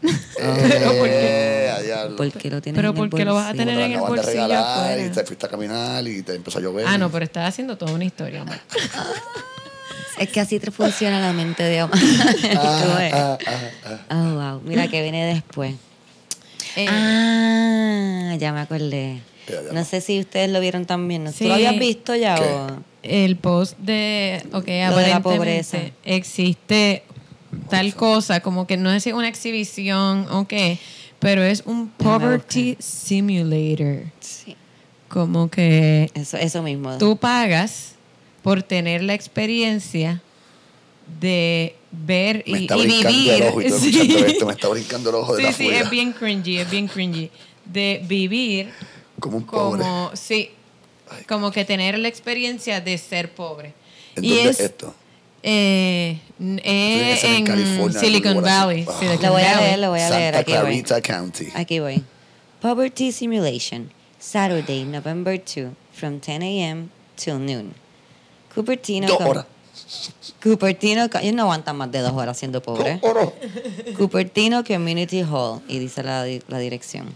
Pero 0.02 0.92
¿por 0.94 1.06
qué? 1.08 1.66
Eh, 1.68 1.82
diablo. 1.84 2.16
¿Por 2.16 2.32
qué 2.32 2.50
lo 2.50 2.62
tienes 2.62 2.76
Pero 2.78 2.88
en 2.90 2.96
el 2.96 3.10
¿por 3.10 3.18
qué 3.18 3.24
lo 3.26 3.34
vas 3.34 3.48
a 3.48 3.52
tener 3.52 3.76
Te 3.76 3.84
en 3.84 3.92
el 3.92 4.00
de 4.00 4.06
bolsillo 4.06 4.32
regalar 4.32 4.98
y 5.00 5.08
te 5.10 5.24
fuiste 5.24 5.44
a 5.46 5.48
caminar 5.50 6.06
y 6.08 6.22
te 6.22 6.34
empezó 6.34 6.58
a 6.58 6.62
llover. 6.62 6.86
Ah, 6.88 6.96
no, 6.96 7.10
pero 7.10 7.24
estás 7.26 7.46
haciendo 7.48 7.76
toda 7.76 7.92
una 7.92 8.04
historia. 8.06 8.44
Es 10.20 10.28
que 10.28 10.40
así 10.40 10.60
te 10.60 10.70
funciona 10.70 11.18
la 11.20 11.32
mente 11.32 11.62
de 11.62 11.82
Omar. 11.82 11.98
Ah, 12.56 13.08
ah, 13.12 13.38
ah, 13.46 13.98
ah. 14.10 14.16
Oh, 14.16 14.34
wow. 14.34 14.60
Mira 14.64 14.86
que 14.88 15.02
viene 15.02 15.24
después. 15.24 15.74
Eh, 16.76 16.86
Ah, 16.88 18.36
ya 18.38 18.52
me 18.52 18.60
acordé. 18.60 19.20
Ya, 19.48 19.62
ya 19.66 19.72
No 19.72 19.84
sé 19.84 20.00
si 20.00 20.20
ustedes 20.20 20.50
lo 20.50 20.60
vieron 20.60 20.84
también. 20.84 21.24
¿no? 21.24 21.32
¿Tú 21.32 21.44
lo 21.48 21.54
habías 21.54 21.78
visto 21.78 22.14
ya 22.14 22.36
¿Qué? 22.36 22.44
o...? 22.44 22.66
el 23.02 23.36
post 23.36 23.78
de, 23.78 24.42
ok, 24.52 24.66
la 24.68 24.88
aparentemente 24.88 25.20
pobreza. 25.22 25.78
existe 26.04 27.02
tal 27.70 27.94
cosa, 27.94 28.40
como 28.40 28.66
que 28.66 28.76
no 28.76 28.92
es 28.92 29.06
una 29.06 29.26
exhibición, 29.26 30.26
ok, 30.30 30.52
pero 31.18 31.42
es 31.42 31.62
un 31.64 31.88
poverty 31.88 32.76
simulator. 32.78 34.04
Sí. 34.20 34.54
Como 35.08 35.48
que 35.48 36.10
Eso, 36.14 36.36
eso 36.36 36.62
mismo. 36.62 36.98
tú 36.98 37.16
pagas 37.16 37.94
por 38.42 38.62
tener 38.62 39.02
la 39.02 39.14
experiencia 39.14 40.22
de 41.20 41.74
ver 41.90 42.44
Me 42.46 42.60
y, 42.60 42.62
está 42.62 42.76
y 42.76 42.86
vivir. 42.86 43.30
el 43.32 43.42
ojo 43.48 43.62
y 43.62 43.70
Sí. 43.70 44.16
esto. 44.26 44.46
Me 44.46 44.52
está 44.52 44.68
brincando 44.68 45.10
el 45.10 45.16
ojo 45.16 45.34
de 45.36 45.42
Sí, 45.42 45.46
la 45.48 45.52
sí, 45.52 45.64
furia. 45.64 45.80
es 45.80 45.90
bien 45.90 46.12
cringy, 46.12 46.58
es 46.58 46.70
bien 46.70 46.86
cringy. 46.88 47.30
De 47.64 48.00
vivir 48.06 48.70
Como 49.18 49.38
un 49.38 49.44
pobre. 49.46 49.82
como, 49.82 50.10
sí, 50.14 50.50
como 51.28 51.50
que 51.50 51.64
tener 51.64 51.98
la 51.98 52.08
experiencia 52.08 52.80
de 52.80 52.96
ser 52.98 53.32
pobre. 53.32 53.74
¿En 54.16 54.24
y 54.24 54.28
dónde 54.30 54.50
es, 54.50 54.60
es 54.60 54.66
esto? 54.66 54.94
eh, 55.42 56.18
ser 56.38 57.30
en 57.30 57.36
en, 57.36 57.44
California, 57.46 58.00
Silicon 58.00 58.42
Valley. 58.42 58.86
Silicon 58.98 59.22
Lo 59.26 59.32
voy 59.32 59.42
a 59.42 59.56
leer, 59.60 59.78
lo 59.78 59.90
voy 59.90 60.00
a 60.00 60.10
leer. 60.10 60.34
Santa 60.34 60.38
Aquí 60.40 60.52
voy. 60.52 60.60
Clarita 60.60 61.00
County. 61.00 61.48
Aquí 61.54 61.80
voy. 61.80 62.02
Poverty 62.60 63.10
Simulation, 63.10 63.90
Saturday, 64.18 64.84
November 64.84 65.38
2, 65.42 65.70
from 65.92 66.20
10 66.20 66.42
a.m. 66.42 66.88
till 67.16 67.38
noon. 67.38 67.74
Cupertino. 68.54 69.06
Dos 69.06 69.20
horas. 69.20 69.46
Cupertino, 70.42 71.08
ellos 71.20 71.34
no 71.34 71.42
aguantan 71.42 71.76
más 71.76 71.90
de 71.90 72.00
dos 72.00 72.12
horas 72.12 72.38
siendo 72.38 72.60
pobres. 72.62 73.00
Dos 73.00 73.10
horas. 73.10 73.28
Cupertino 73.96 74.64
Community 74.64 75.22
Hall, 75.22 75.60
y 75.68 75.78
dice 75.78 76.02
la, 76.02 76.24
la 76.48 76.58
dirección. 76.58 77.14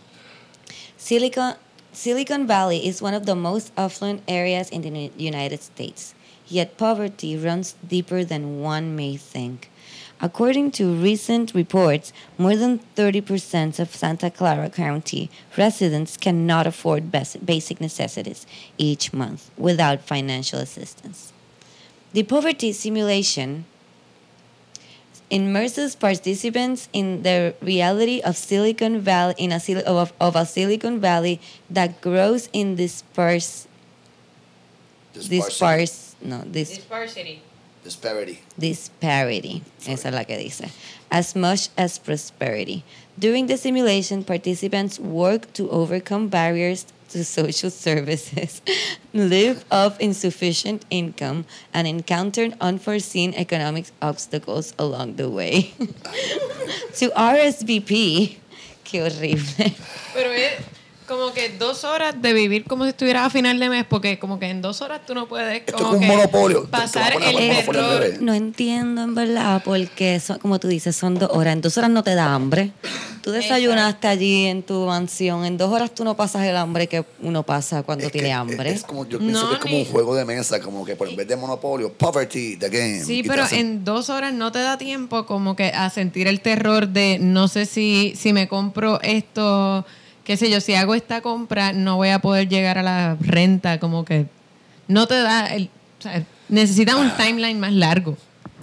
Silicon, 0.96 1.54
Silicon 1.92 2.46
Valley 2.46 2.86
is 2.86 3.02
one 3.02 3.14
of 3.16 3.24
the 3.26 3.34
most 3.34 3.72
affluent 3.76 4.22
areas 4.26 4.70
in 4.70 4.82
the 4.82 4.88
Uni- 4.88 5.12
United 5.18 5.60
States, 5.62 6.14
yet 6.48 6.76
poverty 6.76 7.36
runs 7.36 7.74
deeper 7.88 8.24
than 8.24 8.62
one 8.62 8.94
may 8.96 9.16
think. 9.16 9.68
According 10.20 10.70
to 10.72 10.94
recent 10.94 11.55
reports, 11.55 12.12
more 12.38 12.57
than 12.57 12.81
30% 12.96 13.79
of 13.79 13.94
Santa 13.94 14.31
Clara 14.31 14.70
County 14.70 15.31
residents 15.57 16.16
cannot 16.16 16.66
afford 16.66 17.11
basic 17.11 17.81
necessities 17.81 18.46
each 18.79 19.12
month 19.12 19.50
without 19.59 20.03
financial 20.03 20.61
assistance. 20.61 21.33
The 22.12 22.22
poverty 22.22 22.72
simulation 22.72 23.66
immerses 25.31 25.96
participants 25.96 26.88
in 26.92 27.22
the 27.22 27.55
reality 27.61 28.20
of 28.20 28.37
Silicon 28.37 29.00
Valley 29.00 29.35
in 29.37 29.53
a 29.53 29.61
of, 29.85 30.12
of 30.20 30.37
a 30.37 30.46
Silicon 30.46 31.00
Valley 31.00 31.40
that 31.68 32.00
grows 32.00 32.48
in 32.53 32.77
disperse 32.77 33.66
disperse 35.12 36.14
no 36.22 36.42
dis, 36.42 36.79
Dispersity. 36.79 37.42
Disparity. 37.84 38.40
disparity. 38.58 39.62
Esa 39.86 40.08
es 40.08 40.14
la 40.14 40.24
que 40.24 40.38
dice. 40.38 40.70
As 41.10 41.36
much 41.36 41.68
as 41.76 41.98
prosperity. 41.98 42.82
During 43.18 43.46
the 43.46 43.56
simulation 43.58 44.24
participants 44.24 44.98
work 44.98 45.52
to 45.52 45.70
overcome 45.70 46.28
barriers 46.28 46.86
to 47.10 47.24
social 47.24 47.70
services 47.86 48.62
live 49.12 49.64
off 49.70 50.00
insufficient 50.00 50.84
income 50.90 51.44
and 51.72 51.86
encounter 51.86 52.48
unforeseen 52.60 53.34
economic 53.34 53.86
obstacles 54.00 54.72
along 54.78 55.16
the 55.16 55.28
way. 55.28 55.74
To 56.98 57.10
RSVP 57.10 58.38
qué 58.84 59.02
horrible. 59.02 59.74
Pero 60.14 60.30
es, 60.30 60.52
como 61.06 61.32
que 61.32 61.50
dos 61.58 61.84
horas 61.84 62.14
de 62.20 62.32
vivir 62.32 62.64
como 62.64 62.84
si 62.84 62.90
estuvieras 62.90 63.26
a 63.26 63.30
final 63.30 63.58
de 63.58 63.68
mes, 63.68 63.84
porque 63.88 64.18
como 64.18 64.38
que 64.38 64.48
en 64.48 64.62
dos 64.62 64.80
horas 64.82 65.00
tú 65.06 65.14
no 65.14 65.26
puedes 65.28 65.62
Esto 65.66 65.74
como 65.76 65.90
es 65.90 65.94
un 65.96 66.00
que 66.00 66.06
monopolio. 66.06 66.60
Te- 66.60 66.64
te 66.66 66.70
pasar 66.70 67.12
voy 67.14 67.22
a 67.24 67.28
el 67.58 67.64
poner 67.66 67.90
revés. 68.00 68.20
No 68.20 68.32
entiendo 68.34 69.02
en 69.02 69.14
verdad, 69.14 69.62
porque 69.64 70.18
son, 70.20 70.38
como 70.38 70.58
tú 70.58 70.68
dices, 70.68 70.96
son 70.96 71.14
dos 71.18 71.30
horas. 71.32 71.52
En 71.54 71.60
dos 71.60 71.76
horas 71.78 71.90
no 71.90 72.02
te 72.02 72.14
da 72.14 72.34
hambre. 72.34 72.72
Tú 73.22 73.30
desayunaste 73.30 74.06
allí 74.06 74.46
en 74.46 74.62
tu 74.62 74.84
mansión. 74.86 75.44
En 75.46 75.56
dos 75.56 75.72
horas 75.72 75.94
tú 75.94 76.04
no 76.04 76.14
pasas 76.16 76.44
el 76.46 76.56
hambre 76.56 76.86
que 76.88 77.04
uno 77.22 77.42
pasa 77.42 77.82
cuando 77.82 78.04
Es 78.06 78.12
que 78.12 78.18
tiene 78.18 78.34
hambre. 78.34 78.70
Es 78.70 78.82
como, 78.84 79.06
yo 79.06 79.18
pienso 79.18 79.42
No, 79.42 79.48
que 79.48 79.54
es 79.54 79.60
como 79.60 79.74
ni- 79.76 79.80
un 79.82 79.86
juego 79.88 80.14
de 80.14 80.24
mesa, 80.24 80.60
como 80.60 80.84
que 80.84 80.94
por 80.96 81.08
en 81.08 81.16
vez 81.16 81.26
de 81.28 81.36
monopolio, 81.36 81.92
poverty, 81.92 82.56
the 82.56 82.68
game. 82.68 83.00
Sí, 83.04 83.22
te 83.22 83.28
pero 83.28 83.44
hacen- 83.44 83.58
en 83.60 83.84
dos 83.84 84.10
horas 84.10 84.32
no 84.34 84.52
te 84.52 84.58
da 84.58 84.76
tiempo 84.78 85.24
como 85.26 85.56
que 85.56 85.68
a 85.68 85.88
sentir 85.90 86.26
el 86.28 86.40
terror 86.40 86.88
de 86.88 87.18
no 87.18 87.48
sé 87.48 87.64
si, 87.66 88.14
si 88.16 88.32
me 88.34 88.46
compro 88.48 89.00
esto, 89.02 89.86
qué 90.24 90.37
sé 90.37 90.50
yo, 90.50 90.60
si 90.60 90.74
hago 90.74 90.94
esta 90.94 91.20
compra 91.20 91.72
no 91.72 91.96
voy 91.96 92.08
a 92.08 92.18
poder 92.18 92.48
llegar 92.48 92.78
a 92.78 92.82
la 92.82 93.16
renta, 93.20 93.78
como 93.78 94.04
que 94.04 94.26
no 94.88 95.06
te 95.06 95.14
da 95.20 95.46
el... 95.46 95.70
O 95.98 96.02
sea, 96.02 96.22
necesitas 96.48 96.94
Ah. 96.96 96.98
un 96.98 97.10
timeline 97.16 97.58
más 97.60 97.72
largo. 97.72 98.16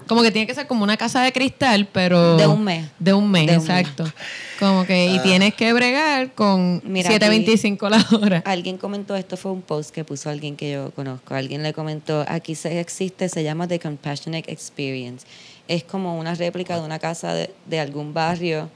Como 0.08 0.24
que 0.24 0.32
tiene 0.32 0.46
que 0.46 0.54
ser 0.54 0.68
como 0.68 0.84
una 0.84 0.98
casa 0.98 1.22
de 1.24 1.32
cristal, 1.32 1.88
pero... 1.92 2.36
De 2.36 2.46
un 2.46 2.64
mes. 2.64 2.86
De 3.00 3.14
un 3.14 3.32
mes, 3.32 3.48
De 3.48 3.58
un 3.58 3.64
mes. 3.66 3.70
exacto. 3.80 4.12
Como 4.60 4.86
que, 4.86 5.08
y 5.08 5.20
tienes 5.20 5.54
que 5.54 5.72
bregar 5.72 6.34
con 6.34 6.82
Mira, 6.86 7.10
7.25 7.10 7.90
la 7.90 8.06
hora. 8.20 8.44
Alguien 8.46 8.78
comentó, 8.78 9.16
esto 9.16 9.38
fue 9.38 9.52
un 9.54 9.62
post 9.62 9.92
que 9.92 10.04
puso 10.04 10.30
alguien 10.30 10.58
que 10.58 10.72
yo 10.74 10.92
conozco. 10.92 11.34
Alguien 11.34 11.64
le 11.64 11.72
comentó, 11.74 12.26
aquí 12.28 12.56
se 12.56 12.80
existe, 12.82 13.30
se 13.30 13.44
llama 13.44 13.68
The 13.70 13.80
Compassionate 13.80 14.52
Experience. 14.52 15.26
Es 15.70 15.84
como 15.84 16.20
una 16.20 16.36
réplica 16.36 16.76
de 16.78 16.84
una 16.84 17.00
casa 17.00 17.34
de, 17.34 17.50
de 17.68 17.80
algún 17.80 18.14
barrio 18.14 18.70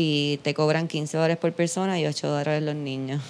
y 0.00 0.38
te 0.44 0.54
cobran 0.54 0.86
15 0.86 1.16
dólares 1.16 1.38
por 1.38 1.52
persona 1.54 1.98
y 1.98 2.06
8 2.06 2.28
dólares 2.28 2.62
los 2.62 2.76
niños. 2.76 3.20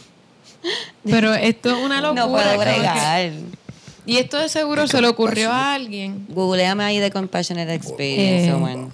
Pero 1.02 1.32
esto 1.32 1.70
es 1.70 1.82
una 1.82 2.02
locura. 2.02 2.26
No 2.26 2.30
puedo 2.30 2.58
bregar. 2.58 3.32
Y 4.04 4.18
esto 4.18 4.36
de 4.36 4.50
seguro 4.50 4.86
se 4.86 5.00
le 5.00 5.08
ocurrió 5.08 5.50
a 5.50 5.72
alguien. 5.72 6.26
Googleame 6.28 6.84
ahí 6.84 6.98
The 6.98 7.10
Compassionate 7.10 7.72
Experience. 7.72 8.50
Eh. 8.50 8.86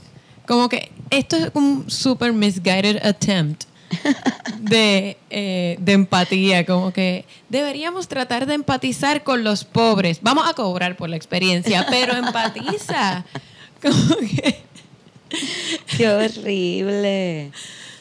Como 0.47 0.69
que 0.69 0.93
esto 1.11 1.35
es 1.35 1.51
un 1.55 1.91
super 1.91 2.33
misguided 2.33 3.05
attempt 3.05 3.65
de, 4.61 5.17
eh, 5.31 5.77
de 5.81 5.93
empatía. 5.95 6.65
Como 6.65 6.93
que 6.93 7.25
deberíamos 7.49 8.07
tratar 8.07 8.47
de 8.47 8.55
empatizar 8.55 9.25
con 9.25 9.43
los 9.43 9.65
pobres. 9.65 10.21
Vamos 10.23 10.49
a 10.49 10.55
cobrar 10.55 10.97
por 10.97 11.09
la 11.09 11.17
experiencia, 11.17 11.85
pero 11.91 12.15
empatiza. 12.17 13.25
Como 13.83 14.17
que, 14.19 14.63
Qué 15.97 16.09
horrible. 16.09 17.51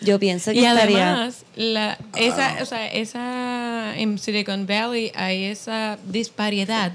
Yo 0.01 0.19
pienso 0.19 0.51
que 0.51 0.59
y 0.59 0.65
estaría... 0.65 1.13
además, 1.13 1.45
la, 1.55 1.97
esa, 2.17 2.57
o 2.61 2.65
sea, 2.65 2.87
esa, 2.91 3.93
en 3.97 4.19
Silicon 4.19 4.67
Valley 4.67 5.11
hay 5.15 5.45
esa 5.45 5.97
disparidad 6.05 6.91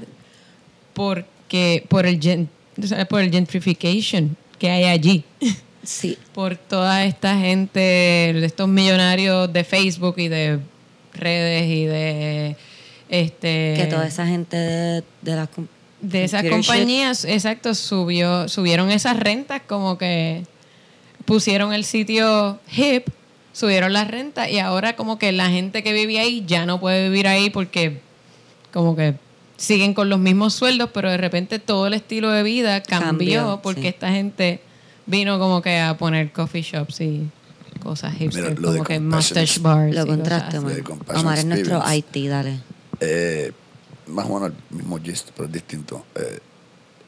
porque, 0.92 1.84
por, 1.88 2.06
el 2.06 2.20
gen- 2.20 2.50
o 2.82 2.86
sea, 2.86 3.06
por 3.06 3.22
el 3.22 3.30
gentrification 3.30 4.36
que 4.58 4.70
hay 4.70 4.84
allí. 4.84 5.24
Sí, 5.82 6.18
por 6.34 6.56
toda 6.56 7.04
esta 7.04 7.38
gente, 7.38 8.44
estos 8.44 8.68
millonarios 8.68 9.50
de 9.52 9.64
Facebook 9.64 10.16
y 10.18 10.28
de 10.28 10.58
redes 11.14 11.66
y 11.66 11.84
de 11.86 12.56
este 13.08 13.74
que 13.76 13.86
toda 13.88 14.06
esa 14.06 14.26
gente 14.26 14.56
de, 14.56 15.02
de 15.22 15.36
las... 15.36 15.48
de 16.00 16.24
esas 16.24 16.42
shit, 16.42 16.52
compañías, 16.52 17.24
exacto, 17.24 17.74
subió, 17.74 18.48
subieron 18.48 18.90
esas 18.90 19.18
rentas 19.18 19.62
como 19.66 19.98
que 19.98 20.44
pusieron 21.24 21.72
el 21.72 21.84
sitio 21.84 22.58
hip, 22.74 23.08
subieron 23.52 23.92
las 23.92 24.08
rentas 24.08 24.48
y 24.50 24.58
ahora 24.58 24.96
como 24.96 25.18
que 25.18 25.32
la 25.32 25.48
gente 25.50 25.82
que 25.82 25.92
vivía 25.92 26.22
ahí 26.22 26.44
ya 26.46 26.66
no 26.66 26.78
puede 26.80 27.08
vivir 27.08 27.26
ahí 27.26 27.50
porque 27.50 28.00
como 28.72 28.94
que 28.94 29.14
siguen 29.56 29.92
con 29.92 30.08
los 30.08 30.20
mismos 30.20 30.54
sueldos, 30.54 30.90
pero 30.94 31.10
de 31.10 31.16
repente 31.16 31.58
todo 31.58 31.88
el 31.88 31.94
estilo 31.94 32.30
de 32.30 32.42
vida 32.44 32.80
cambió, 32.82 33.40
Cambió, 33.40 33.60
porque 33.62 33.82
sí. 33.82 33.86
esta 33.88 34.10
gente 34.10 34.60
vino 35.06 35.38
como 35.38 35.62
que 35.62 35.78
a 35.80 35.96
poner 35.96 36.30
coffee 36.32 36.62
shops 36.62 37.00
y 37.00 37.28
cosas 37.82 38.14
hipster, 38.14 38.50
Mira, 38.50 38.60
lo 38.60 38.72
de 38.72 38.78
como 38.78 38.88
que 38.88 39.00
mustache 39.00 39.60
bars. 39.60 39.92
y 39.92 39.96
Lo 39.96 40.06
contraste. 40.06 40.58
Omar. 40.58 40.74
Omar 41.16 41.38
es 41.38 41.44
nuestro. 41.44 41.82
Haití, 41.84 42.28
dale. 42.28 42.60
Eh, 43.00 43.52
más 44.08 44.26
o 44.26 44.34
menos 44.34 44.52
el 44.70 44.76
mismo 44.76 44.98
gist, 44.98 45.30
pero 45.34 45.46
es 45.46 45.52
distinto. 45.52 46.04
Eh, 46.14 46.38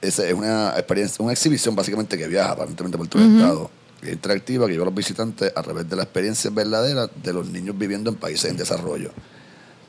esa 0.00 0.26
es 0.26 0.32
una 0.34 0.70
experiencia, 0.76 1.22
una 1.22 1.32
exhibición 1.32 1.74
básicamente 1.74 2.16
que 2.16 2.26
viaja 2.26 2.52
aparentemente 2.52 2.96
por 2.96 3.08
todo 3.08 3.22
el 3.22 3.36
estado. 3.36 3.70
que 4.00 4.08
es 4.08 4.12
interactiva, 4.14 4.66
que 4.66 4.72
lleva 4.72 4.84
a 4.84 4.86
los 4.86 4.94
visitantes 4.94 5.52
a 5.54 5.62
través 5.62 5.88
de 5.88 5.94
la 5.94 6.04
experiencia 6.04 6.50
verdadera 6.50 7.06
de 7.06 7.32
los 7.34 7.46
niños 7.48 7.76
viviendo 7.76 8.08
en 8.08 8.16
países 8.16 8.50
en 8.50 8.56
desarrollo. 8.56 9.10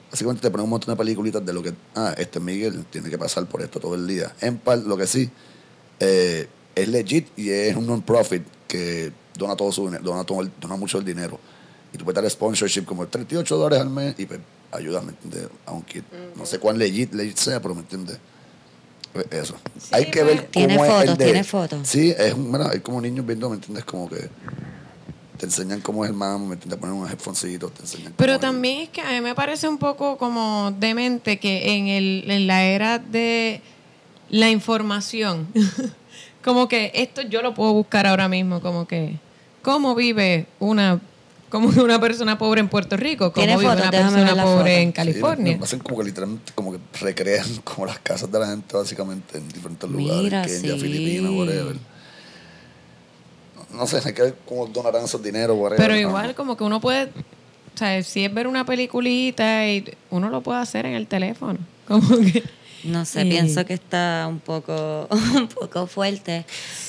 Básicamente 0.09 0.41
te 0.41 0.51
ponen 0.51 0.65
un 0.65 0.71
montón 0.71 0.93
de 0.93 0.97
peliculitas 0.97 1.45
de 1.45 1.53
lo 1.53 1.63
que, 1.63 1.73
ah, 1.95 2.13
este 2.17 2.41
Miguel 2.41 2.83
tiene 2.89 3.09
que 3.09 3.17
pasar 3.17 3.45
por 3.45 3.61
esto 3.61 3.79
todo 3.79 3.95
el 3.95 4.05
día. 4.05 4.35
En 4.41 4.57
par, 4.57 4.79
lo 4.79 4.97
que 4.97 5.07
sí, 5.07 5.29
eh, 6.01 6.49
es 6.75 6.87
legit 6.89 7.27
y 7.37 7.49
es 7.49 7.75
un 7.77 7.87
non-profit 7.87 8.43
que 8.67 9.13
dona 9.37 9.55
todo 9.55 9.71
su 9.71 9.85
dinero, 9.85 10.03
dona, 10.03 10.25
todo 10.25 10.45
dona 10.59 10.75
mucho 10.75 10.97
el 10.97 11.05
dinero. 11.05 11.39
Y 11.93 11.97
tú 11.97 12.03
puedes 12.03 12.21
dar 12.21 12.29
sponsorship 12.29 12.83
como 12.83 13.07
38 13.07 13.55
dólares 13.55 13.79
al 13.79 13.89
mes 13.89 14.15
y 14.17 14.25
pues 14.25 14.39
ayuda, 14.71 15.01
¿me 15.01 15.09
entiendes? 15.11 15.47
Aunque 15.65 16.03
no 16.35 16.45
sé 16.45 16.59
cuán 16.59 16.77
legit, 16.77 17.13
legit 17.13 17.37
sea, 17.37 17.61
pero 17.61 17.75
¿me 17.75 17.81
entiendes? 17.81 18.17
Pues 19.13 19.25
eso. 19.31 19.55
Hay 19.91 20.09
que 20.09 20.23
ver 20.23 20.37
cómo 20.37 20.51
Tiene 20.51 20.75
es 20.75 20.81
fotos, 20.81 21.03
el 21.09 21.17
de... 21.17 21.25
tiene 21.25 21.43
fotos. 21.43 21.87
Sí, 21.87 22.13
es, 22.17 22.33
un- 22.33 22.49
mira, 22.51 22.69
hay 22.71 22.79
como 22.79 23.01
niños 23.01 23.25
viendo, 23.25 23.49
¿me 23.49 23.55
entiendes? 23.55 23.83
Como 23.83 24.09
que 24.09 24.29
te 25.37 25.45
enseñan 25.45 25.81
cómo 25.81 26.05
es 26.05 26.11
el 26.11 26.15
mamá, 26.15 26.37
¿me 26.45 26.53
entiendes? 26.53 26.79
Ponen 26.79 26.95
unos 26.95 27.11
headphoncitos, 27.11 27.73
te 27.73 27.81
enseñan 27.81 28.13
Pero 28.15 28.33
cómo 28.33 28.35
es- 28.35 28.41
también 28.41 28.81
es 28.83 28.89
que 28.89 29.01
a 29.01 29.09
mí 29.11 29.21
me 29.21 29.35
parece 29.35 29.67
un 29.67 29.77
poco 29.77 30.17
como 30.17 30.71
demente 30.79 31.39
que 31.39 31.75
en, 31.75 31.87
el, 31.87 32.23
en 32.31 32.47
la 32.47 32.63
era 32.63 32.99
de 32.99 33.61
la 34.29 34.49
información, 34.49 35.47
como 36.43 36.69
que 36.69 36.91
esto 36.95 37.21
yo 37.21 37.41
lo 37.41 37.53
puedo 37.53 37.73
buscar 37.73 38.07
ahora 38.07 38.29
mismo, 38.29 38.61
como 38.61 38.87
que 38.87 39.19
cómo 39.61 39.93
vive 39.93 40.45
una 40.59 41.01
como 41.51 41.67
una 41.83 41.99
persona 42.01 42.37
pobre 42.39 42.61
en 42.61 42.69
Puerto 42.69 42.97
Rico, 42.97 43.31
cómo 43.31 43.45
Tiene 43.45 43.57
vive 43.59 43.69
fotos, 43.69 43.81
una 43.87 43.91
déjame 43.91 44.21
persona 44.23 44.43
pobre 44.43 44.57
foto. 44.57 44.67
en 44.81 44.87
Sí, 44.87 44.93
California. 44.93 45.57
lo- 45.57 45.63
hacen 45.63 45.79
como 45.79 45.97
que 45.99 46.03
literalmente 46.05 46.51
como 46.55 46.71
que 46.71 46.79
recrean 46.99 47.45
como 47.63 47.85
las 47.85 47.99
casas 47.99 48.31
de 48.31 48.39
la 48.39 48.47
gente 48.47 48.75
básicamente 48.75 49.37
en 49.37 49.47
diferentes 49.49 49.87
lugares. 49.89 50.23
Mira, 50.23 50.41
Kenia, 50.43 50.73
sí. 50.73 50.79
Filipinas, 50.79 51.31
whatever. 51.31 51.75
No, 53.71 53.77
no 53.77 53.87
sé, 53.87 54.01
hay 54.03 54.13
que 54.13 54.21
ver 54.21 54.35
cómo 54.47 54.65
donarán 54.67 55.03
esos 55.05 55.21
dineros, 55.21 55.57
whatever. 55.57 55.77
Pero 55.85 55.93
¿no? 55.93 55.99
igual 56.09 56.35
como 56.35 56.57
que 56.57 56.63
uno 56.63 56.79
puede, 56.81 57.05
o 57.05 57.77
sea, 57.77 58.01
si 58.03 58.25
es 58.25 58.33
ver 58.33 58.47
una 58.47 58.65
peliculita 58.65 59.67
y 59.67 59.85
uno 60.09 60.29
lo 60.29 60.41
puede 60.41 60.59
hacer 60.59 60.85
en 60.85 60.93
el 60.93 61.07
teléfono, 61.07 61.59
como 61.87 62.07
que 62.19 62.43
No 62.83 63.05
sé, 63.05 63.25
pienso 63.25 63.65
que 63.65 63.73
está 63.73 64.25
un 64.29 64.39
poco, 64.39 65.07
un 65.35 65.47
poco 65.47 65.87
fuerte. 65.87 66.45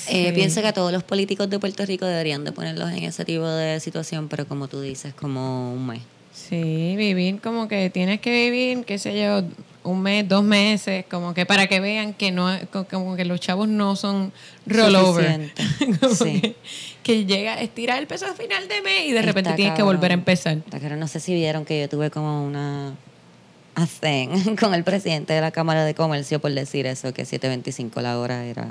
Eh, 0.09 0.33
pienso 0.33 0.61
que 0.62 0.68
a 0.68 0.72
todos 0.72 0.90
los 0.92 1.02
políticos 1.02 1.48
de 1.50 1.59
Puerto 1.59 1.85
Rico 1.87 2.07
deberían 2.07 2.44
de 2.44 2.52
ponerlos 2.52 2.90
en 2.90 3.05
ese 3.05 3.24
tipo 3.24 3.46
de 3.46 3.78
situación, 3.81 4.28
pero 4.28 4.46
como 4.46 4.68
tú 4.68 4.81
dices, 4.81 5.12
como 5.14 5.72
un 5.74 5.87
mes. 5.87 6.00
Sí, 6.33 6.94
vivir 6.96 7.40
como 7.40 7.68
que 7.68 7.90
tienes 7.90 8.20
que 8.20 8.31
vivir, 8.31 8.85
qué 8.87 8.98
sé 8.98 9.20
yo, 9.22 9.42
un 9.85 10.00
mes, 10.00 10.26
dos 10.26 10.42
meses, 10.42 11.05
como 11.11 11.35
que 11.35 11.44
para 11.44 11.66
que 11.66 11.78
vean 11.81 12.14
que 12.14 12.31
no 12.33 12.48
co- 12.72 12.87
como 12.87 13.16
que 13.16 13.24
los 13.26 13.38
chavos 13.40 13.68
no 13.68 13.96
son 13.96 14.33
rollover. 14.66 15.52
Sí. 16.16 16.40
que, 16.40 16.55
que 17.02 17.24
llega 17.26 17.55
a 17.55 17.61
estirar 17.62 17.98
el 17.98 18.07
peso 18.07 18.26
a 18.26 18.35
final 18.35 18.66
de 18.68 18.81
mes 18.81 19.05
y 19.07 19.12
de 19.12 19.18
Está 19.18 19.26
repente 19.26 19.52
tienes 19.55 19.74
que 19.74 19.83
volver 19.83 20.11
a 20.12 20.14
empezar. 20.14 20.57
Está. 20.57 20.78
No 20.96 21.07
sé 21.09 21.20
si 21.20 21.35
vieron 21.35 21.64
que 21.64 21.81
yo 21.83 21.88
tuve 21.88 22.11
como 22.11 22.44
una 22.46 22.94
a 23.74 23.87
thing 23.87 24.56
con 24.61 24.74
el 24.74 24.85
presidente 24.85 25.32
de 25.32 25.40
la 25.40 25.50
Cámara 25.50 25.85
de 25.85 25.94
Comercio 25.94 26.40
por 26.40 26.52
decir 26.52 26.87
eso, 26.87 27.12
que 27.14 27.24
7.25 27.24 28.00
la 28.00 28.18
hora 28.18 28.44
era... 28.44 28.68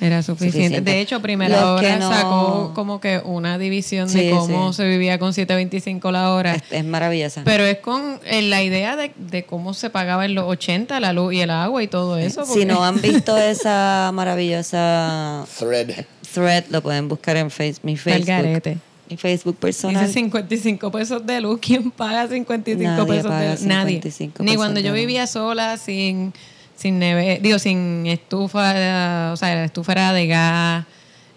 Era 0.00 0.20
suficiente. 0.20 0.58
Suficiente. 0.58 0.90
De 0.90 1.00
hecho, 1.00 1.22
Primera 1.22 1.60
Los 1.60 1.78
Hora 1.80 1.96
no- 1.96 2.10
sacó 2.12 2.72
como 2.74 3.00
que 3.00 3.20
una 3.24 3.56
división 3.56 4.12
de 4.12 4.30
cómo 4.30 4.72
sí. 4.72 4.78
se 4.78 4.88
vivía 4.88 5.20
con 5.20 5.30
7.25 5.32 6.10
la 6.10 6.32
hora. 6.34 6.56
Es, 6.56 6.62
es 6.72 6.84
maravillosa. 6.84 7.42
Pero 7.44 7.64
es 7.64 7.78
con 7.78 8.18
eh, 8.24 8.42
la 8.42 8.64
idea 8.64 8.96
de, 8.96 9.12
de 9.16 9.44
cómo 9.44 9.74
se 9.74 9.90
pagaba 9.90 10.24
en 10.24 10.34
los 10.34 10.44
80 10.48 10.98
la 10.98 11.12
luz 11.12 11.34
y 11.34 11.40
el 11.42 11.50
agua 11.50 11.84
y 11.84 11.86
todo 11.86 12.18
eso. 12.18 12.44
si 12.44 12.64
no 12.64 12.82
han 12.84 13.00
visto 13.00 13.36
esa 13.38 14.10
maravillosa 14.12 15.44
Thread. 15.58 16.04
thread, 16.34 16.64
lo 16.70 16.82
pueden 16.82 17.06
buscar 17.06 17.36
en 17.36 17.48
face, 17.52 17.76
mi 17.84 17.92
Está 17.92 18.10
el 18.16 18.24
Facebook. 18.24 18.42
garete. 18.44 18.78
Facebook 19.16 19.56
personal. 19.56 20.02
Dice 20.06 20.14
55 20.14 20.90
pesos 20.90 21.26
de 21.26 21.40
luz. 21.40 21.58
¿Quién 21.60 21.90
paga 21.90 22.28
55 22.28 22.82
Nadie 22.82 23.06
pesos 23.06 23.30
paga 23.30 23.40
de 23.40 23.50
luz? 23.50 23.62
Nadie. 23.62 23.94
55 23.96 24.42
Ni 24.42 24.46
pesos 24.46 24.56
cuando 24.56 24.80
yo 24.80 24.92
vivía 24.92 25.26
sola, 25.26 25.76
sin, 25.76 26.32
sin 26.76 26.98
neve, 26.98 27.38
digo, 27.42 27.58
sin 27.58 28.06
estufa, 28.06 29.32
o 29.32 29.36
sea, 29.36 29.54
la 29.54 29.64
estufa 29.64 29.92
era 29.92 30.12
de 30.12 30.26
gas, 30.26 30.86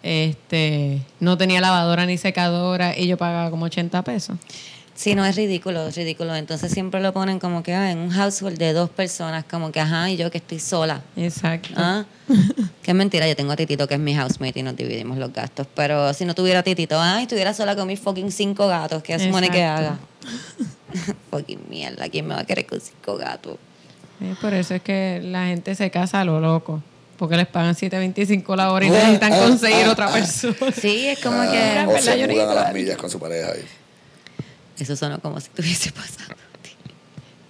este, 0.03 1.01
no 1.19 1.37
tenía 1.37 1.61
lavadora 1.61 2.05
ni 2.05 2.17
secadora 2.17 2.97
y 2.97 3.07
yo 3.07 3.17
pagaba 3.17 3.49
como 3.49 3.65
80 3.65 4.03
pesos. 4.03 4.37
Sí, 4.95 5.13
no, 5.13 5.25
es 5.25 5.35
ridículo, 5.35 5.87
es 5.89 5.95
ridículo. 5.97 6.33
Entonces 6.35 6.71
siempre 6.71 7.01
lo 7.01 7.11
ponen 7.13 7.37
como 7.37 7.61
que 7.63 7.73
ah, 7.73 7.91
en 7.91 7.97
un 7.97 8.09
household 8.11 8.57
de 8.57 8.71
dos 8.71 8.89
personas, 8.89 9.43
como 9.43 9.71
que 9.71 9.81
ajá, 9.81 10.09
y 10.09 10.15
yo 10.15 10.31
que 10.31 10.37
estoy 10.37 10.59
sola. 10.59 11.01
Exacto. 11.17 11.73
¿Ah? 11.75 12.05
que 12.81 12.91
es 12.91 12.95
mentira, 12.95 13.27
yo 13.27 13.35
tengo 13.35 13.51
a 13.51 13.55
Titito 13.57 13.87
que 13.87 13.95
es 13.95 13.99
mi 13.99 14.15
housemate 14.15 14.59
y 14.59 14.63
nos 14.63 14.75
dividimos 14.75 15.17
los 15.17 15.33
gastos. 15.33 15.67
Pero 15.75 16.13
si 16.13 16.23
no 16.23 16.33
tuviera 16.33 16.59
a 16.59 16.63
Titito, 16.63 16.97
ay, 16.99 17.23
estuviera 17.23 17.53
sola 17.53 17.75
con 17.75 17.87
mis 17.87 17.99
fucking 17.99 18.31
cinco 18.31 18.67
gatos, 18.67 19.03
¿qué 19.03 19.19
se 19.19 19.25
supone 19.25 19.49
que 19.49 19.63
haga? 19.63 19.97
Fucking 21.29 21.65
mierda, 21.69 22.07
¿quién 22.09 22.25
me 22.27 22.35
va 22.35 22.41
a 22.41 22.45
querer 22.45 22.65
con 22.65 22.79
cinco 22.79 23.17
gatos? 23.17 23.57
Eh, 24.21 24.33
por 24.39 24.53
eso 24.53 24.75
es 24.75 24.81
que 24.81 25.19
la 25.23 25.47
gente 25.47 25.75
se 25.75 25.91
casa 25.91 26.21
a 26.21 26.25
lo 26.25 26.39
loco. 26.39 26.81
Porque 27.17 27.37
les 27.37 27.47
pagan 27.47 27.75
7.25 27.75 28.55
la 28.57 28.71
hora 28.73 28.85
y 28.85 28.89
necesitan 28.89 29.31
conseguir 29.39 29.87
otra 29.87 30.09
persona. 30.11 30.55
Sí, 30.75 31.07
es 31.07 31.19
como 31.19 31.39
Ah, 31.41 31.47
que... 31.51 31.85
O 31.85 31.93
¿verdad, 31.93 31.99
se 32.01 32.27
mudan 32.27 32.49
a 32.49 32.53
las 32.55 32.73
millas 32.73 32.97
con 32.97 33.09
su 33.09 33.19
pareja. 33.19 33.51
ahí. 33.53 33.61
Eso 34.79 34.95
sonó 34.95 35.19
como 35.19 35.39
si 35.39 35.47
estuviese 35.47 35.91
pasando. 35.93 36.35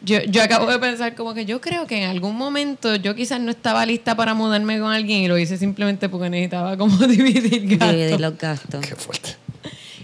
Yo, 0.02 0.20
yo 0.26 0.44
acabo 0.44 0.68
de 0.68 0.78
pensar 0.78 1.16
como 1.16 1.34
que 1.34 1.46
yo 1.46 1.60
creo 1.62 1.88
que 1.88 1.98
en 2.04 2.08
algún 2.10 2.36
momento 2.36 2.96
yo 2.96 3.16
quizás 3.16 3.40
no 3.40 3.50
estaba 3.50 3.84
lista 3.88 4.16
para 4.16 4.36
mudarme 4.36 4.80
con 4.80 4.92
alguien 4.92 5.22
y 5.24 5.28
lo 5.28 5.36
hice 5.36 5.58
simplemente 5.58 6.10
porque 6.10 6.30
necesitaba 6.30 6.78
como 6.78 6.96
dividir 7.08 7.68
gastos. 7.78 7.90
Dividir 7.92 8.20
los 8.22 8.38
gastos. 8.38 8.86
Qué 8.86 8.96
fuerte. 8.96 9.36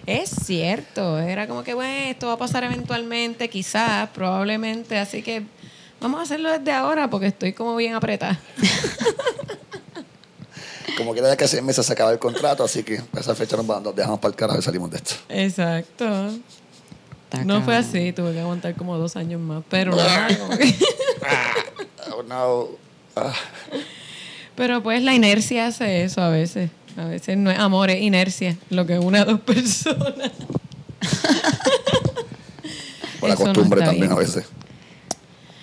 Es 0.07 0.31
cierto, 0.31 1.19
era 1.19 1.47
como 1.47 1.63
que 1.63 1.75
bueno, 1.75 2.10
esto 2.10 2.25
va 2.27 2.34
a 2.34 2.38
pasar 2.38 2.63
eventualmente, 2.63 3.47
quizás, 3.49 4.10
probablemente, 4.10 4.97
así 4.97 5.21
que 5.21 5.43
vamos 5.99 6.19
a 6.19 6.23
hacerlo 6.23 6.49
desde 6.51 6.71
ahora 6.71 7.07
porque 7.07 7.27
estoy 7.27 7.53
como 7.53 7.75
bien 7.75 7.93
apretada. 7.93 8.39
Como 10.97 11.13
quiera, 11.13 11.29
ya 11.29 11.38
que 11.38 11.47
seis 11.47 11.63
meses 11.63 11.86
se 11.86 11.93
acaba 11.93 12.12
el 12.12 12.19
contrato, 12.19 12.63
así 12.63 12.84
que 12.84 12.97
a 13.15 13.19
esa 13.19 13.34
fecha 13.34 13.55
nos, 13.57 13.65
vamos- 13.65 13.84
nos 13.84 13.95
dejamos 13.95 14.19
para 14.19 14.31
el 14.31 14.36
carajo 14.36 14.60
y 14.60 14.62
salimos 14.62 14.91
de 14.91 14.97
esto. 14.97 15.15
Exacto. 15.29 16.34
Está 17.32 17.46
No 17.46 17.62
fue 17.62 17.78
así, 17.78 18.12
tuve 18.12 18.34
que 18.34 18.39
aguantar 18.41 18.76
como 18.76 18.98
dos 18.98 19.15
años 19.15 19.39
más, 19.39 19.63
pero 19.70 19.96
que- 19.96 20.76
Oh, 22.13 22.24
no. 22.28 22.67
Ah, 23.15 23.34
Pero 24.56 24.84
pues 24.84 25.02
la 25.02 25.13
inercia 25.15 25.67
hace 25.67 26.04
eso 26.04 26.22
a 26.22 26.30
veces. 26.30 26.70
A 26.98 27.06
veces 27.06 27.38
no 27.38 27.50
es 27.50 27.58
amor, 27.58 27.89
es 27.89 28.02
inercia, 28.02 28.58
lo 28.70 28.86
que 28.86 29.00
une 29.00 29.20
a 29.20 29.26
dos 29.26 29.39
personas. 29.46 30.32
por 33.20 33.30
la 33.30 33.36
no 33.36 33.41
costumbre 33.41 33.80
también 33.82 34.08
bien. 34.08 34.12
a 34.12 34.15
veces. 34.15 34.46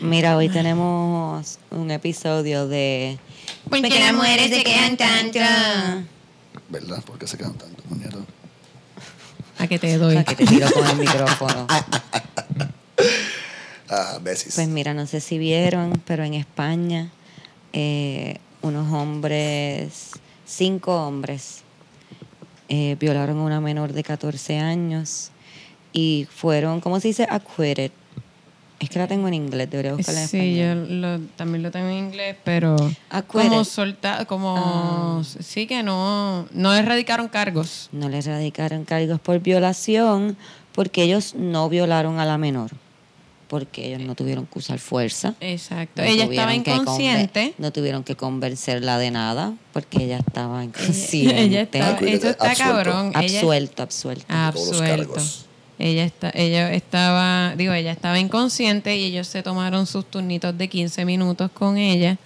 Mira, 0.00 0.36
hoy 0.36 0.48
tenemos 0.48 1.58
un 1.70 1.90
episodio 1.90 2.66
de... 2.68 3.18
¿Por 3.68 3.82
qué 3.82 3.98
las 4.00 4.14
mujeres 4.14 4.48
se 4.48 4.62
quedan 4.64 4.96
tanto? 4.96 5.38
¿Verdad? 6.70 7.02
¿Por 7.04 7.18
qué 7.18 7.26
se 7.26 7.36
quedan 7.36 7.54
tanto, 7.54 7.82
muñeco? 7.88 8.24
A 9.58 9.66
que 9.66 9.78
te 9.78 9.98
doy. 9.98 10.14
Para 10.14 10.24
que 10.24 10.36
te 10.36 10.46
tiro 10.46 10.70
con 10.70 10.86
el 10.86 10.96
micrófono. 10.96 11.66
Ah, 13.90 14.18
besis. 14.20 14.54
Pues 14.54 14.68
mira, 14.68 14.92
no 14.92 15.06
sé 15.06 15.18
si 15.22 15.38
vieron, 15.38 16.02
pero 16.04 16.22
en 16.22 16.34
España 16.34 17.10
eh, 17.72 18.36
unos 18.60 18.92
hombres, 18.92 20.10
cinco 20.44 21.06
hombres, 21.06 21.62
eh, 22.68 22.96
violaron 23.00 23.38
a 23.38 23.42
una 23.42 23.60
menor 23.62 23.94
de 23.94 24.02
14 24.02 24.58
años 24.58 25.30
y 25.94 26.28
fueron, 26.30 26.80
¿cómo 26.80 27.00
se 27.00 27.08
dice? 27.08 27.26
Acquitted. 27.30 27.92
Es 28.80 28.90
que 28.90 28.98
la 29.00 29.08
tengo 29.08 29.26
en 29.26 29.34
inglés, 29.34 29.68
debería 29.70 29.92
buscarla 29.94 30.22
en 30.22 30.28
Sí, 30.28 30.56
yo 30.56 30.64
español. 30.66 31.00
lo- 31.00 31.18
también 31.36 31.62
lo 31.64 31.70
tengo 31.72 31.88
en 31.88 31.96
inglés, 31.96 32.36
pero 32.44 32.76
Acquitted. 33.10 33.48
como 33.48 33.64
solta, 33.64 34.24
como 34.26 35.22
sí 35.24 35.66
que 35.66 35.82
no, 35.82 36.46
no 36.52 36.72
erradicaron 36.74 37.26
cargos. 37.28 37.88
No 37.90 38.08
les 38.08 38.26
radicaron 38.26 38.84
cargos 38.84 39.18
por 39.20 39.40
violación 39.40 40.36
porque 40.72 41.02
ellos 41.02 41.34
no 41.34 41.68
violaron 41.68 42.20
a 42.20 42.24
la 42.24 42.38
menor. 42.38 42.70
Porque 43.48 43.86
ellos 43.86 44.02
no 44.06 44.14
tuvieron 44.14 44.44
que 44.46 44.58
usar 44.58 44.78
fuerza. 44.78 45.34
Exacto. 45.40 46.02
No 46.02 46.08
Ella 46.08 46.24
estaba 46.24 46.54
inconsciente. 46.54 47.54
No 47.56 47.72
tuvieron 47.72 48.04
que 48.04 48.14
convencerla 48.14 48.98
de 48.98 49.10
nada 49.10 49.54
porque 49.72 50.04
ella 50.04 50.18
estaba 50.18 50.62
inconsciente. 50.64 51.40
Ella 51.42 51.62
estaba, 51.62 51.88
Acuérdate, 51.96 52.16
eso 52.18 52.28
está 52.28 52.50
absuelto. 52.50 52.74
cabrón. 52.84 53.12
Ella, 53.20 53.38
absuelto, 53.40 53.82
absuelto. 53.82 54.26
Ah, 54.28 54.50
Todos 54.52 54.68
los 54.68 54.80
absuelto. 54.82 55.12
cargos. 55.14 55.44
Ella 55.78 56.04
está, 56.04 56.30
ella 56.34 56.72
estaba, 56.72 57.54
digo, 57.56 57.72
ella 57.72 57.92
estaba 57.92 58.18
inconsciente 58.18 58.96
y 58.96 59.04
ellos 59.04 59.28
se 59.28 59.42
tomaron 59.44 59.86
sus 59.86 60.04
turnitos 60.04 60.56
de 60.58 60.68
15 60.68 61.04
minutos 61.04 61.50
con 61.52 61.76
ella. 61.78 62.16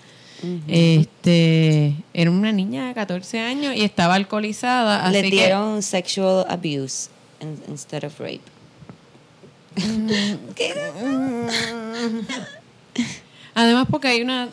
Este, 0.67 1.95
era 2.15 2.31
una 2.31 2.51
niña 2.51 2.89
de 2.89 2.95
14 2.95 3.39
años 3.41 3.77
y 3.77 3.83
estaba 3.85 4.15
alcoholizada, 4.17 5.05
así 5.07 5.13
Le 5.13 5.23
que 5.23 5.31
dieron 5.31 5.83
sexual 5.83 6.45
abuse 6.49 7.11
in- 7.41 7.63
instead 7.69 8.05
of 8.05 8.19
rape. 8.19 8.41
además 13.55 13.87
porque 13.91 14.09
hay 14.09 14.23
una 14.23 14.49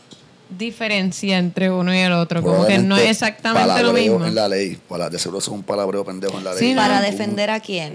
diferencia 0.58 1.38
entre 1.38 1.70
uno 1.72 1.94
y 1.94 1.98
el 1.98 2.12
otro, 2.14 2.42
como 2.42 2.66
que 2.66 2.80
no 2.80 2.98
es 2.98 3.10
exactamente 3.12 3.84
lo 3.84 3.94
mismo. 3.94 4.26
en 4.26 4.36
la 4.36 4.48
ley. 4.48 4.78
Para, 4.88 5.10
de 5.10 5.20
seguro 5.20 5.40
es 5.40 5.48
un 5.48 5.64
palabreo 5.64 6.04
pendejo 6.04 6.38
en 6.38 6.44
la 6.44 6.54
ley. 6.54 6.70
Sí. 6.70 6.76
¿Para 6.76 6.98
Un- 6.98 7.04
defender 7.04 7.50
a 7.50 7.60
quién? 7.60 7.94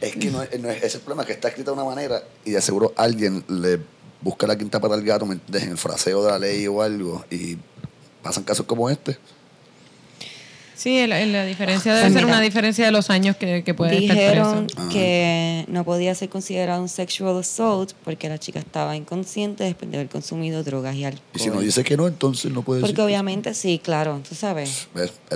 Es 0.00 0.16
que 0.16 0.30
no 0.30 0.42
es, 0.42 0.50
ese 0.52 0.86
es 0.86 0.94
el 0.96 1.00
problema, 1.00 1.24
que 1.24 1.32
está 1.32 1.48
escrita 1.48 1.70
de 1.70 1.76
una 1.76 1.84
manera 1.84 2.22
y 2.44 2.52
de 2.52 2.60
seguro 2.60 2.92
alguien 2.96 3.44
le 3.48 3.80
busca 4.20 4.46
la 4.46 4.56
quinta 4.56 4.80
pata 4.80 4.94
al 4.94 5.02
gato. 5.02 5.24
En 5.24 5.40
el 5.52 5.78
fraseo 5.78 6.24
de 6.24 6.30
la 6.30 6.38
ley 6.38 6.66
o 6.66 6.82
algo 6.82 7.24
y 7.30 7.56
pasan 8.22 8.44
casos 8.44 8.66
como 8.66 8.90
este. 8.90 9.18
Sí, 10.78 11.04
la, 11.08 11.18
la 11.26 11.44
diferencia 11.44 11.92
debe 11.92 12.04
Pues 12.04 12.12
ser 12.12 12.22
mira, 12.24 12.36
una 12.36 12.40
diferencia 12.40 12.84
de 12.86 12.92
los 12.92 13.10
años 13.10 13.34
que, 13.36 13.64
que 13.64 13.74
puede 13.74 13.98
estar 13.98 14.16
Dijeron 14.16 14.66
preso. 14.68 14.80
Ah. 14.80 14.88
que 14.92 15.64
no 15.66 15.82
podía 15.82 16.14
ser 16.14 16.28
considerado 16.28 16.80
un 16.80 16.88
sexual 16.88 17.36
assault 17.36 17.94
porque 18.04 18.28
la 18.28 18.38
chica 18.38 18.60
estaba 18.60 18.94
inconsciente 18.94 19.64
después 19.64 19.90
de 19.90 19.96
haber 19.96 20.08
consumido 20.08 20.62
drogas 20.62 20.94
y 20.94 21.04
alcohol. 21.04 21.24
Y 21.34 21.38
si 21.40 21.48
no 21.50 21.60
dice 21.60 21.82
que 21.82 21.96
no, 21.96 22.06
entonces 22.06 22.52
no 22.52 22.62
puede 22.62 22.80
Porque 22.80 22.92
decir. 22.92 23.04
obviamente 23.06 23.54
sí, 23.54 23.80
claro, 23.82 24.20
tú 24.28 24.36
sabes. 24.36 24.86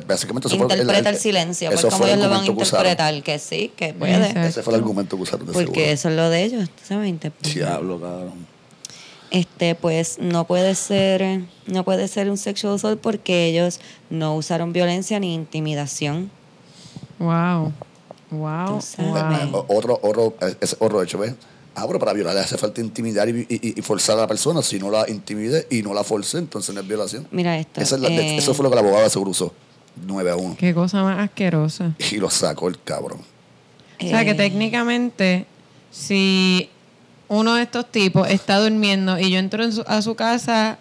Básicamente 0.07 0.47
eso 0.47 0.57
fue 0.57 0.67
Interpreta 0.67 1.11
el 1.11 1.17
silencio, 1.17 1.71
eso 1.71 1.89
pues 1.89 1.93
como 1.95 2.05
fue 2.05 2.13
el 2.13 2.21
ellos 2.21 2.25
lo 2.25 2.31
van 2.31 2.39
a 2.39 2.43
argumento 2.43 2.57
que 2.57 2.63
usaron. 2.63 2.87
interpretar, 2.93 3.23
que 3.25 3.39
sí, 3.41 3.73
que 3.77 3.95
puede. 3.95 4.15
Exacto. 4.15 4.41
Ese 4.43 4.63
fue 4.63 4.73
el 4.75 4.79
argumento 4.81 5.17
que 5.17 5.23
usaron 5.25 5.47
de 5.47 5.53
Porque 5.53 5.67
seguro. 5.73 5.87
eso 5.93 6.09
es 6.09 6.15
lo 6.17 6.31
de 6.31 6.45
ellos, 6.45 6.69
tú 6.71 6.83
sabes, 6.87 7.09
interpretar. 7.09 7.53
Diablo, 7.53 8.01
cabrón. 8.01 8.52
Este 9.33 9.75
pues 9.75 10.19
no 10.21 10.47
puede 10.47 10.75
ser 10.75 11.41
no 11.67 11.85
puede 11.85 12.07
ser 12.09 12.31
un 12.31 12.37
sexual 12.39 12.75
assault 12.75 13.01
porque 13.01 13.47
ellos 13.47 13.81
no 14.11 14.37
usaron 14.37 14.73
violencia 14.73 15.19
ni 15.19 15.35
intimidación 15.35 16.31
Wow. 17.19 17.73
Wow. 18.31 18.81
O- 19.53 19.67
Otro, 19.69 19.99
otro, 20.03 20.35
ese 20.61 20.77
otro 20.81 21.03
hecho, 21.03 21.19
¿ves? 21.19 21.35
Ah, 21.75 21.85
pero 21.87 21.99
para 21.99 22.13
violar 22.13 22.35
le 22.35 22.41
hace 22.41 22.57
falta 22.59 22.81
intimidar 22.81 23.29
y, 23.29 23.47
y- 23.49 23.79
y 23.79 23.83
forzar 23.83 24.19
a 24.19 24.23
la 24.23 24.27
persona. 24.27 24.61
Si 24.63 24.79
no 24.79 24.91
la 24.91 25.09
intimide 25.09 25.67
y 25.71 25.83
no 25.83 25.95
la 25.95 26.03
force, 26.05 26.39
entonces 26.39 26.75
no 26.75 26.81
es 26.81 26.87
violación. 26.89 27.27
mira 27.31 27.57
esto 27.59 27.81
Esa 27.81 27.95
es 27.97 28.01
la- 28.03 28.09
eh, 28.09 28.37
Eso 28.37 28.55
fue 28.55 28.65
lo 28.65 28.71
que 28.71 28.75
la 28.77 28.81
abogada 28.83 29.09
seguro 29.09 29.31
usó. 29.31 29.55
9 30.05 30.31
a 30.31 30.37
1. 30.37 30.57
Qué 30.59 30.75
cosa 30.75 31.03
más 31.03 31.19
asquerosa. 31.19 31.95
Y 32.11 32.17
lo 32.17 32.29
sacó 32.31 32.69
el 32.69 32.83
cabrón. 32.83 33.21
O 34.03 34.07
sea 34.09 34.25
que 34.25 34.31
eh, 34.33 34.35
técnicamente, 34.35 35.47
si 35.91 36.69
uno 37.33 37.55
de 37.55 37.63
estos 37.63 37.91
tipos 37.91 38.29
está 38.29 38.59
durmiendo 38.59 39.19
y 39.19 39.31
yo 39.31 39.39
entro 39.39 39.65
en 39.65 39.73
su- 39.73 39.85
a 39.87 40.03
su 40.03 40.15
casa, 40.15 40.79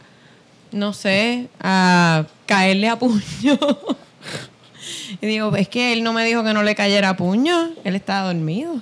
no 0.71 0.93
sé, 0.93 1.47
a 1.59 2.25
caerle 2.45 2.89
a 2.89 2.97
puño. 2.99 3.21
y 5.21 5.25
digo, 5.27 5.55
es 5.55 5.67
que 5.67 5.93
él 5.93 6.03
no 6.03 6.13
me 6.13 6.25
dijo 6.25 6.43
que 6.43 6.53
no 6.53 6.63
le 6.63 6.75
cayera 6.75 7.09
a 7.09 7.17
puño, 7.17 7.71
él 7.83 7.95
estaba 7.95 8.27
dormido. 8.33 8.81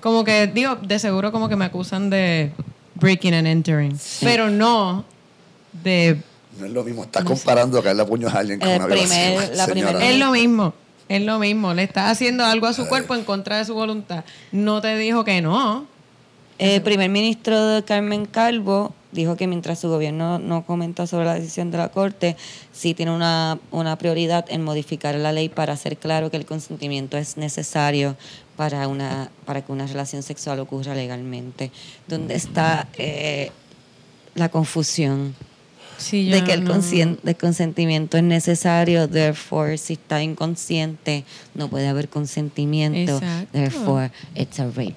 Como 0.00 0.24
que, 0.24 0.46
digo, 0.46 0.76
de 0.76 0.98
seguro 0.98 1.32
como 1.32 1.48
que 1.48 1.56
me 1.56 1.64
acusan 1.64 2.08
de 2.10 2.52
breaking 2.94 3.34
and 3.34 3.46
entering. 3.48 3.98
Pero 4.20 4.48
no 4.48 5.04
de... 5.82 6.20
No 6.58 6.66
es 6.66 6.72
lo 6.72 6.82
mismo. 6.84 7.04
Estás 7.04 7.24
comparando 7.24 7.78
a 7.78 7.82
caerle 7.82 8.02
a 8.02 8.06
puños 8.06 8.32
a 8.34 8.38
alguien 8.38 8.58
con 8.60 8.68
El 8.68 8.76
una 8.78 8.86
primer- 8.86 9.08
violación. 9.32 9.56
la 9.56 9.64
señora. 9.66 9.88
primera- 9.92 10.10
Es 10.10 10.18
lo 10.18 10.30
mismo, 10.32 10.74
es 11.08 11.22
lo 11.22 11.38
mismo. 11.38 11.74
Le 11.74 11.82
está 11.82 12.10
haciendo 12.10 12.44
algo 12.44 12.66
a 12.66 12.72
su 12.72 12.86
cuerpo 12.88 13.14
en 13.14 13.24
contra 13.24 13.58
de 13.58 13.64
su 13.64 13.74
voluntad. 13.74 14.24
No 14.52 14.80
te 14.80 14.96
dijo 14.96 15.24
que 15.24 15.40
no. 15.42 15.86
El 16.58 16.82
primer 16.82 17.08
ministro 17.10 17.82
Carmen 17.86 18.26
Calvo 18.26 18.92
dijo 19.12 19.36
que 19.36 19.46
mientras 19.46 19.78
su 19.78 19.88
gobierno 19.88 20.38
no 20.38 20.64
comentó 20.66 21.06
sobre 21.06 21.24
la 21.24 21.34
decisión 21.34 21.70
de 21.70 21.78
la 21.78 21.88
corte 21.88 22.36
sí 22.72 22.92
tiene 22.94 23.12
una, 23.12 23.58
una 23.70 23.96
prioridad 23.96 24.44
en 24.48 24.62
modificar 24.62 25.14
la 25.14 25.32
ley 25.32 25.48
para 25.48 25.72
hacer 25.72 25.96
claro 25.96 26.30
que 26.30 26.36
el 26.36 26.44
consentimiento 26.44 27.16
es 27.16 27.36
necesario 27.36 28.16
para 28.56 28.86
una 28.88 29.30
para 29.46 29.62
que 29.62 29.72
una 29.72 29.86
relación 29.86 30.22
sexual 30.22 30.58
ocurra 30.60 30.94
legalmente. 30.94 31.70
Donde 32.08 32.34
está 32.34 32.88
eh, 32.98 33.50
la 34.34 34.48
confusión 34.48 35.34
Sí, 35.96 36.28
de 36.30 36.44
que 36.44 36.52
el, 36.52 36.62
no- 36.64 36.74
el 37.24 37.36
consentimiento 37.36 38.18
es 38.18 38.22
necesario, 38.22 39.08
therefore, 39.08 39.76
si 39.78 39.94
está 39.94 40.22
inconsciente, 40.22 41.24
no 41.56 41.68
puede 41.68 41.88
haber 41.88 42.08
consentimiento, 42.08 43.14
Exacto. 43.16 43.48
therefore, 43.52 44.10
it's 44.36 44.60
a 44.60 44.66
rape. 44.66 44.94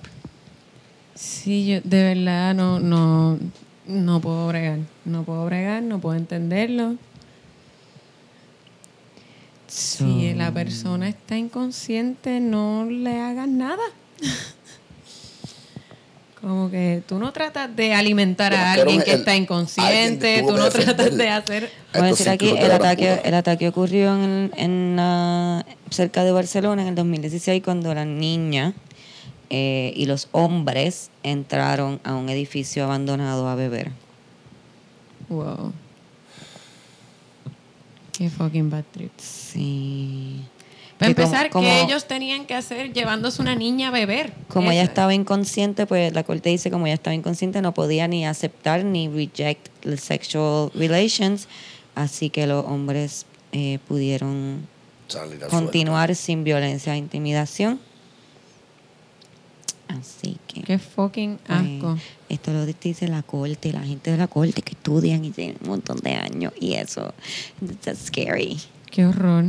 Sí, 1.22 1.68
yo 1.68 1.82
de 1.84 2.16
verdad 2.16 2.56
no, 2.56 2.80
no, 2.80 3.38
no 3.86 4.20
puedo 4.22 4.48
bregar. 4.48 4.80
No 5.06 5.24
puedo 5.24 5.46
bregar, 5.46 5.84
no 5.84 6.00
puedo 6.00 6.18
entenderlo. 6.18 6.96
Si 9.68 10.34
la 10.34 10.52
persona 10.52 11.08
está 11.08 11.38
inconsciente, 11.38 12.40
no 12.40 12.86
le 12.90 13.22
hagas 13.22 13.48
nada. 13.48 13.84
Como 16.42 16.72
que 16.72 17.04
tú 17.08 17.20
no 17.20 17.32
tratas 17.32 17.74
de 17.76 17.94
alimentar 17.94 18.52
a 18.56 18.74
alguien 18.74 19.04
que 19.04 19.12
el- 19.12 19.20
está 19.20 19.36
inconsciente, 19.36 20.44
tú 20.46 20.58
no 20.58 20.70
tratas 20.70 21.16
de 21.16 21.30
hacer... 21.30 21.70
Voy 21.94 22.02
a 22.02 22.06
decir 22.06 22.30
aquí, 22.30 22.50
el 22.50 22.68
la 22.68 22.78
ataque, 22.78 23.22
el 23.24 23.34
ataque 23.36 23.68
ocurrió 23.68 24.16
en, 24.16 24.52
en, 24.58 24.98
ah, 25.00 25.64
cerca 25.92 26.24
de 26.24 26.32
Barcelona 26.32 26.82
en 26.82 26.88
el 26.88 26.96
2016 26.96 27.62
cuando 27.62 27.94
la 27.94 28.06
niña 28.06 28.74
eh, 29.54 29.92
y 29.98 30.06
los 30.06 30.30
hombres 30.32 31.10
entraron 31.24 32.00
a 32.06 32.16
un 32.16 32.30
edificio 32.30 32.86
abandonado 32.86 33.50
a 33.50 33.56
beber. 33.56 33.92
Wow. 35.28 35.74
Qué 38.14 38.30
fucking 38.30 38.70
bad 38.70 38.86
trip. 38.94 39.12
Sí. 39.18 40.42
Para 40.98 41.14
Que 41.14 41.22
empezar, 41.22 41.50
como- 41.50 41.68
¿qué 41.68 41.82
ellos 41.82 42.06
tenían 42.06 42.46
que 42.46 42.54
hacer 42.54 42.94
llevándose 42.94 43.42
una 43.42 43.56
niña 43.56 43.90
a 43.90 43.92
beber? 43.92 44.32
Como 44.48 44.72
ella 44.72 44.84
estaba 44.84 45.14
inconsciente, 45.14 45.86
pues 45.86 46.14
la 46.14 46.24
corte 46.24 46.50
dice 46.50 46.72
como 46.72 46.86
ella 46.86 46.94
estaba 46.94 47.14
inconsciente 47.14 47.62
no 47.62 47.74
podía 47.74 48.08
ni 48.08 48.26
aceptar 48.26 48.86
ni 48.86 49.10
reject 49.10 49.68
the 49.82 49.98
sexual 49.98 50.72
relations, 50.76 51.48
así 51.96 52.30
que 52.30 52.48
los 52.48 52.64
hombres 52.66 53.26
eh, 53.52 53.80
pudieron 53.88 54.66
continuar 55.50 56.16
sin 56.16 56.46
violencia 56.46 56.94
e 56.94 56.98
intimidación. 56.98 57.80
Así 60.00 60.38
que 60.48 60.62
Qué 60.62 60.80
fucking 60.80 61.40
pues, 61.46 61.60
asco. 61.60 61.98
esto 62.30 62.54
lo 62.54 62.66
dice 62.66 63.08
la 63.08 63.24
corte, 63.24 63.74
la 63.74 63.82
gente 63.82 64.12
de 64.12 64.18
la 64.18 64.28
corte 64.28 64.62
que 64.62 64.72
estudian 64.72 65.24
y 65.26 65.32
tienen 65.32 65.58
un 65.62 65.70
montón 65.70 65.98
de 65.98 66.16
años 66.16 66.54
y 66.60 66.74
eso, 66.74 67.14
that's 67.84 68.06
scary. 68.06 68.60
Qué 68.90 69.06
horror. 69.06 69.46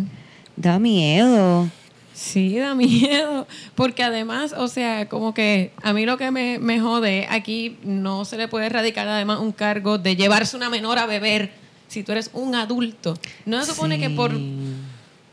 Da 0.57 0.79
miedo. 0.79 1.69
Sí, 2.15 2.59
da 2.59 2.75
miedo. 2.75 3.47
Porque 3.75 4.03
además, 4.03 4.55
o 4.57 4.69
sea, 4.69 5.09
como 5.09 5.35
que 5.35 5.73
a 5.83 5.93
mí 5.93 6.07
lo 6.07 6.19
que 6.19 6.31
me, 6.31 6.59
me 6.59 6.81
jode, 6.81 7.27
aquí 7.31 7.79
no 7.85 8.25
se 8.25 8.37
le 8.37 8.49
puede 8.49 8.67
erradicar 8.67 9.09
además 9.09 9.41
un 9.41 9.53
cargo 9.53 9.99
de 9.99 10.17
llevarse 10.17 10.57
una 10.57 10.71
menor 10.71 10.99
a 10.99 11.07
beber 11.07 11.51
si 11.89 12.03
tú 12.03 12.13
eres 12.13 12.31
un 12.33 12.55
adulto. 12.55 13.15
No 13.45 13.63
se 13.65 13.73
supone 13.73 13.99
que 13.99 14.11
por. 14.11 14.33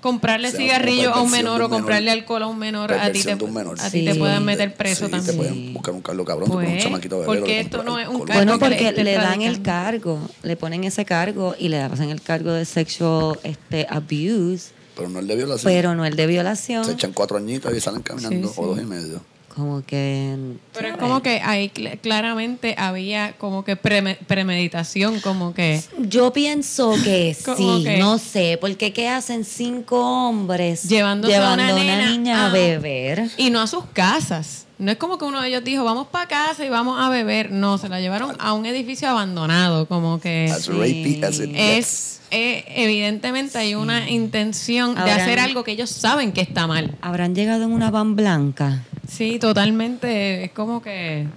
Comprarle 0.02 0.50
Sea 0.52 0.60
cigarrillos 0.60 1.14
a 1.16 1.22
un 1.22 1.30
menor 1.32 1.60
de 1.60 1.66
o 1.66 1.70
comprarle 1.70 2.12
alcohol 2.12 2.44
a 2.44 2.48
un 2.48 2.58
menor, 2.58 2.94
a 2.94 3.12
ti 3.12 3.22
te, 3.24 3.36
de 3.36 3.44
un 3.44 3.54
menor. 3.54 3.80
a 3.80 3.90
ti 3.90 4.06
te 4.06 4.14
Sí. 4.14 4.20
pueden 4.20 4.46
meter 4.46 4.74
preso 4.76 5.06
sí, 5.06 5.12
también. 5.12 5.32
te 5.32 5.38
pueden 5.38 5.74
buscar 5.74 5.94
un 5.94 6.02
cargo 6.02 6.26
cabrón, 6.26 6.46
te 6.50 6.54
ponen 6.54 6.70
un 6.70 6.74
Pues, 6.76 6.84
chamaquito 6.84 7.16
beber, 7.20 7.26
porque 7.28 7.42
o 7.44 7.46
le 7.48 7.60
esto 7.60 7.84
no 7.84 8.00
es 8.00 8.08
un 8.08 8.20
cargo 8.22 8.34
Bueno, 8.34 8.54
que 8.54 8.66
le 8.66 8.70
porque 8.76 8.88
estén 8.90 9.06
le 9.06 9.14
dan 9.16 9.42
el 9.42 9.62
cargo, 9.62 10.20
le 10.44 10.56
ponen 10.56 10.84
ese 10.84 11.06
cargo 11.06 11.56
y 11.60 11.68
le 11.70 11.88
pasan 11.90 12.10
el 12.10 12.22
cargo 12.22 12.52
de 12.52 12.66
sexual 12.66 13.40
este, 13.44 13.86
abuse, 13.90 14.72
Pero 14.96 15.10
no 15.10 15.20
el 15.20 15.28
de 15.28 15.36
violación. 15.36 15.72
pero 15.74 15.96
no 15.96 16.06
el 16.06 16.16
de 16.16 16.28
violación. 16.28 16.86
Se 16.86 16.92
echan 16.94 17.14
cuatro 17.14 17.38
añitos 17.38 17.76
y 17.76 17.80
salen 17.80 18.02
caminando, 18.02 18.48
Sí, 18.50 18.54
o 18.58 18.64
sí. 18.64 18.70
dos 18.70 18.80
y 18.82 18.86
medio. 18.86 19.22
Como 19.60 19.86
que. 19.86 20.38
Pero 20.74 20.88
es 20.88 20.96
como 20.98 21.22
que 21.22 21.42
ahí 21.44 21.70
cl- 21.76 22.00
claramente 22.00 22.76
había 22.78 23.34
como 23.34 23.66
que 23.66 23.76
preme- 23.78 24.18
premeditación, 24.26 25.20
como 25.20 25.54
que... 25.54 25.82
Yo 26.00 26.32
pienso 26.32 26.94
que 27.04 27.34
sí, 27.58 27.84
que- 27.84 27.98
no 27.98 28.18
sé, 28.18 28.58
porque 28.62 28.94
¿qué 28.94 29.10
hacen 29.10 29.44
cinco 29.44 30.00
hombres 30.30 30.84
Llevándose 30.88 31.36
a 31.36 31.54
una 31.54 31.68
llevando 31.68 31.84
nena 31.84 32.10
niña 32.10 32.44
a 32.46 32.50
a- 32.50 32.54
beber? 32.54 33.30
Y 33.38 33.50
no 33.50 33.60
a 33.62 33.68
sus 33.68 33.84
casas. 33.94 34.66
No 34.80 34.92
es 34.92 34.98
como 34.98 35.18
que 35.18 35.26
uno 35.26 35.42
de 35.42 35.50
ellos 35.50 35.64
dijo, 35.64 35.84
vamos 35.84 36.08
para 36.08 36.28
casa 36.28 36.64
y 36.66 36.70
vamos 36.70 36.98
a 37.00 37.10
beber. 37.10 37.52
No, 37.52 37.78
se 37.78 37.90
la 37.90 38.00
llevaron 38.00 38.36
a 38.40 38.54
un 38.54 38.66
edificio 38.66 39.10
abandonado, 39.10 39.88
como 39.88 40.22
que... 40.22 40.50
As 40.50 40.68
rapey 40.68 41.22
as 41.22 41.40
it. 41.42 41.52
Es, 41.54 42.22
eh, 42.32 42.64
evidentemente 42.70 43.58
hay 43.58 43.76
una 43.76 44.10
intención 44.10 44.96
de 44.96 45.12
hacer 45.12 45.38
algo 45.40 45.66
que 45.66 45.72
ellos 45.74 45.90
saben 45.90 46.32
que 46.32 46.40
está 46.40 46.66
mal. 46.66 46.98
¿Habrán 47.02 47.36
llegado 47.36 47.66
en 47.66 47.72
una 47.74 47.92
van 47.92 48.16
blanca? 48.16 48.86
Sí, 49.06 49.38
totalmente. 49.38 50.46
Es 50.46 50.52
como 50.52 50.82
que 50.82 51.28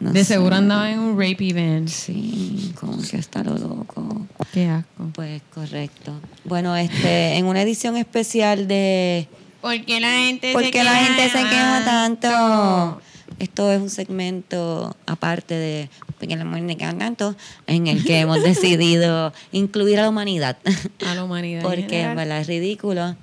No 0.00 0.12
de 0.12 0.22
sé. 0.22 0.34
seguro 0.34 0.56
andaba 0.56 0.90
en 0.90 0.98
un 0.98 1.12
rape 1.18 1.48
event. 1.48 1.88
Sí, 1.88 2.72
como 2.78 3.00
que 3.00 3.16
está 3.16 3.42
lo 3.42 3.56
loco. 3.56 4.26
Qué 4.52 4.66
asco. 4.66 5.08
Pues 5.14 5.40
correcto. 5.54 6.12
Bueno, 6.44 6.76
este, 6.76 7.38
en 7.38 7.46
una 7.46 7.62
edición 7.62 7.96
especial 7.96 8.68
de 8.68 9.28
¿Por 9.64 9.82
qué 9.86 9.98
la 9.98 10.10
gente 10.10 10.52
¿Por 10.52 10.62
se 10.62 10.70
qué 10.70 10.84
la 10.84 10.94
gente 10.94 11.22
se 11.30 11.38
queja 11.38 11.82
tanto? 11.86 13.00
Esto 13.38 13.72
es 13.72 13.80
un 13.80 13.88
segmento 13.88 14.94
aparte 15.06 15.54
de 15.54 15.88
¿Por 16.18 16.28
qué 16.28 16.36
la 16.36 16.44
mujer 16.44 16.68
se 16.68 16.76
queja 16.76 16.92
tanto? 16.98 17.34
En 17.66 17.86
el 17.86 18.04
que 18.04 18.20
hemos 18.20 18.42
decidido 18.42 19.32
incluir 19.52 20.00
a 20.00 20.02
la 20.02 20.10
humanidad. 20.10 20.58
A 21.06 21.14
la 21.14 21.24
humanidad. 21.24 21.62
Porque 21.62 22.02
en 22.02 22.14
verdad 22.14 22.40
es 22.40 22.46
ridículo. 22.46 23.16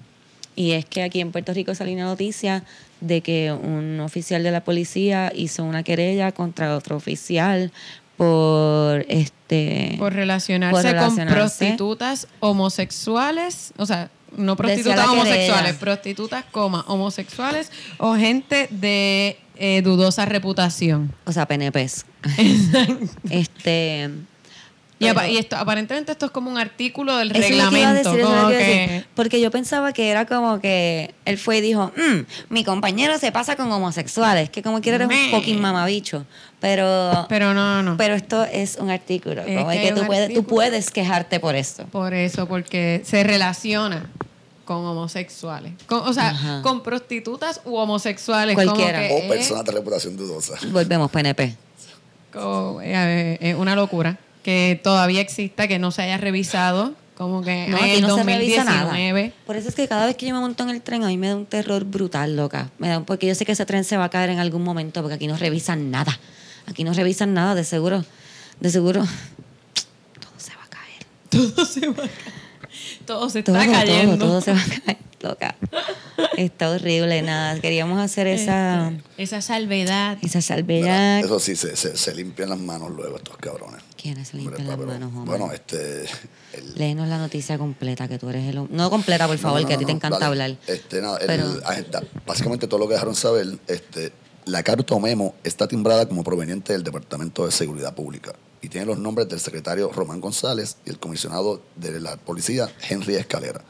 Y 0.55 0.71
es 0.71 0.83
que 0.83 1.03
aquí 1.03 1.21
en 1.21 1.31
Puerto 1.31 1.53
Rico 1.53 1.75
salió 1.75 1.93
una 1.93 2.05
noticia 2.05 2.63
de 3.01 3.21
que 3.21 3.51
un 3.51 3.99
oficial 3.99 4.41
de 4.41 4.49
la 4.49 4.63
policía 4.63 5.31
hizo 5.35 5.63
una 5.63 5.83
querella 5.83 6.31
contra 6.31 6.75
otro 6.75 6.95
oficial 6.95 7.71
por 8.17 9.05
este 9.09 9.95
Por 9.99 10.13
relacionarse, 10.13 10.95
por 10.95 11.05
con 11.05 11.27
prostitutas 11.27 12.27
homosexuales, 12.39 13.73
o 13.77 13.85
sea, 13.85 14.09
no 14.37 14.55
prostitutas 14.55 15.07
homosexuales, 15.07 15.75
prostitutas, 15.75 16.45
coma, 16.51 16.83
homosexuales 16.87 17.71
o 17.97 18.15
gente 18.15 18.67
de 18.71 19.37
eh, 19.57 19.81
dudosa 19.83 20.25
reputación. 20.25 21.13
o 21.25 21.31
sea, 21.31 21.45
PNPs. 21.47 22.05
este 23.29 24.09
Y, 24.99 25.37
esto, 25.37 25.55
aparentemente 25.57 26.11
esto 26.11 26.27
es 26.27 26.31
como 26.31 26.51
un 26.51 26.59
artículo 26.59 27.17
del 27.17 27.31
Eso 27.31 27.39
reglamento. 27.41 28.11
decir, 28.11 28.23
como 28.23 28.47
que 28.49 28.55
decir. 28.55 29.07
Porque 29.15 29.41
yo 29.41 29.49
pensaba 29.49 29.93
que 29.93 30.09
era 30.09 30.25
como 30.27 30.59
que 30.61 31.15
él 31.25 31.37
fue 31.39 31.57
y 31.57 31.61
dijo, 31.61 31.91
"Mm, 31.97 32.19
mi 32.53 32.63
compañero 32.63 33.17
se 33.17 33.31
pasa 33.31 33.55
con 33.55 33.71
homosexuales, 33.71 34.51
que 34.51 34.61
como 34.61 34.79
quiera 34.79 35.03
eres 35.03 35.07
un 35.09 35.31
fucking 35.31 35.59
mamabicho. 35.59 36.25
Pero, 36.61 37.25
pero 37.27 37.53
no, 37.55 37.81
no. 37.81 37.97
pero 37.97 38.13
esto 38.13 38.43
es 38.45 38.77
un 38.79 38.89
artículo, 38.91 39.41
Es 39.41 39.57
como 39.57 39.71
que 39.71 39.91
tú, 39.93 40.05
puedes, 40.05 40.33
tú 40.33 40.43
puedes 40.45 40.91
quejarte 40.91 41.39
por 41.39 41.55
esto. 41.55 41.85
Por 41.87 42.13
eso, 42.13 42.47
porque 42.47 43.01
se 43.03 43.23
relaciona 43.23 44.09
con 44.63 44.85
homosexuales. 44.85 45.73
Con- 45.87 46.07
o 46.07 46.13
sea, 46.13 46.29
Ajá. 46.29 46.61
con 46.61 46.83
prostitutas 46.83 47.61
u 47.65 47.75
homosexuales. 47.77 48.53
Cualquiera. 48.53 49.07
Como 49.07 49.21
que 49.21 49.29
O 49.29 49.33
es 49.33 49.39
personas 49.39 49.65
de 49.65 49.71
reputación 49.71 50.15
dudosa. 50.15 50.53
Volvemos, 50.71 51.09
PNP. 51.11 51.55
como, 52.31 52.79
eh, 52.81 53.37
eh, 53.41 53.55
una 53.55 53.75
locura. 53.75 54.17
Que 54.43 54.79
todavía 54.83 55.21
exista, 55.21 55.67
que 55.67 55.79
no 55.79 55.91
se 55.91 56.03
haya 56.03 56.17
revisado. 56.17 56.93
Como 57.17 57.41
que 57.43 57.67
No, 57.67 57.77
en 57.77 57.85
el 57.85 58.01
no 58.01 58.15
se 58.17 58.23
revisa 58.23 58.63
2019. 58.63 59.23
nada. 59.23 59.33
Por 59.45 59.55
eso 59.55 59.69
es 59.69 59.75
que 59.75 59.87
cada 59.87 60.05
vez 60.07 60.15
que 60.15 60.25
yo 60.27 60.33
me 60.33 60.39
monto 60.41 60.63
en 60.63 60.69
el 60.69 60.81
tren, 60.81 61.03
a 61.03 61.07
mí 61.07 61.17
me 61.17 61.27
da 61.27 61.35
un 61.35 61.45
terror 61.45 61.83
brutal, 61.85 62.35
loca. 62.35 62.69
Me 62.79 62.87
da, 62.87 63.01
porque 63.01 63.27
yo 63.27 63.35
sé 63.35 63.45
que 63.45 63.51
ese 63.51 63.65
tren 63.65 63.83
se 63.83 63.97
va 63.97 64.05
a 64.05 64.09
caer 64.09 64.29
en 64.31 64.39
algún 64.39 64.63
momento, 64.63 65.01
porque 65.01 65.15
aquí 65.15 65.27
no 65.27 65.37
revisan 65.37 65.91
nada. 65.91 66.17
Aquí 66.67 66.83
no 66.83 66.93
revisan 66.93 67.33
nada, 67.33 67.55
de 67.55 67.63
seguro. 67.63 68.05
De 68.59 68.69
seguro. 68.69 69.01
Todo 70.19 70.31
se 70.37 70.51
va 70.55 70.63
a 70.63 70.69
caer. 70.69 71.05
Todo 71.29 71.65
se 71.65 71.87
va 71.87 71.93
a 71.93 72.07
caer. 72.07 72.11
Todo 73.05 73.29
se 73.29 73.43
Todo, 73.43 73.57
está 73.59 73.71
cayendo. 73.71 74.17
todo, 74.17 74.29
todo 74.29 74.41
se 74.41 74.53
va 74.53 74.59
a 74.61 74.81
caer, 74.85 74.97
loca. 75.21 75.55
Está 76.37 76.69
horrible, 76.69 77.21
nada. 77.23 77.59
Queríamos 77.59 77.99
hacer 77.99 78.27
esa, 78.27 78.89
Este, 78.89 79.23
esa 79.23 79.41
salvedad. 79.41 80.17
esa 80.21 80.41
salvedad. 80.41 81.19
Eso 81.19 81.39
sí, 81.39 81.55
se, 81.55 81.75
se, 81.75 81.97
se 81.97 82.15
limpian 82.15 82.49
las 82.49 82.59
manos 82.59 82.91
luego 82.91 83.17
estos 83.17 83.37
cabrones. 83.37 83.81
¿Quiénes 84.01 84.29
se 84.29 84.37
limpian 84.37 84.67
Hombre, 84.67 84.67
las 84.67 84.77
pero, 84.77 84.87
manos, 85.09 85.13
hombre? 85.17 85.37
Bueno, 85.37 85.53
este... 85.53 86.03
el- 86.53 86.75
Léenos 86.75 87.07
la 87.07 87.17
noticia 87.17 87.57
completa, 87.57 88.07
que 88.07 88.17
tú 88.17 88.29
eres 88.29 88.47
el... 88.47 88.67
No 88.71 88.89
completa, 88.89 89.27
por 89.27 89.37
favor, 89.37 89.57
No, 89.59 89.63
no, 89.63 89.67
que 89.67 89.73
a 89.73 89.77
ti 89.77 89.83
no, 89.83 89.87
te 89.87 89.93
encanta 89.93 90.19
dale. 90.19 90.25
hablar. 90.43 90.57
Este, 90.67 91.01
nada, 91.01 91.17
el- 91.17 91.27
Pero- 91.27 91.59
agenda- 91.65 92.03
básicamente 92.25 92.67
todo 92.67 92.79
lo 92.79 92.87
que 92.87 92.93
dejaron 92.93 93.15
saber, 93.15 93.47
este, 93.67 94.11
la 94.51 94.63
carta 94.63 94.95
o 94.95 94.99
memo 94.99 95.33
está 95.45 95.65
timbrada 95.65 96.09
como 96.09 96.25
proveniente 96.25 96.73
del 96.73 96.83
Departamento 96.83 97.45
de 97.45 97.53
Seguridad 97.53 97.95
Pública 97.95 98.33
y 98.61 98.67
tiene 98.67 98.85
los 98.85 98.97
nombres 98.97 99.29
del 99.29 99.39
secretario 99.39 99.89
Román 99.93 100.19
González 100.19 100.75
y 100.85 100.89
el 100.89 100.99
comisionado 100.99 101.61
de 101.77 102.01
la 102.01 102.17
policía 102.17 102.69
Henry 102.89 103.15
Escalera. 103.15 103.61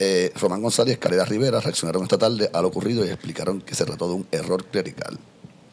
Eh, 0.00 0.32
Román 0.34 0.62
González 0.62 0.90
y 0.90 0.94
Escalera 0.94 1.24
Rivera 1.24 1.60
reaccionaron 1.60 2.02
esta 2.02 2.18
tarde 2.18 2.50
a 2.52 2.60
lo 2.60 2.66
ocurrido 2.66 3.06
y 3.06 3.08
explicaron 3.08 3.60
que 3.60 3.76
se 3.76 3.84
trató 3.84 4.08
de 4.08 4.14
un 4.14 4.26
error 4.32 4.64
clerical. 4.64 5.16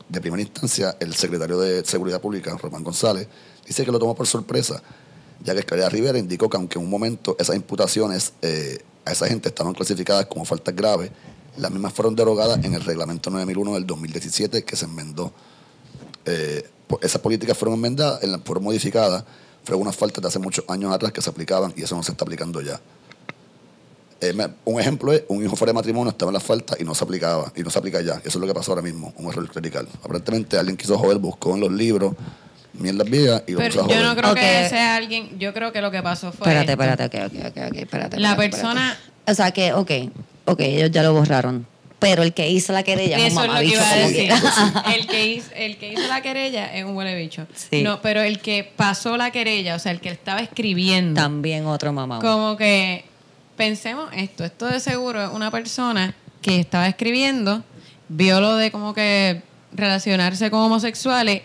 De 0.08 0.22
primera 0.22 0.44
instancia, 0.44 0.96
el 1.00 1.16
secretario 1.16 1.60
de 1.60 1.84
Seguridad 1.84 2.22
Pública, 2.22 2.56
Román 2.56 2.84
González, 2.84 3.28
dice 3.66 3.84
que 3.84 3.92
lo 3.92 3.98
tomó 3.98 4.14
por 4.14 4.28
sorpresa, 4.28 4.84
ya 5.44 5.54
que 5.54 5.62
Escalera 5.62 5.90
Rivera 5.90 6.20
indicó 6.20 6.48
que 6.48 6.58
aunque 6.58 6.78
en 6.78 6.86
un 6.86 6.92
momento 6.92 7.36
esas 7.40 7.56
imputaciones 7.56 8.34
eh, 8.44 8.84
a 9.04 9.14
esa 9.14 9.26
gente 9.26 9.50
estaban 9.50 9.74
clasificadas 9.74 10.28
como 10.28 10.46
faltas 10.46 10.76
graves, 10.76 11.10
las 11.58 11.72
mismas 11.72 11.94
fueron 11.94 12.16
derogadas 12.16 12.63
en 12.63 12.74
el 12.74 12.84
reglamento 12.84 13.30
9001 13.30 13.74
del 13.76 13.86
2017 13.88 14.63
que 14.63 14.76
se 14.76 14.86
enmendó. 14.86 15.34
Eh, 16.26 16.68
po- 16.88 17.00
esas 17.02 17.22
políticas 17.22 17.58
fueron 17.58 17.76
enmendadas, 17.76 18.22
fueron 18.46 18.63
modificadas, 18.63 19.24
fueron 19.63 19.82
unas 19.82 19.96
faltas 19.96 20.22
de 20.22 20.28
hace 20.28 20.39
muchos 20.39 20.66
años 20.68 20.94
atrás 20.94 21.12
que 21.12 21.22
se 21.22 21.30
aplicaban 21.30 21.74
y 21.76 21.84
eso 21.84 21.96
no 21.96 22.04
se 22.04 22.12
está 22.12 22.24
aplicando 22.26 22.62
ya. 22.62 22.80
Eh, 24.22 24.34
un 24.63 24.80
ejemplo 24.80 25.12
es, 25.12 25.24
un 25.28 25.44
hijo 25.44 25.56
fuera 25.58 25.72
de 25.72 25.76
matrimonio 25.76 26.12
estaba 26.12 26.30
en 26.30 26.34
la 26.36 26.39
falta 26.39 26.76
y 26.80 26.84
no 26.86 26.96
se 26.96 27.04
aplicaba, 27.04 27.52
y 27.56 27.62
no 27.62 27.70
se 27.70 27.78
aplica 27.80 28.02
ya. 28.02 28.13
Eso 28.24 28.30
es 28.30 28.36
lo 28.36 28.48
que 28.48 28.54
pasó 28.54 28.72
ahora 28.72 28.82
mismo, 28.82 29.13
un 29.18 29.30
error 29.30 29.50
clerical. 29.50 29.88
Aparentemente 30.02 30.58
alguien 30.58 30.78
quiso 30.78 30.98
joder, 30.98 31.18
buscó 31.18 31.56
en 31.56 31.60
los 31.62 31.72
libros 31.72 32.13
mierdas 32.74 33.08
viejas 33.10 33.44
y 33.48 33.52
lo 33.52 33.60
puso 33.60 33.70
Pero 33.70 33.84
a 33.84 33.88
yo 33.89 34.04
no 34.04 34.16
creo 34.16 34.34
que 34.34 34.70
sea 34.70 34.96
alguien. 34.96 35.38
Yo 35.39 35.54
creo 35.54 35.72
que 35.74 35.82
lo 35.82 35.92
que 35.92 36.02
pasó 36.02 36.32
fue. 36.32 36.48
Espérate, 36.48 36.72
esto. 36.72 36.84
espérate, 36.84 37.26
ok, 37.26 37.32
ok, 37.34 37.46
ok, 37.52 37.68
ok, 37.72 37.78
espérate. 37.80 38.20
La 38.20 38.32
espérate, 38.32 38.50
persona- 38.58 38.92
espérate. 38.94 39.32
O 39.32 39.36
sea 39.36 39.52
que, 39.52 39.74
ok, 39.74 39.92
ok, 40.46 40.60
ellos 40.62 40.92
ya 40.92 41.04
lo 41.04 41.14
borraron. 41.14 41.66
Pero 42.00 42.22
el 42.22 42.34
que 42.34 42.50
hizo 42.50 42.74
la 42.74 42.84
querella 42.84 43.16
es 43.16 43.34
un 43.34 43.39
Eso 43.39 43.41
es 43.44 43.48
lo 43.48 43.54
que 43.60 43.76
mamabicho 43.76 43.76
iba 43.76 43.84
a 43.89 43.94
como 43.94 44.08
decir. 44.08 44.16
quiera. 44.28 44.84
El 44.98 45.08
que, 45.08 45.28
hizo, 45.28 45.50
el 45.56 45.78
que 45.78 45.94
hizo 45.94 46.08
la 46.08 46.22
querella 46.22 46.76
es 46.76 46.84
un 46.84 46.98
huele 46.98 47.16
bicho. 47.16 47.48
Sí. 47.56 47.82
No, 47.82 48.02
pero 48.02 48.22
el 48.22 48.39
que 48.39 48.70
pasó 48.76 49.16
la 49.16 49.32
querella, 49.32 49.76
o 49.76 49.80
sea, 49.80 49.94
el 49.94 50.02
que 50.02 50.10
estaba 50.10 50.41
escribiendo, 50.41 51.22
También 51.22 51.66
otro 51.66 51.94
mamá. 51.94 52.20
como 52.20 52.58
que 52.58 53.06
pensemos 53.56 54.10
esto, 54.14 54.44
esto 54.44 54.66
de 54.66 54.82
seguro 54.82 55.24
es 55.24 55.30
una 55.30 55.50
persona 55.50 56.14
que 56.41 56.60
estaba 56.60 56.88
escribiendo, 56.89 57.64
vio 58.10 58.41
lo 58.41 58.58
de 58.58 58.70
como 58.70 58.94
que 58.94 59.41
relacionarse 59.72 60.52
con 60.52 60.60
homosexuales 60.60 61.44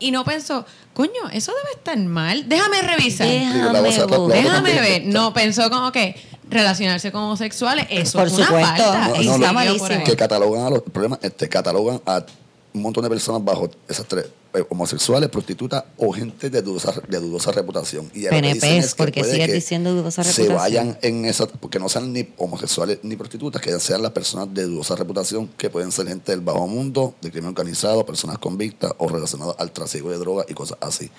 y 0.00 0.10
no 0.10 0.24
pensó, 0.24 0.66
coño, 0.94 1.28
eso 1.32 1.52
debe 1.52 1.76
estar 1.76 1.96
mal. 1.98 2.48
Déjame 2.48 2.82
revisar. 2.82 3.28
Déjame. 3.28 3.92
Déjame 4.32 4.80
ver. 4.80 5.06
No, 5.06 5.32
pensó 5.32 5.70
como 5.70 5.92
que 5.92 6.16
relacionarse 6.50 7.12
con 7.12 7.22
homosexuales, 7.22 7.86
eso 7.90 8.18
Por 8.18 8.26
es 8.28 8.34
una 8.34 8.46
supuesto. 8.46 8.68
falta. 8.84 9.08
No, 9.08 9.22
Y 9.22 9.26
no, 9.26 9.34
está 9.36 9.52
malísimo. 9.52 10.04
que 10.04 10.16
catalogan 10.16 10.64
a 10.66 10.70
los 10.70 10.82
el 10.84 10.90
problema, 10.92 11.18
este, 11.22 11.48
catalogan 11.48 12.00
a 12.06 12.24
un 12.72 12.82
montón 12.82 13.02
de 13.02 13.10
personas 13.10 13.42
bajo 13.44 13.68
esas 13.88 14.06
tres 14.06 14.26
eh, 14.54 14.64
homosexuales, 14.68 15.28
prostitutas 15.28 15.84
o 15.96 16.12
gente 16.12 16.50
de 16.50 16.62
dudosa, 16.62 16.92
de 17.08 17.18
dudosa 17.18 17.50
reputación. 17.52 18.10
Y 18.14 18.26
PNPs, 18.26 18.64
es 18.64 18.94
que 18.94 19.02
porque 19.04 19.24
sigues 19.24 19.46
que 19.48 19.52
diciendo 19.54 19.92
dudosa 19.92 20.22
Se 20.22 20.42
reputación. 20.42 20.56
vayan 20.56 20.98
en 21.02 21.24
esa, 21.24 21.46
porque 21.48 21.78
no 21.80 21.88
sean 21.88 22.12
ni 22.12 22.28
homosexuales 22.36 22.98
ni 23.02 23.16
prostitutas, 23.16 23.60
que 23.60 23.78
sean 23.80 24.02
las 24.02 24.12
personas 24.12 24.52
de 24.54 24.64
dudosa 24.64 24.94
reputación, 24.96 25.48
que 25.56 25.68
pueden 25.70 25.90
ser 25.92 26.06
gente 26.08 26.30
del 26.32 26.40
bajo 26.42 26.66
mundo, 26.68 27.14
de 27.20 27.30
crimen 27.30 27.48
organizado, 27.50 28.04
personas 28.06 28.38
convictas 28.38 28.92
o 28.98 29.08
relacionadas 29.08 29.56
al 29.58 29.72
trasiego 29.72 30.10
de 30.10 30.18
drogas 30.18 30.46
y 30.48 30.54
cosas 30.54 30.78
así. 30.80 31.10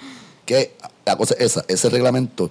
Que 0.46 0.76
la 1.06 1.18
cosa 1.18 1.36
es 1.36 1.42
esa, 1.52 1.66
ese 1.68 1.90
reglamento 1.90 2.50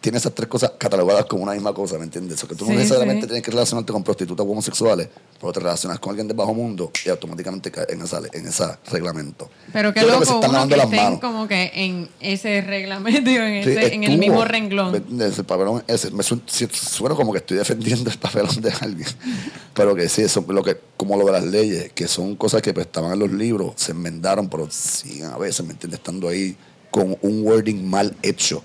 tiene 0.00 0.18
esas 0.18 0.32
tres 0.34 0.48
cosas 0.48 0.72
catalogadas 0.78 1.24
como 1.26 1.42
una 1.42 1.52
misma 1.52 1.72
cosa, 1.74 1.98
¿me 1.98 2.04
entiendes? 2.04 2.42
O 2.44 2.48
que 2.48 2.54
tú 2.54 2.64
no 2.64 2.70
Sí, 2.70 2.76
necesariamente 2.76 3.22
sí. 3.22 3.26
tienes 3.28 3.42
que 3.42 3.50
relacionarte 3.50 3.92
con 3.92 4.04
prostitutas 4.04 4.46
o 4.46 4.50
homosexuales, 4.50 5.08
pero 5.40 5.52
te 5.52 5.60
relacionas 5.60 5.98
con 5.98 6.10
alguien 6.10 6.28
del 6.28 6.36
bajo 6.36 6.54
mundo 6.54 6.92
y 7.04 7.08
automáticamente 7.08 7.70
caes 7.70 7.88
en 7.90 8.02
ese, 8.02 8.16
en 8.32 8.46
ese 8.46 8.64
reglamento. 8.92 9.50
Pero 9.72 9.92
qué 9.92 10.00
Yo 10.02 10.06
loco 10.06 10.20
que 10.20 10.26
se 10.26 10.34
están 10.34 10.50
uno 10.50 10.68
que 10.68 10.76
las 10.76 10.84
estén 10.86 11.02
manos. 11.04 11.20
como 11.20 11.48
que 11.48 11.70
en 11.74 12.08
ese 12.20 12.60
reglamento, 12.60 13.18
en, 13.30 13.64
Sí, 13.64 13.70
ese, 13.70 13.94
en 13.94 14.04
el 14.04 14.18
mismo 14.18 14.38
¿Me 14.40 14.44
renglón. 14.44 14.94
El 15.20 15.44
papelón 15.44 15.82
ese. 15.88 16.10
Me 16.12 16.22
suena, 16.22 16.42
sí, 16.46 16.68
suena 16.72 17.14
como 17.14 17.32
que 17.32 17.38
estoy 17.38 17.56
defendiendo 17.58 18.08
el 18.10 18.18
papelón 18.18 18.60
de 18.60 18.72
alguien. 18.80 19.08
Pero 19.74 19.94
que 19.94 20.08
sí, 20.08 20.22
eso, 20.22 20.44
lo 20.48 20.62
que, 20.62 20.76
como 20.96 21.16
lo 21.16 21.24
de 21.26 21.32
las 21.32 21.44
leyes, 21.44 21.92
que 21.92 22.06
son 22.08 22.36
cosas 22.36 22.62
que 22.62 22.72
pues, 22.72 22.86
estaban 22.86 23.12
en 23.12 23.18
los 23.18 23.30
libros, 23.32 23.72
se 23.76 23.92
enmendaron, 23.92 24.48
pero 24.48 24.68
siguen 24.70 25.26
a 25.26 25.38
veces, 25.38 25.64
¿me 25.64 25.72
entiendes? 25.72 25.98
Estando 26.00 26.28
ahí 26.28 26.56
con 26.90 27.16
un 27.22 27.42
wording 27.46 27.84
mal 27.88 28.16
hecho. 28.22 28.62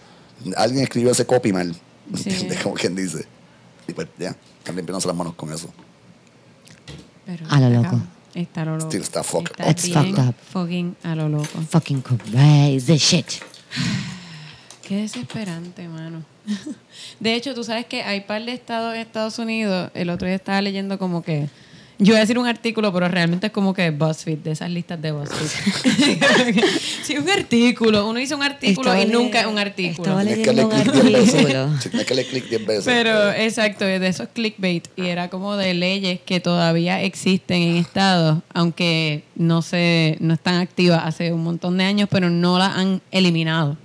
Alguien 0.58 0.84
escribió 0.84 1.12
ese 1.12 1.26
copy 1.26 1.52
mal, 1.54 1.76
¿me 2.10 2.18
Sí. 2.18 2.30
entiendes? 2.32 2.62
Como 2.62 2.76
quien 2.76 2.96
dice. 2.96 3.26
Y 3.88 3.94
pues 3.94 4.08
ya, 4.18 4.36
están 4.60 4.76
limpiándose 4.76 5.08
las 5.08 5.16
manos 5.18 5.36
con 5.36 5.52
eso. 5.54 5.70
Pero 7.26 7.46
A 7.50 7.60
lo 7.60 7.70
loco. 7.70 8.00
Está 8.34 8.66
lo 8.66 8.78
loco. 8.78 8.88
Still 8.90 9.04
está 9.04 9.24
fucked 9.24 9.52
Está 9.60 9.70
It's 9.72 9.86
bien 9.86 10.16
fucked 10.16 10.28
up. 10.30 10.36
fucking 10.52 10.96
a 11.04 11.16
lo 11.16 11.30
loco. 11.30 11.62
Fucking 11.70 12.02
crazy 12.02 12.98
shit. 12.98 13.28
Qué 14.88 14.98
desesperante, 14.98 15.88
mano. 15.88 16.24
De 17.20 17.36
hecho, 17.36 17.54
tú 17.56 17.64
sabes 17.64 17.86
que 17.86 18.04
hay 18.04 18.22
par 18.22 18.44
de 18.44 18.52
estados 18.54 18.96
en 18.96 19.02
Estados 19.02 19.40
Unidos. 19.40 19.92
El 19.94 20.10
otro 20.10 20.28
día 20.28 20.36
estaba 20.36 20.62
leyendo 20.62 20.98
como 21.00 21.24
que. 21.24 21.48
Yo 22.00 22.14
voy 22.14 22.18
a 22.18 22.22
decir 22.22 22.40
un 22.40 22.48
artículo, 22.48 22.92
pero 22.92 23.08
realmente 23.08 23.48
es 23.48 23.54
como 23.54 23.74
que 23.74 23.92
BuzzFeed, 23.92 24.40
de 24.40 24.52
esas 24.52 24.70
listas 24.72 25.02
de 25.02 25.12
BuzzFeed. 25.12 26.24
sí, 27.04 27.18
un 27.18 27.30
artículo. 27.30 28.08
Uno 28.08 28.20
dice 28.20 28.34
un 28.36 28.44
artículo 28.44 29.00
y 29.00 29.06
nunca 29.06 29.42
es 29.42 29.46
un 29.46 29.60
artículo. 29.60 30.18
Tienes 30.22 30.40
que 30.40 30.54
darle 30.54 30.66
leyendo 30.66 30.68
un 30.68 30.82
clic 30.82 30.94
10 30.94 31.14
veces. 31.14 31.36
artículo. 31.36 31.70
Sí, 31.80 31.90
Tienes 31.90 32.08
que 32.08 32.16
darle 32.16 32.30
clic 32.30 32.50
10 32.50 32.66
veces. 32.66 32.86
Pero 32.86 33.32
exacto, 33.32 33.86
de 33.86 34.08
esos 34.08 34.28
clickbait. 34.30 34.88
Y 34.96 35.08
era 35.08 35.30
como 35.30 35.56
de 35.56 35.74
leyes 35.74 36.20
que 36.26 36.40
todavía 36.40 37.02
existen 37.02 37.62
en 37.62 37.76
estados, 37.78 38.40
aunque 38.54 39.24
no 39.36 39.62
se, 39.62 40.18
no 40.20 40.34
están 40.34 40.56
activas 40.56 41.02
hace 41.06 41.32
un 41.32 41.44
montón 41.44 41.78
de 41.78 41.84
años, 41.84 42.10
pero 42.12 42.30
no 42.30 42.58
las 42.58 42.76
han 42.76 43.02
eliminado. 43.12 43.78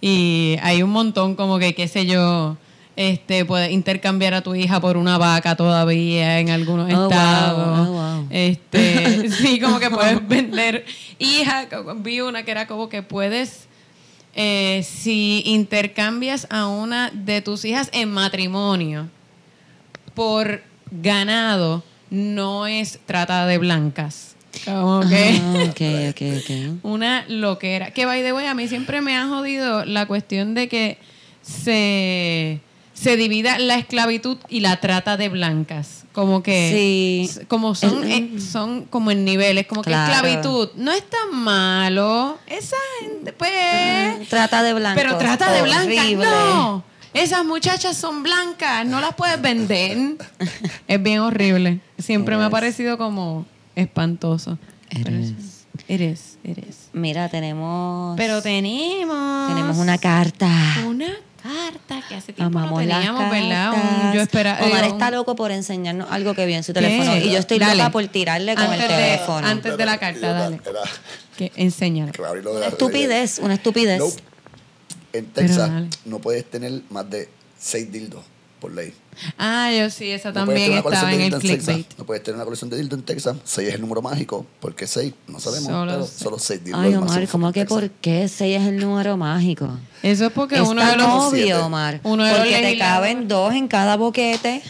Y 0.00 0.56
hay 0.62 0.82
un 0.82 0.90
montón 0.90 1.36
como 1.36 1.58
que, 1.58 1.74
qué 1.74 1.86
sé 1.86 2.06
yo, 2.06 2.56
este, 2.96 3.44
puedes 3.44 3.70
intercambiar 3.70 4.34
a 4.34 4.42
tu 4.42 4.54
hija 4.54 4.80
por 4.80 4.96
una 4.96 5.16
vaca 5.18 5.56
todavía 5.56 6.38
en 6.40 6.50
algunos 6.50 6.92
Oh, 6.92 6.96
wow, 6.96 7.10
estados. 7.10 7.88
oh, 7.88 7.92
wow. 7.92 8.26
Este, 8.30 9.30
sí, 9.42 9.58
como 9.60 9.78
que 9.80 9.90
puedes 9.90 10.26
vender 10.28 10.84
hija. 11.18 11.66
Vi 11.96 12.20
una 12.20 12.42
que 12.42 12.50
era 12.50 12.66
como 12.66 12.88
que 12.88 13.02
puedes, 13.02 13.66
eh, 14.34 14.84
si 14.88 15.42
intercambias 15.46 16.46
a 16.50 16.66
una 16.66 17.10
de 17.10 17.40
tus 17.40 17.64
hijas 17.64 17.88
en 17.92 18.10
matrimonio 18.10 19.08
por 20.14 20.62
ganado, 20.90 21.82
no 22.10 22.66
es 22.66 22.98
trata 23.06 23.46
de 23.46 23.58
blancas. 23.58 24.34
Como 24.64 25.00
que 25.08 25.40
Ah, 25.40 25.64
ok, 25.70 25.80
ok, 26.10 26.22
ok. 26.40 26.78
una 26.82 27.24
loquera. 27.28 27.92
Que 27.92 28.04
by 28.04 28.20
the 28.22 28.32
way, 28.32 28.46
a 28.46 28.54
mí 28.54 28.66
siempre 28.68 29.00
me 29.00 29.16
ha 29.16 29.28
jodido 29.28 29.84
la 29.84 30.06
cuestión 30.06 30.54
de 30.54 30.68
que 30.68 30.98
se, 31.40 32.60
se 33.00 33.16
divida 33.16 33.58
la 33.58 33.76
esclavitud 33.76 34.36
y 34.48 34.60
la 34.60 34.80
trata 34.80 35.16
de 35.16 35.28
blancas. 35.28 36.04
Como 36.12 36.42
que 36.42 36.70
Sí. 37.30 37.44
como 37.48 37.74
son, 37.74 38.04
Es- 38.04 38.18
eh, 38.20 38.40
son 38.40 38.84
como 38.84 39.10
en 39.10 39.24
niveles, 39.24 39.66
como 39.66 39.82
Claro. 39.82 40.10
que 40.22 40.28
esclavitud 40.32 40.68
no 40.76 40.92
es 40.92 41.02
tan 41.08 41.32
malo. 41.34 42.36
Esa 42.46 42.76
gente, 43.00 43.32
pues. 43.32 44.28
Trata 44.28 44.62
de 44.62 44.74
blanco. 44.74 45.00
Pero 45.00 45.16
trata 45.16 45.52
de 45.52 45.62
blancas. 45.62 46.12
No. 46.16 46.84
Esas 47.14 47.44
muchachas 47.44 47.96
son 47.96 48.22
blancas, 48.22 48.86
no 48.86 49.00
las 49.00 49.14
puedes 49.14 49.40
vender. 49.40 50.16
es 50.88 51.02
bien 51.02 51.20
horrible. 51.20 51.80
Siempre 51.98 52.36
me 52.36 52.44
ha 52.44 52.50
parecido 52.50 52.98
como 52.98 53.46
espantoso. 53.74 54.58
Is, 54.90 55.32
it 56.44 56.58
is. 56.58 56.88
Mira, 56.92 57.28
tenemos. 57.28 58.16
Pero 58.16 58.42
tenemos. 58.42 59.48
tenemos 59.48 59.76
una 59.78 59.98
carta. 59.98 60.48
Una 60.86 61.06
carta 61.06 61.29
que 62.08 62.14
hace 62.14 62.32
tiempo 62.32 62.58
Amamos 62.58 62.80
no 62.82 62.86
las 62.88 62.96
teníamos, 62.98 63.30
¿verdad? 63.30 63.72
cartas. 63.72 64.04
Un- 64.04 64.12
yo 64.12 64.20
espera, 64.20 64.58
Omar 64.62 64.82
digo, 64.82 64.94
está 64.94 65.06
un- 65.08 65.14
loco 65.14 65.36
por 65.36 65.50
enseñarnos 65.50 66.08
algo 66.10 66.34
que 66.34 66.46
vio 66.46 66.56
en 66.56 66.64
su 66.64 66.72
¿Qué? 66.72 66.80
teléfono. 66.80 67.16
Y 67.16 67.30
yo 67.30 67.38
estoy 67.38 67.58
Dale. 67.58 67.76
loca 67.76 67.90
por 67.90 68.06
tirarle 68.08 68.54
con 68.54 68.64
Antes 68.64 68.80
el 68.82 68.88
de- 68.88 68.94
teléfono. 68.94 69.46
antes 69.46 69.76
de 69.76 69.86
la 69.86 69.98
carta, 69.98 70.32
dale. 70.32 70.60
Era- 70.64 70.80
Que 71.36 71.52
Una 72.50 72.60
las 72.60 72.72
estupidez, 72.72 73.38
una 73.42 73.54
estupidez. 73.54 73.98
Nope. 73.98 74.22
En 75.12 75.26
Texas 75.26 75.70
no 76.04 76.18
puedes 76.20 76.44
tener 76.48 76.82
más 76.90 77.08
de 77.10 77.28
seis 77.58 77.90
dildos 77.90 78.22
por 78.60 78.72
ley. 78.72 78.92
Ah, 79.38 79.70
yo 79.72 79.90
sí, 79.90 80.10
esa 80.10 80.28
No 80.28 80.34
también 80.34 80.72
estaba 80.74 81.12
en 81.12 81.20
el 81.22 81.34
clickbait. 81.38 81.86
No 81.98 82.04
puedes 82.04 82.22
tener 82.22 82.36
una 82.36 82.44
colección 82.44 82.70
de 82.70 82.76
dildos 82.76 82.98
en 82.98 83.04
Texas. 83.04 83.36
Seis 83.44 83.68
es 83.68 83.74
el 83.74 83.80
número 83.80 84.02
mágico. 84.02 84.46
¿Por 84.60 84.74
qué 84.74 84.86
seis? 84.86 85.14
No 85.26 85.40
sabemos. 85.40 85.66
Solo 85.68 85.92
pero 85.92 86.06
seis. 86.06 86.60
solo 86.60 86.64
dildos. 86.64 86.80
Ay, 86.80 86.94
Omar, 86.94 87.28
¿cómo 87.28 87.52
que 87.52 87.64
por 87.64 87.90
qué 87.90 88.28
6 88.28 88.60
es 88.60 88.68
el 88.68 88.76
número 88.78 89.16
mágico? 89.16 89.68
Eso 90.02 90.26
es 90.26 90.32
porque 90.32 90.56
es 90.56 90.60
uno 90.60 90.84
de 90.84 90.96
los. 90.96 91.30
siete. 91.30 91.54
obvio, 91.54 91.66
Omar. 91.66 92.00
Uno 92.04 92.24
de 92.24 92.30
los 92.30 92.40
porque 92.40 92.60
te 92.60 92.78
caben 92.78 93.26
dos 93.26 93.54
en 93.54 93.66
cada 93.66 93.96
boquete. 93.96 94.62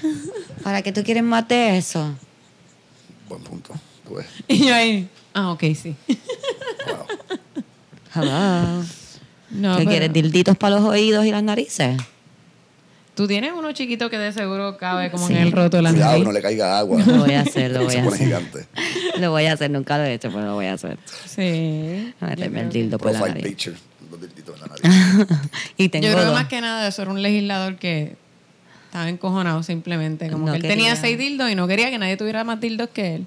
¿Para 0.62 0.82
qué 0.82 0.92
tú 0.92 1.02
quieres 1.02 1.22
más 1.22 1.46
de 1.48 1.76
eso? 1.76 2.14
Buen 3.28 3.42
punto. 3.42 3.74
Pues, 4.08 4.26
Y 4.48 4.66
yo 4.66 4.74
ahí. 4.74 5.08
Ah, 5.34 5.52
ok, 5.52 5.62
sí. 5.80 5.94
wow. 6.86 7.06
Hello. 8.14 8.84
No, 9.50 9.72
¿Qué 9.76 9.84
pero 9.84 9.90
quieres? 9.90 10.12
¿Dilditos 10.12 10.56
para 10.56 10.76
los 10.76 10.84
oídos 10.84 11.26
y 11.26 11.30
las 11.30 11.42
narices? 11.42 11.96
Tú 13.14 13.26
tienes 13.26 13.52
uno 13.56 13.72
chiquito 13.72 14.08
que 14.08 14.16
de 14.18 14.32
seguro 14.32 14.76
cabe 14.78 15.10
como 15.10 15.26
Sí. 15.26 15.34
en 15.34 15.40
el 15.40 15.52
roto 15.52 15.76
de 15.76 15.82
la 15.82 15.90
Cuidado 15.90 16.12
nariz. 16.12 16.24
no 16.24 16.32
le 16.32 16.40
caiga 16.42 16.78
agua. 16.78 17.02
Lo 17.04 17.18
voy 17.18 17.32
a 17.34 17.40
hacer, 17.42 17.70
lo 17.72 17.84
voy 17.84 17.94
a 17.96 18.02
hacer. 18.06 18.18
gigante. 18.26 18.66
Lo 19.18 19.30
voy 19.30 19.46
a 19.46 19.52
hacer, 19.52 19.70
nunca 19.70 19.98
lo 19.98 20.04
he 20.04 20.14
hecho, 20.14 20.30
pero 20.32 20.46
lo 20.46 20.54
voy 20.54 20.66
a 20.66 20.74
hacer. 20.74 20.96
Sí. 21.26 22.14
A 22.20 22.26
meterme 22.28 22.60
el 22.62 22.70
dildo 22.70 22.98
por 22.98 23.12
la 23.12 23.20
nariz. 23.20 23.42
picture. 23.44 23.76
Dos 24.10 24.20
dilditos 24.20 24.54
en 24.54 24.60
la 24.60 24.66
nariz. 24.68 25.26
y 25.76 25.88
tengo 25.88 26.06
Yo 26.06 26.12
creo 26.12 26.20
que 26.24 26.30
dos. 26.30 26.34
más 26.38 26.48
que 26.48 26.60
nada 26.60 26.88
eso 26.88 27.02
era 27.02 27.10
un 27.10 27.20
legislador 27.22 27.76
que 27.76 28.16
estaba 28.86 29.08
encojonado 29.08 29.62
simplemente. 29.62 30.30
Como 30.30 30.46
No 30.46 30.52
que 30.52 30.56
él 30.56 30.62
quería- 30.62 30.76
tenía 30.76 30.96
seis 30.96 31.18
dildos 31.18 31.50
y 31.50 31.54
no 31.54 31.66
quería 31.68 31.90
que 31.90 31.98
nadie 31.98 32.16
tuviera 32.16 32.42
más 32.44 32.60
dildos 32.60 32.88
que 32.92 33.16
él. 33.16 33.26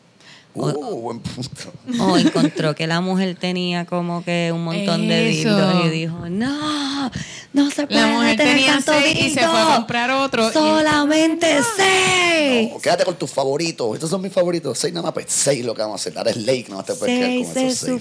Uh, 0.56 0.95
buen 1.01 1.20
punto. 1.20 1.74
O 1.99 2.18
encontró 2.18 2.76
que 2.76 2.86
la 2.86 3.01
mujer 3.01 3.36
tenía 3.39 3.86
como 3.86 4.24
que 4.24 4.51
un 4.54 4.64
montón 4.64 5.08
de 5.08 5.26
dildos 5.30 5.86
y 5.86 5.89
dijo, 5.89 6.30
no, 6.30 7.12
no 7.54 7.72
se 7.72 7.88
puede 7.88 8.01
La 8.01 8.08
mujer 8.08 8.38
tener 8.38 8.56
tenía 8.58 8.74
tanto 8.74 8.93
seis 8.93 9.18
y 9.20 9.30
se 9.32 9.47
fue 9.47 9.62
a 9.62 9.76
comprar 9.78 10.12
otro. 10.12 10.49
y- 10.49 10.54
Solamente 10.54 11.47
seis. 11.76 12.70
No, 12.72 12.80
quédate 12.80 13.04
con 13.06 13.16
tus 13.16 13.32
favoritos. 13.32 13.95
Estos 13.95 14.10
son 14.12 14.22
mis 14.22 14.32
favoritos. 14.32 14.78
Seis 14.78 14.93
nada 14.93 15.06
más, 15.08 15.14
pues 15.14 15.26
seis 15.30 15.66
lo 15.66 15.74
que 15.74 15.82
vamos 15.82 16.06
a 16.06 16.10
hacer. 16.10 16.38
Ley 16.38 16.64
que 16.64 16.72
no 16.72 16.84
te 16.84 16.93
puedes 16.93 17.18
quedar 17.18 17.30
Seis 17.32 17.47
con 17.47 17.58
esos 17.58 17.74
es 17.74 17.80
seis. 17.80 17.91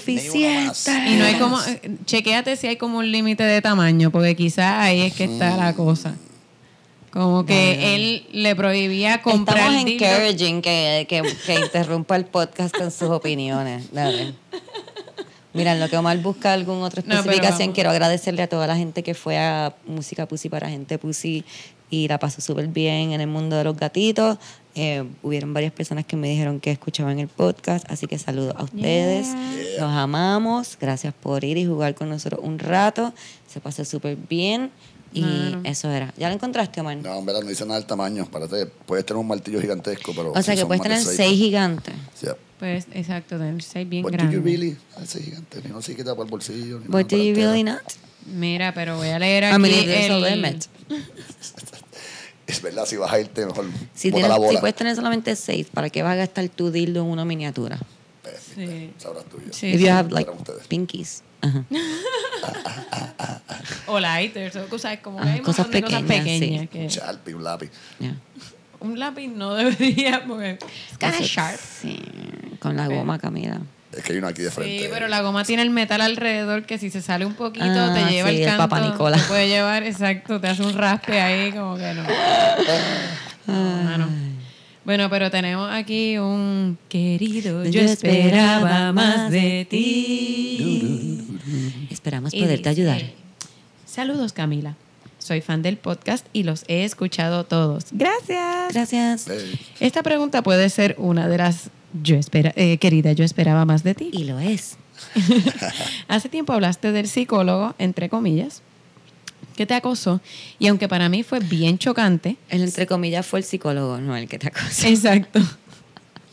Más. 0.67 0.77
suficiente. 0.79 1.11
Y 1.11 1.17
no 1.17 1.25
hay 1.25 1.35
como, 1.39 1.59
eh, 1.63 1.81
chequéate 2.05 2.57
si 2.57 2.67
hay 2.67 2.77
como 2.77 2.99
un 2.99 3.11
límite 3.11 3.45
de 3.45 3.63
tamaño, 3.63 4.11
porque 4.11 4.37
quizás 4.37 4.75
ahí 4.79 5.01
es 5.01 5.15
que 5.15 5.25
está 5.25 5.57
la 5.57 5.73
cosa. 5.75 6.15
Como 7.13 7.45
que 7.45 7.95
él 7.95 8.27
le 8.33 8.57
prohibía 8.57 9.21
comprar 9.21 9.59
Estamos 9.59 9.85
dildos. 9.85 10.09
encouraging 10.09 10.63
que, 10.63 11.07
que, 11.09 11.23
que 11.47 11.55
interrumpa 11.55 12.17
el 12.17 12.25
podcast 12.25 12.75
con 12.77 12.91
sus 12.91 13.11
opiniones. 13.11 13.93
Dale. 13.93 14.35
Mira, 15.55 15.73
en 15.73 15.81
lo 15.81 15.89
que 15.91 15.99
Omar 15.99 16.17
busca 16.19 16.55
alguna 16.55 16.87
otra 16.87 17.03
especificación, 17.03 17.73
quiero 17.73 17.91
agradecerle 17.91 18.43
a 18.43 18.49
toda 18.49 18.67
la 18.67 18.77
gente 18.77 19.03
que 19.03 19.13
fue 19.13 19.37
a 19.39 19.75
Música 19.87 20.27
Pussy 20.27 20.49
para 20.49 20.71
Gente 20.71 20.97
Pussy 20.97 21.45
y 21.91 22.09
la 22.09 22.19
pasó 22.19 22.41
súper 22.41 22.69
bien 22.69 23.13
en 23.13 23.21
el 23.21 23.27
mundo 23.27 23.57
de 23.57 23.65
los 23.65 23.77
gatitos. 23.77 24.39
Eh, 24.75 25.05
hubieron 25.23 25.53
varias 25.53 25.73
personas 25.73 26.07
que 26.07 26.17
me 26.17 26.31
dijeron 26.31 26.59
que 26.59 26.71
escuchaban 26.71 27.19
el 27.19 27.29
podcast, 27.29 27.85
así 27.91 28.07
que 28.07 28.19
saludos 28.19 28.55
a 28.57 28.65
ustedes. 28.65 29.29
Los 29.79 29.91
amamos. 29.91 30.79
Gracias 30.81 31.13
por 31.13 31.45
ir 31.45 31.59
y 31.59 31.67
jugar 31.67 31.95
con 31.95 32.09
nosotros 32.09 32.41
un 32.43 32.59
rato. 32.59 33.13
Se 33.47 33.61
pasó 33.61 33.85
súper 33.85 34.17
bien. 34.17 34.71
Y 35.15 35.21
No, 35.21 35.51
no. 35.59 35.61
eso 35.69 35.91
era. 35.91 36.13
¿Ya 36.17 36.29
lo 36.29 36.35
encontraste, 36.35 36.81
Omar? 36.81 36.97
No, 36.97 37.19
en 37.19 37.27
verdad 37.27 37.43
no 37.43 37.49
dice 37.49 37.65
nada 37.65 37.79
del 37.79 37.87
tamaño. 37.87 38.27
Parece, 38.31 38.67
puedes 38.67 39.05
tener 39.05 39.19
un 39.21 39.27
martillo 39.29 39.61
gigantesco, 39.61 40.13
pero. 40.15 40.33
o 40.33 40.43
sea 40.43 40.55
sí 40.55 40.61
que 40.61 40.67
puedes 40.67 40.83
tener 40.83 41.01
seis 41.01 41.39
gigantes. 41.39 41.95
Yeah. 42.23 42.37
Pues, 42.59 42.87
exacto, 42.93 43.39
deben 43.39 43.61
ser 43.61 43.87
bien 43.87 44.03
But 44.05 44.13
do 44.13 44.19
you 44.19 44.29
grandes. 44.31 44.45
really? 44.45 44.77
Ese 45.03 45.21
gigante. 45.21 45.61
Ni 45.65 45.71
no 45.71 45.83
se 45.83 45.97
quita 45.97 46.15
por 46.15 46.25
el 46.27 46.31
bolsillo. 46.31 46.79
Ni 46.79 46.87
do 46.87 46.99
you 46.99 46.99
entera. 47.01 47.35
really 47.35 47.65
not? 47.65 47.83
Mira, 48.27 48.73
pero 48.73 48.97
voy 48.97 49.09
a 49.09 49.19
leer 49.19 49.43
I 49.43 49.47
aquí 49.47 49.59
mean, 49.61 49.75
a 50.25 50.29
el-. 50.49 50.59
Es 52.47 52.61
verdad, 52.61 52.85
si 52.87 52.97
vas 52.97 53.13
a 53.13 53.21
irte, 53.21 53.47
mejor. 53.47 53.65
Si, 53.95 54.11
bota 54.11 54.23
tienes, 54.23 54.29
la 54.29 54.35
si 54.37 54.41
bola. 54.43 54.61
puedes 54.61 54.77
tener 54.77 54.95
solamente 54.97 55.35
seis, 55.37 55.69
¿para 55.73 55.91
qué 55.91 56.03
vas 56.03 56.13
a 56.13 56.17
gastar 56.17 56.49
tu 56.49 56.71
dildo 56.71 57.01
en 57.01 57.07
una 57.07 57.25
miniatura? 57.25 57.79
Sí. 58.55 58.93
Sabrás 58.99 59.25
tú 59.27 59.39
y 59.43 59.47
yo. 59.47 59.53
Sí, 59.53 59.69
If 59.69 59.77
sí. 59.81 59.85
you 59.87 59.91
have 59.93 60.11
like 60.11 60.31
ustedes. 60.31 60.67
pinkies. 60.67 61.23
Ajá. 61.41 61.65
O 63.87 64.01
lighters, 64.01 64.57
o 64.57 64.67
cosas 64.69 64.99
como 65.01 65.21
Ah, 65.21 65.25
hay 65.25 65.39
un 65.39 65.45
cosas 65.45 65.67
montón 65.67 65.81
de 65.81 65.83
cosas 65.87 66.03
pequeñas, 66.03 66.61
sí. 66.63 66.69
que- 66.69 66.79
Un 66.81 66.87
Sharpie, 66.89 67.35
un 67.35 67.45
lápiz. 67.45 67.71
Yeah. 67.99 68.17
un 68.81 68.99
lápiz 68.99 69.29
no 69.29 69.55
debería, 69.55 70.25
porque 70.27 70.59
es 70.91 70.99
kind 70.99 71.13
of 71.15 71.21
Eso- 71.21 71.25
sharp. 71.25 71.59
Sí, 71.61 72.01
con 72.59 72.77
la 72.77 72.87
goma, 72.89 73.19
Camila. 73.19 73.61
Es 73.93 74.03
que 74.03 74.13
hay 74.13 74.19
uno 74.19 74.29
aquí 74.29 74.43
de 74.43 74.51
frente. 74.51 74.85
Sí, 74.85 74.89
pero 74.91 75.07
la 75.07 75.21
goma 75.21 75.45
tiene 75.45 75.63
el 75.63 75.71
metal 75.71 76.01
alrededor 76.01 76.65
que 76.65 76.79
si 76.79 76.91
se 76.91 77.03
sale 77.03 77.27
un 77.27 77.35
poquito 77.35 77.65
Ah, 77.69 77.93
te 77.95 78.11
lleva 78.13 78.31
sí, 78.31 78.37
el 78.37 78.43
el 78.43 78.49
canto. 78.49 78.69
Papa 78.69 78.81
Nicola. 78.81 79.17
Te 79.19 79.23
puede 79.25 79.49
llevar, 79.49 79.83
exacto, 79.85 80.41
te 80.41 80.49
hace 80.49 80.63
un 80.63 80.73
raspe 80.73 81.21
ahí 81.21 81.53
como 81.53 81.77
que 81.77 81.93
no. 81.95 82.03
No, 83.47 83.83
mano. 83.85 84.09
Bueno, 84.85 85.09
pero 85.11 85.31
tenemos 85.31 85.71
aquí 85.71 86.19
un 86.19 86.77
querido, 86.89 87.65
yo 87.65 87.81
esperaba 87.83 88.93
más 88.93 89.31
de 89.31 89.67
ti. 89.69 91.21
Esperamos 91.91 92.35
poderte 92.35 92.69
ayudar. 92.69 93.03
Saludos 93.87 94.33
Camila. 94.33 94.77
Soy 95.19 95.41
fan 95.41 95.63
del 95.63 95.77
podcast 95.77 96.27
y 96.33 96.43
los 96.43 96.65
he 96.67 96.85
escuchado 96.85 97.45
todos. 97.45 97.85
Gracias. 97.93 98.73
Gracias. 98.73 99.27
Esta 99.79 100.03
pregunta 100.03 100.43
puede 100.43 100.69
ser 100.69 100.97
una 100.99 101.29
de 101.29 101.39
las 101.39 101.71
yo 102.03 102.17
espera, 102.17 102.53
eh, 102.57 102.79
querida, 102.79 103.13
yo 103.13 103.25
esperaba 103.25 103.65
más 103.65 103.85
de 103.85 103.95
ti. 103.95 104.11
Y 104.13 104.25
lo 104.25 104.41
es. 104.41 104.77
Hace 106.09 106.29
tiempo 106.29 106.53
hablaste 106.53 106.91
del 106.93 107.07
psicólogo, 107.07 107.75
entre 107.79 108.09
comillas, 108.09 108.63
que 109.57 109.67
te 109.67 109.75
acosó 109.75 110.21
y 110.59 110.67
aunque 110.69 110.89
para 110.89 111.09
mí 111.09 111.23
fue 111.23 111.41
bien 111.41 111.79
chocante, 111.79 112.37
El 112.49 112.63
entre 112.63 112.87
comillas 112.87 113.27
fue 113.27 113.41
el 113.41 113.45
psicólogo, 113.45 113.99
no 113.99 114.17
el 114.17 114.29
que 114.29 114.39
te 114.39 114.49
acosó. 114.49 114.87
exacto, 114.87 115.41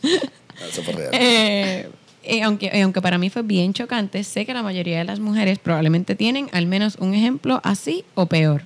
eso 0.02 0.82
fue 0.82 0.94
real. 0.94 1.10
Eh, 1.12 1.88
y 2.22 2.40
aunque, 2.40 2.70
y 2.74 2.80
aunque 2.80 3.00
para 3.00 3.18
mí 3.18 3.30
fue 3.30 3.42
bien 3.42 3.72
chocante, 3.72 4.22
sé 4.24 4.44
que 4.44 4.54
la 4.54 4.62
mayoría 4.62 4.98
de 4.98 5.04
las 5.04 5.20
mujeres 5.20 5.58
probablemente 5.58 6.14
tienen 6.14 6.48
al 6.52 6.66
menos 6.66 6.96
un 7.00 7.14
ejemplo 7.14 7.60
así 7.64 8.04
o 8.14 8.26
peor. 8.26 8.64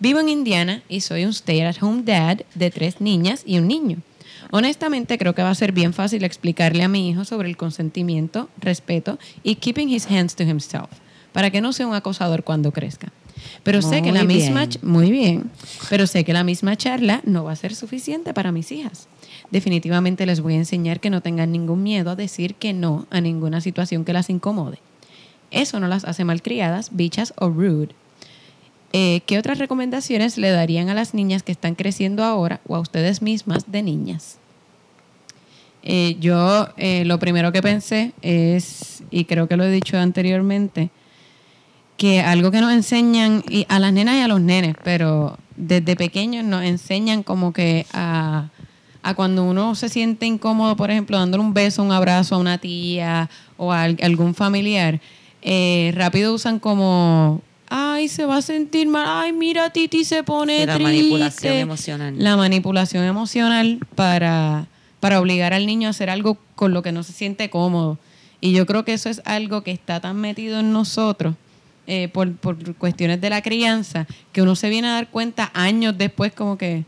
Vivo 0.00 0.18
en 0.20 0.28
Indiana 0.28 0.82
y 0.88 1.00
soy 1.00 1.24
un 1.24 1.30
stay-at-home 1.32 2.02
dad 2.02 2.40
de 2.54 2.70
tres 2.70 3.00
niñas 3.00 3.42
y 3.46 3.58
un 3.58 3.68
niño. 3.68 3.98
Honestamente 4.50 5.18
creo 5.18 5.34
que 5.34 5.42
va 5.42 5.50
a 5.50 5.54
ser 5.54 5.72
bien 5.72 5.92
fácil 5.92 6.24
explicarle 6.24 6.82
a 6.82 6.88
mi 6.88 7.08
hijo 7.08 7.24
sobre 7.24 7.48
el 7.48 7.56
consentimiento, 7.56 8.48
respeto 8.58 9.18
y 9.42 9.56
keeping 9.56 9.88
his 9.88 10.06
hands 10.10 10.34
to 10.34 10.42
himself, 10.42 10.90
para 11.32 11.50
que 11.50 11.60
no 11.60 11.72
sea 11.72 11.86
un 11.86 11.94
acosador 11.94 12.44
cuando 12.44 12.72
crezca. 12.72 13.12
Pero 13.64 13.82
sé 13.82 14.02
que 14.02 14.12
la 14.12 14.24
misma 14.24 14.68
muy 14.82 15.10
bien, 15.10 15.50
pero 15.88 16.06
sé 16.06 16.22
que 16.22 16.34
la 16.34 16.44
misma 16.44 16.76
charla 16.76 17.22
no 17.24 17.44
va 17.44 17.52
a 17.52 17.56
ser 17.56 17.74
suficiente 17.74 18.34
para 18.34 18.52
mis 18.52 18.70
hijas. 18.70 19.08
Definitivamente 19.50 20.26
les 20.26 20.40
voy 20.40 20.54
a 20.54 20.58
enseñar 20.58 21.00
que 21.00 21.10
no 21.10 21.22
tengan 21.22 21.50
ningún 21.50 21.82
miedo 21.82 22.10
a 22.10 22.16
decir 22.16 22.54
que 22.54 22.74
no 22.74 23.06
a 23.10 23.20
ninguna 23.20 23.62
situación 23.62 24.04
que 24.04 24.12
las 24.12 24.28
incomode. 24.28 24.78
Eso 25.50 25.80
no 25.80 25.88
las 25.88 26.04
hace 26.04 26.24
malcriadas, 26.24 26.90
bichas 26.94 27.32
o 27.38 27.48
rude. 27.48 27.94
Eh, 28.92 29.22
¿Qué 29.26 29.38
otras 29.38 29.58
recomendaciones 29.58 30.38
le 30.38 30.50
darían 30.50 30.88
a 30.88 30.94
las 30.94 31.14
niñas 31.14 31.42
que 31.42 31.52
están 31.52 31.74
creciendo 31.74 32.22
ahora 32.22 32.60
o 32.66 32.76
a 32.76 32.80
ustedes 32.80 33.22
mismas 33.22 33.72
de 33.72 33.82
niñas? 33.82 34.38
Eh, 35.82 36.16
yo 36.20 36.68
eh, 36.76 37.04
lo 37.04 37.18
primero 37.18 37.50
que 37.50 37.60
pensé 37.60 38.12
es, 38.22 39.02
y 39.10 39.24
creo 39.24 39.48
que 39.48 39.56
lo 39.56 39.64
he 39.64 39.70
dicho 39.70 39.98
anteriormente, 39.98 40.90
que 41.96 42.20
algo 42.20 42.50
que 42.50 42.60
nos 42.60 42.72
enseñan 42.72 43.42
y 43.48 43.66
a 43.68 43.78
las 43.78 43.92
nenas 43.92 44.16
y 44.16 44.20
a 44.20 44.28
los 44.28 44.40
nenes, 44.40 44.74
pero 44.82 45.38
desde 45.56 45.94
pequeños 45.96 46.44
nos 46.44 46.64
enseñan 46.64 47.22
como 47.22 47.52
que 47.52 47.86
a, 47.92 48.48
a 49.02 49.14
cuando 49.14 49.44
uno 49.44 49.74
se 49.74 49.88
siente 49.88 50.26
incómodo, 50.26 50.76
por 50.76 50.90
ejemplo, 50.90 51.18
dándole 51.18 51.42
un 51.44 51.54
beso, 51.54 51.82
un 51.82 51.92
abrazo 51.92 52.34
a 52.34 52.38
una 52.38 52.58
tía 52.58 53.30
o 53.56 53.72
a 53.72 53.82
al- 53.84 53.98
algún 54.02 54.34
familiar, 54.34 55.00
eh, 55.42 55.92
rápido 55.94 56.34
usan 56.34 56.58
como, 56.58 57.40
ay, 57.68 58.08
se 58.08 58.24
va 58.26 58.38
a 58.38 58.42
sentir 58.42 58.88
mal, 58.88 59.06
ay, 59.08 59.32
mira, 59.32 59.70
Titi 59.70 60.04
se 60.04 60.24
pone 60.24 60.60
Sí, 60.60 60.66
la 60.66 60.74
triste". 60.74 60.82
manipulación 60.92 61.54
emocional. 61.54 62.14
La 62.18 62.36
manipulación 62.36 63.04
emocional 63.04 63.78
para, 63.94 64.66
para 64.98 65.20
obligar 65.20 65.52
al 65.52 65.66
niño 65.66 65.86
a 65.86 65.90
hacer 65.90 66.10
algo 66.10 66.38
con 66.56 66.72
lo 66.74 66.82
que 66.82 66.90
no 66.92 67.02
se 67.04 67.12
siente 67.12 67.50
cómodo. 67.50 67.98
Y 68.40 68.52
yo 68.52 68.66
creo 68.66 68.84
que 68.84 68.94
eso 68.94 69.08
es 69.08 69.22
algo 69.24 69.62
que 69.62 69.70
está 69.70 70.00
tan 70.00 70.16
metido 70.16 70.58
en 70.60 70.72
nosotros 70.72 71.34
eh, 71.86 72.08
por, 72.08 72.34
por 72.36 72.74
cuestiones 72.76 73.20
de 73.20 73.30
la 73.30 73.42
crianza 73.42 74.06
que 74.32 74.42
uno 74.42 74.56
se 74.56 74.68
viene 74.68 74.88
a 74.88 74.92
dar 74.92 75.10
cuenta 75.10 75.50
años 75.54 75.96
después 75.96 76.32
como 76.32 76.56
que 76.56 76.84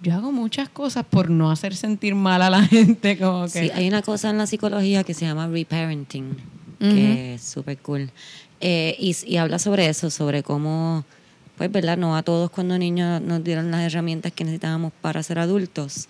yo 0.00 0.14
hago 0.14 0.30
muchas 0.30 0.68
cosas 0.68 1.04
por 1.04 1.28
no 1.28 1.50
hacer 1.50 1.74
sentir 1.74 2.14
mal 2.14 2.42
a 2.42 2.50
la 2.50 2.62
gente. 2.66 3.18
Como 3.18 3.44
que, 3.44 3.50
Sí, 3.50 3.70
hay 3.74 3.88
una 3.88 4.02
cosa 4.02 4.30
en 4.30 4.38
la 4.38 4.46
psicología 4.46 5.04
que 5.04 5.14
se 5.14 5.26
llama 5.26 5.48
reparenting, 5.48 6.36
que 6.78 7.34
es 7.34 7.42
súper 7.42 7.78
cool. 7.78 8.10
Eh, 8.60 8.96
y, 8.98 9.16
y 9.26 9.36
habla 9.36 9.58
sobre 9.58 9.88
eso, 9.88 10.10
sobre 10.10 10.42
cómo, 10.42 11.04
pues, 11.56 11.70
¿verdad? 11.70 11.96
No 11.96 12.16
a 12.16 12.22
todos 12.22 12.50
cuando 12.50 12.78
niños 12.78 13.20
nos 13.20 13.42
dieron 13.42 13.70
las 13.70 13.80
herramientas 13.80 14.32
que 14.32 14.44
necesitábamos 14.44 14.92
para 15.00 15.22
ser 15.22 15.38
adultos. 15.40 16.08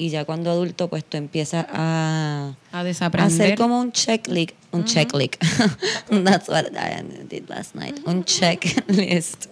Y 0.00 0.10
ya 0.10 0.24
cuando 0.24 0.50
adulto, 0.52 0.88
pues 0.88 1.04
tú 1.04 1.16
empiezas 1.16 1.66
a, 1.70 2.54
a 2.72 2.80
a 2.80 2.84
desaprender. 2.84 3.32
hacer 3.46 3.58
como 3.58 3.80
un 3.80 3.90
checklist, 3.90 4.54
un 4.70 4.84
checklist. 4.84 5.34
That's 6.24 6.48
what 6.48 6.66
I 6.72 7.02
did 7.28 7.48
last 7.48 7.74
night. 7.74 7.98
Un 8.06 8.24
checklist 8.24 9.46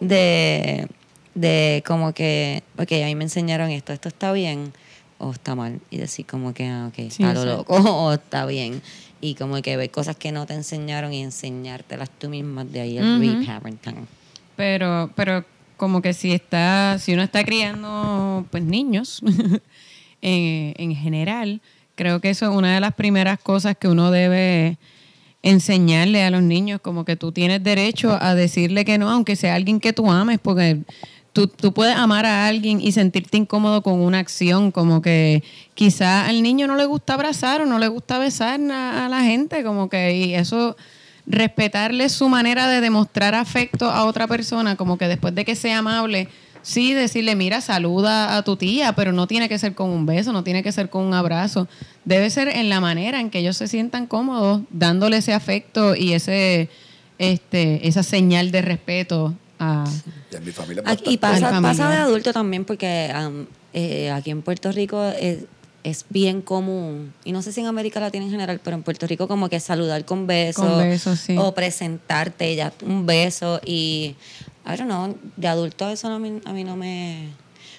de, 0.00 0.88
de 1.34 1.82
como 1.86 2.14
que, 2.14 2.62
ok, 2.78 2.92
a 2.92 3.06
mí 3.06 3.14
me 3.14 3.24
enseñaron 3.24 3.70
esto, 3.70 3.92
esto 3.92 4.08
está 4.08 4.32
bien 4.32 4.72
o 5.18 5.32
está 5.32 5.54
mal. 5.54 5.80
Y 5.90 5.98
decir 5.98 6.24
como 6.24 6.54
que, 6.54 6.66
ah, 6.66 6.86
ok, 6.88 6.94
Sí, 6.96 7.22
está 7.22 7.34
lo 7.34 7.44
loco 7.44 7.74
o 7.76 8.12
está 8.14 8.46
bien. 8.46 8.80
Y 9.20 9.34
como 9.34 9.60
que 9.60 9.76
ver 9.76 9.90
cosas 9.90 10.16
que 10.16 10.32
no 10.32 10.46
te 10.46 10.54
enseñaron 10.54 11.12
y 11.12 11.22
enseñártelas 11.22 12.08
tú 12.08 12.30
misma, 12.30 12.64
de 12.64 12.80
ahí 12.80 12.96
el 12.96 13.16
Ujú. 13.16 13.38
reparenting. 13.42 14.08
Pero, 14.56 15.10
pero 15.14 15.44
como 15.76 16.00
que 16.00 16.14
si 16.14 16.32
está, 16.32 16.98
si 16.98 17.12
uno 17.14 17.22
está 17.22 17.44
criando 17.44 18.46
pues 18.50 18.62
niños 18.62 19.20
en, 20.22 20.74
en 20.76 20.94
general, 20.94 21.60
creo 21.94 22.20
que 22.20 22.30
eso 22.30 22.50
es 22.50 22.56
una 22.56 22.74
de 22.74 22.80
las 22.80 22.94
primeras 22.94 23.38
cosas 23.38 23.76
que 23.78 23.88
uno 23.88 24.10
debe 24.10 24.78
enseñarle 25.42 26.22
a 26.22 26.30
los 26.30 26.42
niños, 26.42 26.80
como 26.80 27.04
que 27.04 27.16
tú 27.16 27.32
tienes 27.32 27.62
derecho 27.62 28.16
a 28.20 28.34
decirle 28.34 28.84
que 28.84 28.98
no, 28.98 29.08
aunque 29.10 29.36
sea 29.36 29.54
alguien 29.54 29.80
que 29.80 29.92
tú 29.92 30.10
ames, 30.10 30.38
porque 30.40 30.78
tú, 31.32 31.46
tú 31.46 31.72
puedes 31.72 31.96
amar 31.96 32.26
a 32.26 32.46
alguien 32.46 32.80
y 32.80 32.92
sentirte 32.92 33.38
incómodo 33.38 33.82
con 33.82 34.00
una 34.00 34.18
acción, 34.18 34.70
como 34.70 35.00
que 35.00 35.42
quizá 35.74 36.26
al 36.26 36.42
niño 36.42 36.66
no 36.66 36.76
le 36.76 36.84
gusta 36.84 37.14
abrazar 37.14 37.62
o 37.62 37.66
no 37.66 37.78
le 37.78 37.88
gusta 37.88 38.18
besar 38.18 38.60
a, 38.70 39.06
a 39.06 39.08
la 39.08 39.22
gente, 39.22 39.64
como 39.64 39.88
que 39.88 40.14
y 40.14 40.34
eso 40.34 40.76
respetarle 41.26 42.08
su 42.08 42.28
manera 42.28 42.68
de 42.68 42.80
demostrar 42.80 43.34
afecto 43.34 43.90
a 43.90 44.04
otra 44.04 44.26
persona, 44.26 44.76
como 44.76 44.98
que 44.98 45.08
después 45.08 45.34
de 45.34 45.44
que 45.44 45.54
sea 45.54 45.78
amable, 45.78 46.28
sí 46.62 46.92
decirle, 46.94 47.34
mira, 47.36 47.60
saluda 47.60 48.36
a 48.36 48.42
tu 48.42 48.56
tía, 48.56 48.94
pero 48.94 49.12
no 49.12 49.26
tiene 49.26 49.48
que 49.48 49.58
ser 49.58 49.74
con 49.74 49.90
un 49.90 50.06
beso, 50.06 50.32
no 50.32 50.44
tiene 50.44 50.62
que 50.62 50.72
ser 50.72 50.90
con 50.90 51.04
un 51.04 51.14
abrazo, 51.14 51.68
debe 52.04 52.30
ser 52.30 52.48
en 52.48 52.68
la 52.68 52.80
manera 52.80 53.20
en 53.20 53.30
que 53.30 53.38
ellos 53.40 53.56
se 53.56 53.66
sientan 53.68 54.06
cómodos, 54.06 54.62
dándole 54.70 55.18
ese 55.18 55.32
afecto 55.32 55.94
y 55.94 56.12
ese 56.12 56.68
este 57.18 57.86
esa 57.86 58.02
señal 58.02 58.50
de 58.50 58.62
respeto 58.62 59.34
a 59.58 59.84
Y 60.32 60.36
en 60.36 60.44
mi 60.44 60.52
familia. 60.52 60.82
Aquí- 60.86 61.04
y 61.12 61.18
pasa, 61.18 61.60
pasa 61.60 61.90
de 61.90 61.96
adulto 61.96 62.32
también 62.32 62.64
porque 62.64 63.12
eh, 63.74 64.10
aquí 64.10 64.30
en 64.30 64.40
Puerto 64.42 64.72
Rico 64.72 65.04
es, 65.20 65.44
es 65.84 66.04
bien 66.10 66.40
común, 66.42 67.12
y 67.24 67.32
no 67.32 67.40
sé 67.42 67.52
si 67.52 67.60
en 67.60 67.66
América 67.66 68.00
Latina 68.00 68.24
en 68.24 68.30
general, 68.30 68.60
pero 68.62 68.76
en 68.76 68.82
Puerto 68.82 69.06
Rico 69.06 69.28
como 69.28 69.48
que 69.48 69.60
saludar 69.60 70.04
con 70.04 70.26
besos 70.26 70.64
Con 70.66 70.78
besos, 70.78 71.18
sí. 71.20 71.36
o 71.38 71.54
presentarte 71.54 72.54
ya 72.56 72.72
un 72.84 73.06
beso 73.06 73.60
y, 73.64 74.14
I 74.66 74.76
don't 74.76 74.84
know, 74.90 75.16
de 75.36 75.48
adulto 75.48 75.88
eso 75.88 76.08
no, 76.08 76.16
a 76.16 76.18
mí- 76.18 76.40
a 76.44 76.52
mí 76.52 76.64
no 76.64 76.76
me... 76.76 77.28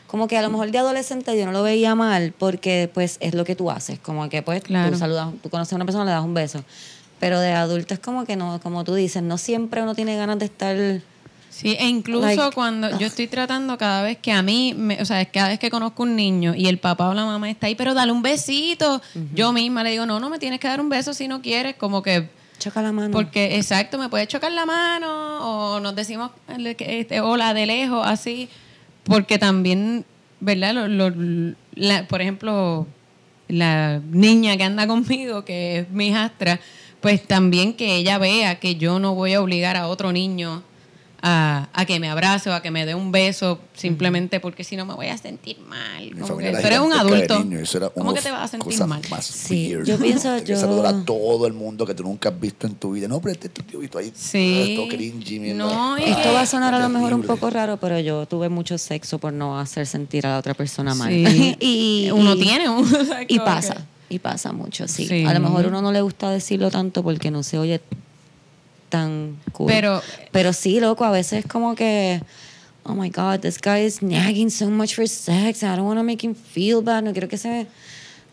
Como 0.08 0.28
que 0.28 0.38
a 0.38 0.42
lo 0.42 0.50
mejor 0.50 0.72
de 0.72 0.78
adolescente 0.78 1.38
yo 1.38 1.46
no 1.46 1.52
lo 1.54 1.64
veía 1.64 1.96
mal 1.96 2.34
porque 2.38 2.90
pues 2.94 3.18
es 3.22 3.34
lo 3.34 3.46
que 3.46 3.56
tú 3.56 3.72
haces, 3.72 3.98
como 4.00 4.28
que 4.30 4.42
pues 4.42 4.62
Claro. 4.64 4.92
tú 4.92 4.98
saludas, 4.98 5.30
tú 5.42 5.50
conoces 5.50 5.72
a 5.74 5.76
una 5.78 5.86
persona, 5.86 6.04
le 6.06 6.12
das 6.12 6.24
un 6.24 6.34
beso. 6.34 6.64
Pero 7.20 7.40
de 7.40 7.52
adulto 7.54 7.94
es 7.94 8.00
como 8.00 8.26
que 8.26 8.36
no, 8.36 8.60
como 8.62 8.84
tú 8.84 8.94
dices, 8.96 9.22
no 9.24 9.38
siempre 9.38 9.82
uno 9.82 9.96
tiene 9.96 10.16
ganas 10.18 10.40
de 10.40 10.46
estar... 10.46 10.76
Sí, 11.50 11.76
e 11.80 11.86
incluso 11.88 12.26
Like, 12.26 12.52
cuando 12.56 12.98
yo 12.98 13.06
estoy 13.08 13.28
tratando 13.28 13.78
cada 13.78 14.02
vez 14.04 14.18
que 14.18 14.32
a 14.32 14.42
mí, 14.42 14.74
me- 14.76 15.02
o 15.02 15.06
sea, 15.06 15.24
cada 15.26 15.50
vez 15.50 15.60
que 15.60 15.70
conozco 15.70 16.04
un 16.04 16.16
niño 16.16 16.56
y 16.56 16.68
el 16.68 16.78
papá 16.78 17.10
o 17.10 17.14
la 17.14 17.26
mamá 17.26 17.50
está 17.50 17.68
ahí, 17.68 17.76
pero 17.76 17.94
dale 17.94 18.12
un 18.14 18.22
besito, 18.22 19.02
yo 19.36 19.52
misma 19.54 19.84
le 19.84 19.92
digo, 19.92 20.06
no, 20.06 20.20
no 20.22 20.30
me 20.30 20.40
tienes 20.40 20.60
que 20.62 20.68
dar 20.70 20.80
un 20.82 20.88
beso 20.90 21.14
si 21.14 21.28
no 21.28 21.42
quieres, 21.42 21.76
como 21.76 22.02
que 22.02 22.30
choca 22.62 22.82
la 22.82 22.92
mano. 22.92 23.12
Porque, 23.12 23.58
exacto, 23.58 23.98
me 23.98 24.08
puede 24.10 24.28
chocar 24.28 24.52
la 24.52 24.66
mano 24.66 25.76
o 25.76 25.80
nos 25.80 25.96
decimos 25.96 26.32
este, 26.80 27.20
hola 27.22 27.54
de 27.54 27.66
lejos, 27.66 28.06
así. 28.06 28.48
Porque 29.04 29.38
también, 29.38 30.06
¿verdad? 30.40 30.74
Lo, 30.74 30.88
lo- 30.88 31.56
la- 31.76 32.08
por 32.08 32.22
ejemplo, 32.22 32.88
la 33.48 34.00
niña 34.12 34.56
que 34.58 34.64
anda 34.64 34.88
conmigo, 34.88 35.44
que 35.44 35.80
es 35.80 35.90
mi 35.90 36.08
hijastra, 36.10 36.60
pues 37.02 37.26
también 37.28 37.74
que 37.74 37.96
ella 37.96 38.18
vea 38.20 38.60
que 38.60 38.76
yo 38.76 39.00
no 39.00 39.16
voy 39.16 39.34
a 39.34 39.42
obligar 39.42 39.76
a 39.76 39.88
otro 39.88 40.12
niño 40.12 40.64
a, 41.24 41.70
a 41.74 41.86
que 41.86 42.00
me 42.00 42.10
abrace 42.10 42.50
o 42.50 42.54
a 42.54 42.62
que 42.64 42.72
me 42.72 42.84
dé 42.86 42.96
un 42.96 43.12
beso 43.12 43.60
simplemente 43.76 44.40
porque 44.40 44.64
si 44.64 44.76
no 44.76 44.86
me 44.86 44.96
voy 44.96 45.08
a 45.08 45.18
sentir 45.20 45.60
mal. 45.60 46.12
Como 46.20 46.38
que 46.38 46.50
tú 46.52 46.58
eres 46.66 46.80
un 46.80 46.94
adulto. 46.94 47.40
niño, 47.44 47.60
eso 47.60 47.78
era 47.78 47.90
¿Cómo 47.90 48.14
que 48.14 48.22
te 48.22 48.32
vas 48.32 48.46
a 48.46 48.48
sentir 48.48 48.80
mal? 48.88 49.02
Más 49.12 49.26
Sí, 49.26 49.68
weird. 49.76 49.86
yo 49.86 50.00
pienso, 50.00 50.38
yo- 50.40 50.58
saludar 50.60 50.88
a 50.96 51.06
todo 51.06 51.46
el 51.46 51.54
mundo 51.54 51.86
que 51.86 51.94
tú 51.94 52.02
nunca 52.04 52.30
has 52.30 52.40
visto 52.40 52.66
en 52.66 52.74
tu 52.74 52.94
vida. 52.94 53.08
No, 53.08 53.22
pero 53.22 53.34
este 53.34 53.48
es 53.48 53.54
tu 53.54 53.62
tío 53.62 53.80
tú 53.90 54.00
ahí. 54.00 54.12
Sí. 54.16 54.74
Todo 54.76 54.88
cringy. 54.88 55.54
No, 55.54 55.98
y 56.00 56.04
Esto 56.04 56.34
va 56.34 56.42
a 56.42 56.46
sonar 56.48 56.74
a 56.74 56.80
lo 56.80 56.90
mejor 56.90 57.14
un 57.14 57.22
poco 57.24 57.50
raro, 57.52 57.78
pero 57.78 58.00
yo 58.00 58.26
tuve 58.26 58.50
mucho 58.50 58.78
sexo 58.80 59.20
por 59.20 59.32
no 59.32 59.60
hacer 59.60 59.86
sentir 59.86 60.26
a 60.26 60.32
la 60.32 60.38
otra 60.40 60.56
persona 60.56 60.96
mal. 60.96 61.10
Sí. 61.14 61.56
y 61.60 62.10
uno 62.12 62.34
y- 62.36 62.40
tiene 62.42 62.68
un 62.68 62.88
Y 63.28 63.38
pasa, 63.40 63.86
y 64.10 64.18
pasa 64.18 64.54
mucho, 64.54 64.88
sí. 64.88 65.08
Sí. 65.08 65.24
A 65.26 65.34
lo 65.36 65.40
mejor 65.40 65.68
uno 65.68 65.84
no 65.84 65.92
le 65.92 66.02
gusta 66.02 66.32
decirlo 66.32 66.72
tanto 66.72 67.04
porque 67.04 67.30
no 67.30 67.44
se 67.44 67.60
oye 67.60 67.80
tan 68.90 69.31
cool. 69.54 69.68
Pero- 69.68 70.02
pero 70.32 70.54
sí, 70.54 70.80
loco, 70.80 71.04
a 71.06 71.12
veces 71.12 71.40
es 71.40 71.52
como 71.52 71.76
que, 71.76 72.22
oh 72.84 72.94
my 72.94 73.10
God, 73.10 73.40
this 73.42 73.60
guy 73.62 73.86
is 73.86 74.02
nagging 74.02 74.50
so 74.50 74.70
much 74.70 74.96
for 74.96 75.08
sex. 75.08 75.62
I 75.64 75.68
don't 75.76 75.82
want 75.82 76.00
to 76.00 76.04
make 76.04 76.26
him 76.26 76.36
feel 76.36 76.82
bad. 76.82 77.04
No 77.04 77.12
quiero 77.12 77.28
que 77.28 77.38
se... 77.38 77.68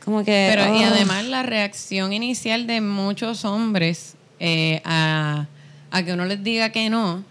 Como 0.05 0.25
que... 0.25 0.49
Pero 0.51 0.75
y 0.75 0.85
oh. 0.85 0.87
además 0.89 1.25
la 1.27 1.43
reacción 1.43 2.13
inicial 2.13 2.67
de 2.67 2.81
muchos 2.81 3.45
hombres 3.45 4.15
eh, 4.41 4.81
a, 4.85 5.47
a 5.91 6.03
que 6.03 6.13
uno 6.15 6.25
les 6.25 6.43
diga 6.43 6.71
que 6.71 6.89
no 6.89 7.25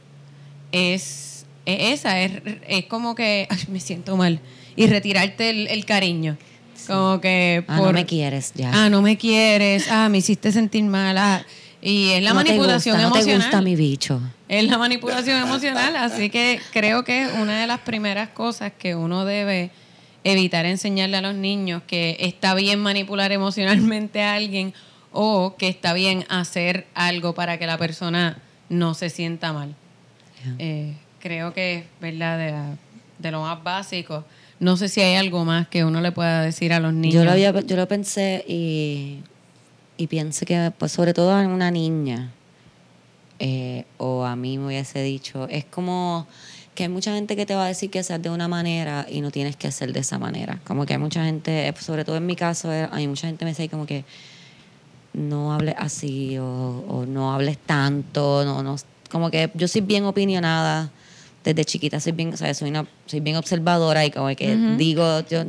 es, 0.71 1.45
es 1.65 1.99
esa, 1.99 2.21
es, 2.21 2.33
es 2.67 2.85
como 2.85 3.15
que 3.15 3.47
"Ay, 3.49 3.59
me 3.69 3.79
siento 3.79 4.15
mal 4.17 4.39
y 4.75 4.85
retirarte 4.87 5.49
el, 5.49 5.67
el 5.67 5.85
cariño. 5.85 6.37
Como 6.85 7.19
que 7.19 7.63
Ah, 7.67 7.77
no 7.81 7.91
me 7.93 8.05
quieres 8.05 8.51
ya. 8.55 8.71
Ah, 8.73 8.89
no 8.89 9.01
me 9.01 9.17
quieres. 9.17 9.87
Ah, 9.89 10.07
me 10.09 10.19
hiciste 10.19 10.51
sentir 10.51 10.83
mal. 10.83 11.17
ah. 11.17 11.43
Y 11.81 12.09
es 12.11 12.23
la 12.23 12.33
No 12.33 12.39
te 12.43 12.49
manipulación 12.49 12.95
gusta, 12.95 13.07
No 13.07 13.13
te 13.13 13.19
emocional. 13.19 13.47
gusta 13.47 13.61
mi 13.61 13.75
bicho. 13.75 14.19
Es 14.49 14.63
la 14.65 14.77
manipulación 14.77 15.41
emocional, 15.41 15.95
así 15.95 16.29
que 16.29 16.59
creo 16.73 17.03
que 17.03 17.23
es 17.23 17.29
una 17.39 17.61
de 17.61 17.67
las 17.67 17.79
primeras 17.79 18.29
cosas 18.29 18.71
que 18.77 18.95
uno 18.95 19.25
debe 19.25 19.69
evitar 20.23 20.65
enseñarle 20.65 21.17
a 21.17 21.21
los 21.21 21.35
niños 21.35 21.83
que 21.87 22.17
está 22.19 22.53
bien 22.55 22.79
manipular 22.79 23.31
emocionalmente 23.31 24.21
a 24.23 24.33
alguien 24.35 24.73
o 25.11 25.55
que 25.57 25.67
está 25.69 25.93
bien 25.93 26.25
hacer 26.29 26.87
algo 26.95 27.33
para 27.35 27.57
que 27.59 27.67
la 27.67 27.77
persona 27.77 28.37
no 28.69 28.93
se 28.93 29.09
sienta 29.09 29.53
mal. 29.53 29.75
Eh, 30.59 30.93
creo 31.19 31.53
que 31.53 31.75
es 31.77 31.83
verdad 32.01 32.37
de, 32.37 32.51
la- 32.51 32.75
de 33.19 33.31
lo 33.31 33.41
más 33.41 33.63
básico. 33.63 34.25
No 34.59 34.75
sé 34.77 34.89
si 34.89 35.01
hay 35.01 35.15
algo 35.15 35.45
más 35.45 35.67
que 35.67 35.85
uno 35.85 36.01
le 36.01 36.11
pueda 36.11 36.41
decir 36.41 36.73
a 36.73 36.79
los 36.79 36.93
niños. 36.93 37.13
Yo 37.15 37.23
lo, 37.25 37.31
había, 37.31 37.51
yo 37.61 37.75
lo 37.75 37.87
pensé 37.87 38.43
y, 38.47 39.19
y 39.97 40.07
pienso 40.07 40.45
que, 40.45 40.71
pues, 40.77 40.91
sobre 40.91 41.13
todo 41.13 41.31
a 41.31 41.41
una 41.41 41.71
niña, 41.71 42.31
eh, 43.39 43.85
o 43.97 44.23
a 44.23 44.35
mí 44.35 44.57
me 44.57 44.67
hubiese 44.67 45.01
dicho, 45.01 45.47
es 45.49 45.65
como 45.65 46.27
que 46.73 46.83
hay 46.83 46.89
mucha 46.89 47.13
gente 47.13 47.35
que 47.35 47.45
te 47.45 47.55
va 47.55 47.65
a 47.65 47.67
decir 47.67 47.89
que 47.89 48.03
seas 48.03 48.21
de 48.21 48.29
una 48.29 48.47
manera 48.47 49.07
y 49.09 49.21
no 49.21 49.31
tienes 49.31 49.55
que 49.55 49.71
ser 49.71 49.93
de 49.93 49.99
esa 49.99 50.19
manera. 50.19 50.59
Como 50.65 50.85
que 50.85 50.93
hay 50.93 50.99
mucha 50.99 51.25
gente, 51.25 51.67
eh, 51.67 51.73
sobre 51.79 52.05
todo 52.05 52.17
en 52.17 52.25
mi 52.25 52.35
caso, 52.35 52.71
eh, 52.71 52.87
hay 52.91 53.07
mucha 53.07 53.27
gente 53.27 53.39
que 53.39 53.45
me 53.45 53.51
dice 53.51 53.67
como 53.69 53.87
que 53.87 54.05
no 55.13 55.53
hables 55.53 55.75
así 55.77 56.37
o, 56.37 56.45
o 56.87 57.05
no 57.07 57.33
hables 57.33 57.57
tanto, 57.57 58.45
no, 58.45 58.61
no, 58.61 58.75
como 59.09 59.31
que 59.31 59.49
yo 59.55 59.67
soy 59.67 59.81
bien 59.81 60.05
opinionada 60.05 60.91
desde 61.43 61.65
chiquita, 61.65 61.99
soy 61.99 62.11
bien, 62.11 62.33
o 62.33 62.37
sea, 62.37 62.53
soy, 62.53 62.69
una, 62.69 62.85
soy 63.05 63.21
bien 63.21 63.35
observadora 63.37 64.05
y 64.05 64.11
como 64.11 64.27
que 64.35 64.55
digo, 64.77 65.21
yo 65.27 65.45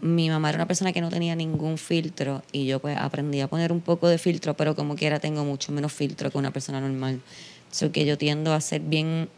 mi 0.00 0.28
mamá 0.28 0.50
era 0.50 0.58
una 0.58 0.66
persona 0.66 0.92
que 0.92 1.00
no 1.00 1.08
tenía 1.08 1.34
ningún 1.34 1.78
filtro 1.78 2.42
y 2.52 2.66
yo 2.66 2.80
pues 2.80 2.96
aprendí 2.96 3.40
a 3.40 3.48
poner 3.48 3.72
un 3.72 3.80
poco 3.80 4.08
de 4.08 4.18
filtro, 4.18 4.54
pero 4.54 4.74
como 4.74 4.94
quiera 4.94 5.20
tengo 5.20 5.44
mucho 5.44 5.72
menos 5.72 5.92
filtro 5.92 6.30
que 6.30 6.38
una 6.38 6.50
persona 6.50 6.80
normal. 6.80 7.20
So 7.70 7.92
que 7.92 8.04
yo 8.04 8.16
tiendo 8.18 8.52
a 8.52 8.60
ser 8.60 8.80
bien 8.82 9.28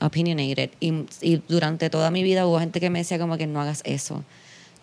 opinionated 0.00 0.70
y, 0.80 1.06
y 1.20 1.42
durante 1.48 1.90
toda 1.90 2.10
mi 2.10 2.22
vida 2.22 2.46
hubo 2.46 2.60
gente 2.60 2.80
que 2.80 2.90
me 2.90 3.00
decía 3.00 3.18
como 3.18 3.36
que 3.36 3.46
no 3.46 3.60
hagas 3.60 3.82
eso. 3.84 4.24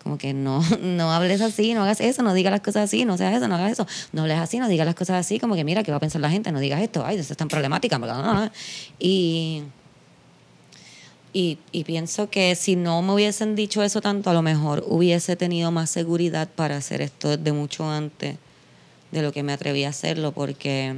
Como 0.02 0.18
que 0.18 0.32
no, 0.34 0.62
no 0.82 1.12
hables 1.12 1.40
así, 1.40 1.74
no 1.74 1.82
hagas 1.82 2.00
eso, 2.00 2.22
no 2.22 2.32
digas 2.32 2.52
las 2.52 2.60
cosas 2.60 2.84
así, 2.84 3.04
no 3.04 3.16
seas 3.16 3.34
eso, 3.34 3.48
no 3.48 3.56
hagas 3.56 3.72
eso, 3.72 3.86
no 4.12 4.22
hables 4.22 4.38
así, 4.38 4.58
no 4.58 4.68
digas 4.68 4.86
las 4.86 4.94
cosas 4.94 5.16
así, 5.16 5.40
como 5.40 5.56
que 5.56 5.64
mira, 5.64 5.82
¿qué 5.82 5.90
va 5.90 5.96
a 5.96 6.00
pensar 6.00 6.20
la 6.20 6.30
gente? 6.30 6.52
No 6.52 6.60
digas 6.60 6.80
esto, 6.80 7.04
ay, 7.04 7.18
eso 7.18 7.32
es 7.32 7.36
tan 7.36 7.48
problemática. 7.48 7.98
Y, 9.00 9.64
y, 11.36 11.58
y 11.70 11.84
pienso 11.84 12.30
que 12.30 12.54
si 12.54 12.76
no 12.76 13.02
me 13.02 13.12
hubiesen 13.12 13.56
dicho 13.56 13.82
eso 13.82 14.00
tanto, 14.00 14.30
a 14.30 14.32
lo 14.32 14.40
mejor 14.40 14.82
hubiese 14.88 15.36
tenido 15.36 15.70
más 15.70 15.90
seguridad 15.90 16.48
para 16.48 16.78
hacer 16.78 17.02
esto 17.02 17.36
desde 17.36 17.52
mucho 17.52 17.86
antes 17.90 18.38
de 19.10 19.20
lo 19.20 19.32
que 19.32 19.42
me 19.42 19.52
atreví 19.52 19.84
a 19.84 19.90
hacerlo, 19.90 20.32
porque 20.32 20.96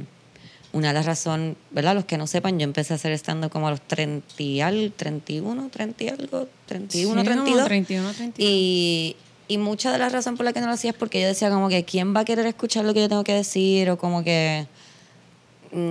una 0.71 0.87
de 0.87 0.93
las 0.93 1.05
razones, 1.05 1.57
¿verdad? 1.71 1.93
Los 1.93 2.05
que 2.05 2.17
no 2.17 2.25
sepan, 2.25 2.57
yo 2.57 2.63
empecé 2.63 2.93
a 2.93 2.95
hacer 2.95 3.11
stand 3.11 3.49
como 3.49 3.67
a 3.67 3.71
los 3.71 3.81
30 3.81 4.41
y 4.41 4.61
al, 4.61 4.93
31, 4.95 5.69
30 5.73 6.03
y 6.05 6.07
algo, 6.07 6.47
31, 6.67 6.89
Sí, 6.89 7.03
como 7.03 7.23
32. 7.25 7.65
31, 7.65 8.13
32. 8.13 8.35
Y, 8.39 9.17
y 9.49 9.57
mucha 9.57 9.91
de 9.91 9.97
la 9.97 10.07
razón 10.07 10.37
por 10.37 10.45
la 10.45 10.53
que 10.53 10.61
no 10.61 10.67
lo 10.67 10.71
hacía 10.71 10.91
es 10.91 10.95
porque 10.95 11.19
yo 11.19 11.27
decía 11.27 11.49
como 11.49 11.67
que 11.67 11.83
quién 11.83 12.15
va 12.15 12.21
a 12.21 12.25
querer 12.25 12.45
escuchar 12.45 12.85
lo 12.85 12.93
que 12.93 13.01
yo 13.01 13.09
tengo 13.09 13.25
que 13.25 13.33
decir 13.33 13.89
o 13.89 13.97
como 13.97 14.23
que 14.23 14.67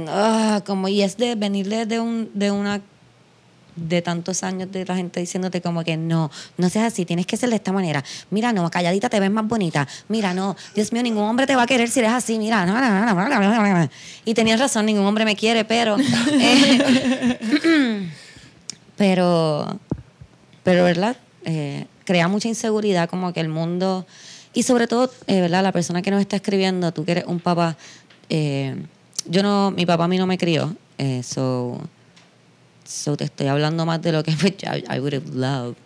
ah, 0.08 0.62
como 0.64 0.88
y 0.88 1.02
es 1.02 1.18
de 1.18 1.34
venir 1.34 1.68
de 1.68 2.00
un 2.00 2.30
de 2.32 2.50
una 2.50 2.80
de 3.78 4.02
tantos 4.02 4.42
años 4.42 4.70
de 4.72 4.84
la 4.84 4.96
gente 4.96 5.20
diciéndote 5.20 5.60
como 5.60 5.84
que 5.84 5.96
no, 5.96 6.30
no 6.56 6.68
seas 6.70 6.92
así, 6.92 7.04
tienes 7.04 7.26
que 7.26 7.36
ser 7.36 7.50
de 7.50 7.56
esta 7.56 7.72
manera. 7.72 8.04
Mira, 8.30 8.52
no, 8.52 8.70
calladita 8.70 9.08
te 9.08 9.20
ves 9.20 9.30
más 9.30 9.46
bonita. 9.46 9.86
Mira, 10.08 10.34
no, 10.34 10.56
Dios 10.74 10.92
mío, 10.92 11.02
ningún 11.02 11.24
hombre 11.24 11.46
te 11.46 11.56
va 11.56 11.62
a 11.62 11.66
querer 11.66 11.88
si 11.88 12.00
eres 12.00 12.12
así. 12.12 12.38
Mira, 12.38 12.66
no, 12.66 12.74
no, 12.74 12.90
no, 12.90 13.14
no, 13.14 13.28
no, 13.28 13.40
no, 13.40 13.78
no. 13.78 13.90
y 14.24 14.34
tenías 14.34 14.60
razón, 14.60 14.86
ningún 14.86 15.06
hombre 15.06 15.24
me 15.24 15.36
quiere, 15.36 15.64
pero 15.64 15.96
eh, 16.32 17.38
pero 18.96 19.78
pero 20.62 20.84
verdad 20.84 21.16
Eh, 21.44 21.86
crea 22.04 22.28
mucha 22.28 22.48
inseguridad 22.48 23.08
como 23.08 23.32
que 23.32 23.40
el 23.40 23.48
mundo 23.48 24.06
y 24.52 24.64
sobre 24.64 24.86
todo 24.86 25.10
eh, 25.28 25.40
verdad 25.40 25.62
la 25.62 25.72
persona 25.72 26.02
que 26.02 26.10
nos 26.10 26.20
está 26.20 26.36
escribiendo 26.36 26.92
tú 26.92 27.04
que 27.04 27.12
eres 27.12 27.24
un 27.26 27.38
papá 27.38 27.76
eh, 28.28 28.74
yo 29.24 29.42
no 29.42 29.70
mi 29.70 29.86
papá 29.86 30.04
a 30.04 30.08
mí 30.08 30.18
no 30.18 30.26
me 30.26 30.36
crió 30.36 30.74
eh, 30.98 31.22
so 32.88 33.16
te 33.16 33.24
estoy 33.24 33.48
hablando 33.48 33.84
más 33.84 34.00
de 34.00 34.12
lo 34.12 34.22
que 34.22 34.32
pues, 34.40 34.54
I, 34.62 34.84
I 34.90 34.98
would 34.98 35.14
have 35.14 35.28
loved 35.34 35.76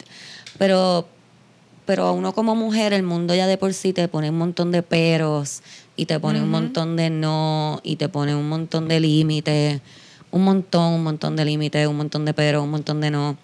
pero 0.59 1.07
pero 1.85 2.07
a 2.07 2.13
uno 2.13 2.33
como 2.33 2.55
mujer 2.55 2.93
el 2.93 3.03
mundo 3.03 3.35
ya 3.35 3.47
de 3.47 3.59
por 3.59 3.75
sí 3.75 3.93
te 3.93 4.07
pone 4.07 4.31
un 4.31 4.39
montón 4.39 4.71
de 4.71 4.83
peros 4.83 5.63
y 5.97 6.07
te 6.07 6.21
pone 6.21 6.41
un 6.41 6.49
montón 6.49 6.97
de 6.97 7.11
no 7.11 7.81
y 7.83 7.97
te 7.97 8.09
pone 8.09 8.35
un 8.35 8.49
montón 8.49 8.87
de 8.87 9.01
límites 9.01 9.81
un 10.31 10.45
montón 10.45 10.95
un 10.95 11.03
montón 11.03 11.35
de 11.35 11.45
límites 11.45 11.87
un 11.89 11.97
montón 11.97 12.25
de 12.25 12.35
peros 12.35 12.63
un 12.63 12.71
montón 12.71 13.01
de 13.01 13.11
no 13.11 13.37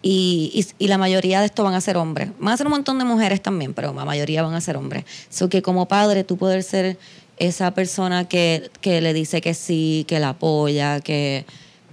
y, 0.00 0.50
y, 0.54 0.84
y 0.84 0.88
la 0.88 0.96
mayoría 0.96 1.40
de 1.40 1.46
estos 1.46 1.64
van 1.64 1.74
a 1.74 1.80
ser 1.80 1.96
hombres. 1.96 2.30
Van 2.38 2.54
a 2.54 2.56
ser 2.56 2.66
un 2.66 2.72
montón 2.72 3.00
de 3.00 3.04
mujeres 3.04 3.42
también, 3.42 3.74
pero 3.74 3.92
la 3.92 4.04
mayoría 4.04 4.44
van 4.44 4.54
a 4.54 4.60
ser 4.60 4.76
hombres. 4.76 5.04
So 5.28 5.48
que 5.48 5.60
como 5.60 5.88
padre 5.88 6.22
tú 6.22 6.36
poder 6.36 6.62
ser 6.62 6.96
esa 7.36 7.72
persona 7.72 8.28
que, 8.28 8.70
que 8.80 9.00
le 9.00 9.12
dice 9.12 9.40
que 9.40 9.54
sí, 9.54 10.04
que 10.06 10.20
la 10.20 10.30
apoya, 10.30 11.00
que, 11.00 11.44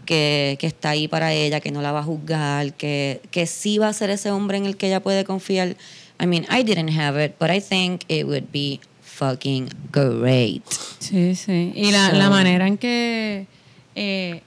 que, 0.06 0.58
que 0.60 0.68
está 0.68 0.91
ahí 0.91 1.08
para 1.08 1.34
ella, 1.34 1.60
que 1.60 1.72
no 1.72 1.82
la 1.82 1.91
va 1.91 1.99
a 1.99 2.03
juzgar, 2.03 2.74
que, 2.74 3.22
que 3.32 3.45
sí 3.47 3.78
va 3.78 3.89
a 3.89 3.93
ser 3.93 4.10
ese 4.10 4.32
hombre 4.32 4.58
en 4.58 4.66
el 4.66 4.78
que 4.78 4.88
ella 4.88 5.01
puede 5.01 5.26
confiar. 5.26 5.76
I 6.22 6.28
mean, 6.28 6.45
I 6.49 6.64
didn't 6.64 6.91
have 6.97 7.22
it, 7.24 7.34
but 7.39 7.49
I 7.49 7.60
think 7.60 8.03
it 8.08 8.26
would 8.26 8.45
be 8.53 8.80
fucking 9.01 9.70
great. 9.91 10.64
Sí, 10.99 11.36
sí. 11.36 11.74
Y 11.76 11.91
la, 11.91 12.10
So- 12.12 12.16
la 12.18 12.30
manera 12.30 12.68
en 12.68 12.78
que 12.78 13.47
eh, 13.95 14.41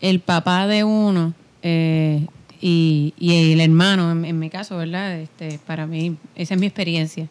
el 0.00 0.20
papá 0.20 0.66
de 0.66 0.84
uno 0.84 1.34
eh, 1.62 2.26
y, 2.60 3.14
y 3.18 3.52
el 3.52 3.60
hermano, 3.60 4.12
en, 4.12 4.24
en 4.24 4.38
mi 4.38 4.50
caso, 4.50 4.76
¿verdad? 4.76 5.18
Este, 5.18 5.58
para 5.66 5.86
mí, 5.86 6.16
esa 6.36 6.54
es 6.54 6.60
mi 6.60 6.66
experiencia. 6.66 7.28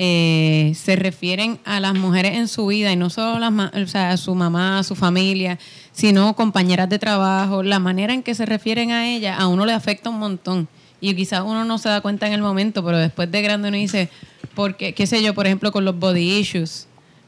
Eh, 0.00 0.72
se 0.76 0.94
refieren 0.94 1.58
a 1.64 1.80
las 1.80 1.92
mujeres 1.94 2.36
en 2.36 2.46
su 2.46 2.68
vida 2.68 2.92
y 2.92 2.96
no 2.96 3.10
solo 3.10 3.40
las, 3.40 3.74
o 3.74 3.86
sea, 3.88 4.10
a 4.10 4.16
su 4.16 4.32
mamá, 4.36 4.78
a 4.78 4.84
su 4.84 4.94
familia, 4.94 5.58
sino 5.90 6.36
compañeras 6.36 6.88
de 6.88 7.00
trabajo. 7.00 7.64
La 7.64 7.80
manera 7.80 8.14
en 8.14 8.22
que 8.22 8.36
se 8.36 8.46
refieren 8.46 8.92
a 8.92 9.08
ella 9.08 9.36
a 9.36 9.48
uno 9.48 9.66
le 9.66 9.72
afecta 9.72 10.08
un 10.08 10.20
montón. 10.20 10.68
Y 11.00 11.14
quizás 11.14 11.42
uno 11.44 11.64
no 11.64 11.78
se 11.78 11.88
da 11.88 12.00
cuenta 12.00 12.28
en 12.28 12.32
el 12.32 12.42
momento, 12.42 12.84
pero 12.84 12.96
después 12.96 13.30
de 13.30 13.42
grande 13.42 13.68
uno 13.68 13.76
dice, 13.76 14.08
porque, 14.54 14.94
qué 14.94 15.06
sé 15.08 15.20
yo, 15.20 15.34
por 15.34 15.46
ejemplo, 15.46 15.72
con 15.72 15.84
los 15.84 15.98
body 15.98 16.38
issues, 16.38 16.86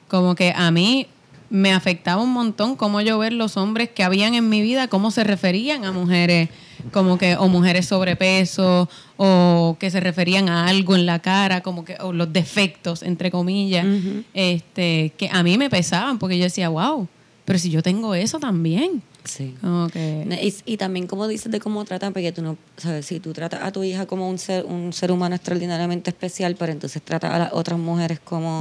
como 0.08 0.36
que 0.36 0.52
a 0.56 0.70
mí 0.70 1.08
me 1.50 1.72
afectaba 1.72 2.22
un 2.22 2.32
montón 2.32 2.76
cómo 2.76 3.00
yo 3.00 3.18
ver 3.18 3.32
los 3.32 3.56
hombres 3.56 3.90
que 3.90 4.04
habían 4.04 4.34
en 4.34 4.48
mi 4.48 4.62
vida, 4.62 4.86
cómo 4.86 5.10
se 5.10 5.24
referían 5.24 5.84
a 5.84 5.90
mujeres 5.90 6.50
como 6.92 7.18
que 7.18 7.36
o 7.36 7.48
mujeres 7.48 7.86
sobrepeso 7.86 8.88
o 9.16 9.76
que 9.78 9.90
se 9.90 10.00
referían 10.00 10.48
a 10.48 10.66
algo 10.68 10.94
en 10.94 11.06
la 11.06 11.18
cara, 11.18 11.60
como 11.62 11.84
que 11.84 11.96
o 12.00 12.12
los 12.12 12.32
defectos 12.32 13.02
entre 13.02 13.30
comillas, 13.30 13.86
este 14.34 15.12
que 15.16 15.28
a 15.32 15.42
mí 15.42 15.58
me 15.58 15.70
pesaban 15.70 16.18
porque 16.18 16.38
yo 16.38 16.44
decía, 16.44 16.68
"Wow, 16.68 17.08
pero 17.44 17.58
si 17.58 17.70
yo 17.70 17.82
tengo 17.82 18.14
eso 18.14 18.38
también." 18.38 19.02
Sí. 19.24 19.54
Como 19.60 19.88
que 19.88 20.26
Y, 20.66 20.72
y 20.72 20.76
también 20.78 21.06
como 21.06 21.28
dices 21.28 21.52
de 21.52 21.60
cómo 21.60 21.84
tratan, 21.84 22.12
porque 22.14 22.32
tú 22.32 22.40
no, 22.42 22.56
sabes, 22.78 23.04
si 23.04 23.20
tú 23.20 23.32
tratas 23.34 23.60
a 23.62 23.70
tu 23.70 23.82
hija 23.84 24.06
como 24.06 24.28
un 24.28 24.38
ser, 24.38 24.64
un 24.64 24.94
ser 24.94 25.12
humano 25.12 25.34
extraordinariamente 25.34 26.08
especial, 26.08 26.56
pero 26.58 26.72
entonces 26.72 27.02
tratas 27.02 27.32
a 27.34 27.38
las 27.38 27.52
otras 27.52 27.78
mujeres 27.78 28.18
como 28.18 28.60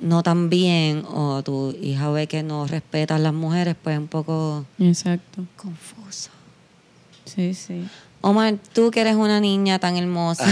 no 0.00 0.22
tan 0.22 0.48
bien, 0.48 1.04
o 1.12 1.42
tu 1.42 1.76
hija 1.82 2.08
ve 2.10 2.26
que 2.26 2.42
no 2.42 2.66
respetas 2.66 3.16
a 3.16 3.18
las 3.18 3.34
mujeres, 3.34 3.74
pues 3.82 3.94
es 3.96 4.00
un 4.00 4.06
poco 4.08 4.64
Exacto. 4.78 5.44
confuso. 5.56 6.30
Sí, 7.34 7.54
sí. 7.54 7.86
Omar, 8.22 8.54
tú 8.74 8.90
que 8.90 9.00
eres 9.00 9.16
una 9.16 9.40
niña 9.40 9.78
tan 9.78 9.96
hermosa, 9.96 10.44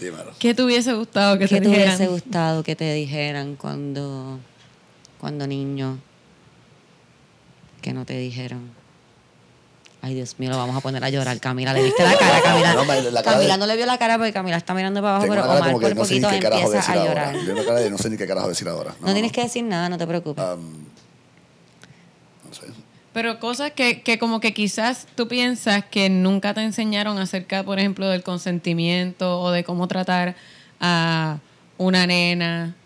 Dímelo. 0.00 0.32
¿Qué 0.38 0.54
te 0.54 0.62
hubiese 0.62 0.94
gustado 0.94 1.38
que 1.38 1.46
¿qué 1.46 1.56
te 1.56 1.60
te 1.62 1.68
dijeran? 1.68 1.88
hubiese 1.96 2.06
gustado 2.10 2.62
que 2.62 2.74
te 2.76 2.92
dijeran 2.94 3.56
cuando, 3.56 4.38
cuando 5.20 5.46
niño? 5.46 5.98
Que 7.82 7.92
no 7.92 8.04
te 8.06 8.16
dijeron. 8.16 8.70
Ay, 10.02 10.14
Dios 10.14 10.36
mío, 10.38 10.48
lo 10.48 10.56
vamos 10.56 10.74
a 10.74 10.80
poner 10.80 11.04
a 11.04 11.10
llorar. 11.10 11.38
Camila, 11.40 11.74
le 11.74 11.82
viste 11.82 12.02
la 12.02 12.16
cara, 12.16 12.40
Camila. 12.44 12.72
No, 12.72 12.84
me- 12.86 13.02
la 13.10 13.22
cara 13.22 13.36
Camila 13.36 13.54
de- 13.54 13.58
no 13.60 13.66
le 13.66 13.76
vio 13.76 13.84
la 13.84 13.98
cara 13.98 14.16
porque 14.16 14.32
Camila 14.32 14.56
está 14.56 14.72
mirando 14.72 15.02
para 15.02 15.16
abajo, 15.16 15.24
Tengo 15.24 15.34
pero 15.34 15.44
Omar 15.46 15.58
como 15.72 15.80
por 15.80 15.94
no 15.96 16.04
sé 16.06 16.14
ni 16.14 16.20
poquito 16.20 16.30
qué 16.30 16.38
carajo 16.40 16.62
empieza 16.62 16.78
decir 16.78 16.94
a 16.96 17.00
ahora. 17.00 17.32
llorar. 17.32 17.44
Tengo 17.44 17.52
una 17.52 17.64
cara 17.64 17.80
de 17.80 17.90
no 17.90 17.98
sé 17.98 18.08
ni 18.10 18.16
qué 18.16 18.26
carajo 18.26 18.48
decir 18.48 18.68
ahora. 18.68 18.94
No, 19.02 19.12
tienes 19.12 19.32
que 19.32 19.42
decir 19.42 19.64
nada, 19.64 19.88
no 19.90 19.98
te 19.98 20.06
preocupes. 20.06 20.42
Um. 20.42 20.84
Pero 23.12 23.40
cosas 23.40 23.72
que, 23.72 24.02
que 24.02 24.18
como 24.18 24.38
que 24.40 24.54
quizás 24.54 25.06
tú 25.16 25.26
piensas 25.26 25.84
que 25.84 26.08
nunca 26.08 26.54
te 26.54 26.62
enseñaron 26.62 27.18
acerca, 27.18 27.64
por 27.64 27.78
ejemplo, 27.78 28.08
del 28.08 28.22
consentimiento 28.22 29.40
o 29.40 29.50
de 29.50 29.64
cómo 29.64 29.88
tratar 29.88 30.36
a 30.80 31.38
una 31.76 32.06
nena. 32.06 32.76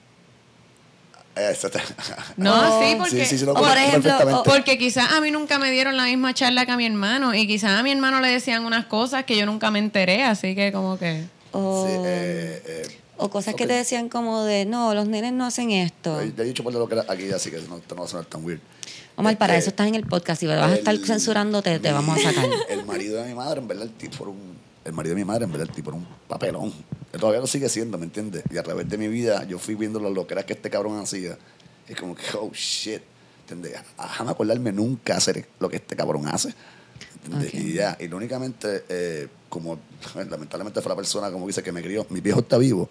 Eh, 1.36 1.52
No, 2.36 2.54
Oh. 2.54 2.82
sí, 2.82 2.94
porque, 2.96 3.10
Sí, 3.10 3.24
sí, 3.26 3.38
sí, 3.38 3.44
lo 3.44 3.52
O 3.52 3.56
por 3.56 3.76
ejemplo, 3.76 4.42
porque 4.44 4.78
quizás 4.78 5.12
a 5.12 5.20
mí 5.20 5.30
nunca 5.30 5.58
me 5.58 5.70
dieron 5.70 5.96
la 5.96 6.04
misma 6.04 6.32
charla 6.32 6.64
que 6.64 6.72
a 6.72 6.76
mi 6.76 6.86
hermano 6.86 7.34
y 7.34 7.46
quizás 7.46 7.78
a 7.78 7.82
mi 7.82 7.90
hermano 7.90 8.20
le 8.20 8.28
decían 8.28 8.64
unas 8.64 8.86
cosas 8.86 9.24
que 9.24 9.36
yo 9.36 9.44
nunca 9.44 9.70
me 9.70 9.80
enteré, 9.80 10.22
así 10.22 10.54
que 10.54 10.72
como 10.72 10.96
que... 10.98 11.24
o, 11.52 11.86
Sí, 11.86 11.92
eh, 12.06 12.62
eh, 12.66 12.98
o 13.16 13.28
cosas 13.30 13.54
que 13.54 13.66
te 13.66 13.72
decían 13.74 14.08
como 14.08 14.44
de, 14.44 14.64
no, 14.64 14.94
los 14.94 15.06
nenes 15.08 15.32
no 15.32 15.44
hacen 15.44 15.70
esto. 15.70 16.22
Ya 16.22 16.42
he 16.42 16.46
dicho 16.46 16.62
por 16.62 16.72
lo 16.72 16.88
que 16.88 16.94
era 16.94 17.04
aquí, 17.08 17.30
así 17.30 17.50
que 17.50 17.58
no, 17.62 17.80
no 17.88 17.96
va 17.96 18.04
a 18.04 18.08
sonar 18.08 18.26
tan 18.26 18.44
weird. 18.44 18.60
Omar, 19.16 19.38
para 19.38 19.54
Este, 19.54 19.60
eso 19.60 19.70
estás 19.70 19.86
en 19.86 19.94
el 19.94 20.06
podcast. 20.06 20.40
Si 20.40 20.46
vas 20.46 20.58
a 20.58 20.74
estar 20.74 20.96
censurándote, 20.98 21.78
te 21.78 21.92
vamos 21.92 22.18
a 22.18 22.22
sacar. 22.22 22.48
El 22.68 22.84
marido 22.84 23.22
de 23.22 23.28
mi 23.28 23.34
madre, 23.34 23.60
en 23.60 23.68
verdad, 23.68 23.84
el 23.84 23.92
tipo 23.92 24.24
era 24.24 24.30
un. 24.32 24.54
El 24.84 24.92
marido 24.92 25.14
de 25.14 25.20
mi 25.20 25.24
madre, 25.24 25.44
en 25.44 25.52
verdad, 25.52 25.68
el 25.68 25.74
tipo 25.74 25.90
era 25.90 25.98
un 25.98 26.06
papelón. 26.28 26.72
Él 27.12 27.20
todavía 27.20 27.40
lo 27.40 27.46
sigue 27.46 27.68
siendo, 27.68 27.96
¿me 27.96 28.04
entiendes? 28.04 28.42
Y 28.50 28.58
a 28.58 28.62
través 28.62 28.88
de 28.88 28.98
mi 28.98 29.08
vida, 29.08 29.44
yo 29.44 29.58
fui 29.58 29.76
viendo 29.76 29.98
lo 29.98 30.26
que 30.26 30.34
era 30.34 30.44
que 30.44 30.52
este 30.52 30.68
cabrón 30.68 30.98
hacía. 30.98 31.38
Es 31.88 31.96
como 31.96 32.14
que, 32.14 32.22
oh 32.38 32.50
shit. 32.52 33.00
¿Entiendes? 33.42 33.80
Jamás 33.96 34.34
acordarme 34.34 34.72
nunca 34.72 35.16
hacer 35.16 35.46
lo 35.60 35.68
que 35.68 35.76
este 35.76 35.94
cabrón 35.96 36.26
hace. 36.26 36.52
¿entiendes? 37.24 37.48
Ok. 37.48 37.54
Y 37.54 37.72
ya, 37.74 37.96
y 38.00 38.12
únicamente, 38.12 38.84
eh, 38.88 39.28
como 39.48 39.78
lamentablemente 40.28 40.82
fue 40.82 40.90
la 40.90 40.96
persona, 40.96 41.30
como 41.30 41.46
dice, 41.46 41.62
que 41.62 41.72
me 41.72 41.82
crió. 41.82 42.06
Mi 42.10 42.20
viejo 42.20 42.40
está 42.40 42.58
vivo, 42.58 42.90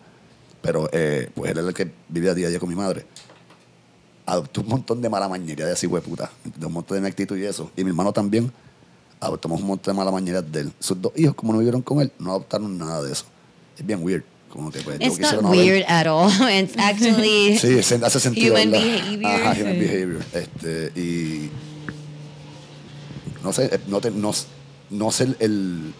pero 0.62 0.90
eh, 0.94 1.30
pues 1.36 1.52
él 1.52 1.58
es 1.60 1.66
el 1.66 1.74
que 1.74 1.92
vivía 2.08 2.34
día 2.34 2.48
a 2.48 2.50
día 2.50 2.60
con 2.60 2.70
mi 2.70 2.76
madre 2.76 3.06
adoptó 4.26 4.62
un 4.62 4.68
montón 4.68 5.02
de 5.02 5.10
mala 5.10 5.28
mañería 5.28 5.66
de 5.66 5.74
así, 5.74 5.88
puta. 5.88 6.32
De 6.44 6.66
un 6.66 6.74
montón 6.74 6.96
de 6.98 7.02
mi 7.02 7.08
actitud 7.08 7.38
y 7.38 7.46
eso. 7.46 7.72
Y 7.76 7.84
mi 7.84 7.90
hermano 7.90 8.14
también 8.14 8.52
adoptamos 9.20 9.62
un 9.62 9.68
montón 9.68 9.94
de 9.94 9.98
mala 9.98 10.12
mañería 10.12 10.42
de 10.42 10.62
él. 10.62 10.72
Sus 10.80 11.02
dos 11.02 11.12
hijos, 11.16 11.36
como 11.36 11.54
no 11.54 11.60
vivieron 11.60 11.82
con 11.82 12.02
él, 12.02 12.12
no 12.20 12.32
adoptaron 12.32 12.78
nada 12.78 13.02
de 13.04 13.12
eso. 13.12 13.26
Es 13.78 13.86
bien 13.86 14.04
weird. 14.04 14.24
Como 14.50 14.72
que, 14.72 14.82
pues, 14.82 15.00
It's 15.02 15.20
not 15.20 15.42
no 15.42 15.50
weird 15.50 15.84
at 15.88 16.06
all. 16.06 16.30
It's 16.52 16.78
actually 16.78 17.58
Sí, 17.62 17.80
hace 17.80 18.20
sentido. 18.20 18.54
human 18.54 18.72
¿verdad? 18.72 18.86
behavior. 18.86 19.32
Ajá, 19.32 19.62
human 19.62 19.80
behavior. 19.80 20.24
Este, 20.34 21.00
y. 21.00 21.50
No 23.44 23.52
sé, 23.52 23.66
eh, 23.66 23.80
no, 23.88 24.00
te- 24.00 24.12
no, 24.12 24.32
no 24.92 25.12
sé 25.12 25.36
el, 25.40 25.94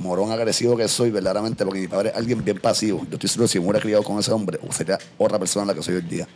morón 0.00 0.32
agresivo 0.32 0.76
que 0.76 0.88
soy, 0.88 1.10
verdaderamente, 1.10 1.64
porque 1.64 1.80
mi 1.80 1.88
padre 1.88 2.08
es 2.08 2.16
alguien 2.16 2.42
bien 2.42 2.58
pasivo. 2.58 3.06
Yo 3.10 3.14
estoy 3.16 3.28
seguro 3.28 3.46
que 3.46 3.52
si 3.52 3.58
me 3.60 3.64
hubiera 3.66 3.80
criado 3.80 4.02
con 4.02 4.18
ese 4.18 4.32
hombre, 4.32 4.58
sería 4.70 4.98
otra 5.18 5.38
persona 5.38 5.66
la 5.66 5.74
que 5.74 5.82
soy 5.82 5.96
hoy 5.96 6.02
día. 6.02 6.26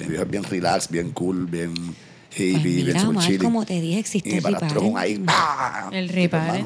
Es 0.00 0.30
bien 0.30 0.44
relax, 0.44 0.88
bien 0.88 1.10
cool, 1.10 1.46
bien 1.46 1.74
hippie, 2.32 2.52
Pues 2.52 2.64
bien 2.64 2.86
super 2.96 3.08
Omar, 3.08 3.24
chilling. 3.26 3.42
como 3.42 3.66
te 3.66 3.80
dije, 3.80 3.98
existe 3.98 4.28
Y 4.30 4.34
el 4.34 4.42
con 4.42 4.96
ahí. 4.96 5.22
¡ah! 5.26 5.90
El 5.92 6.08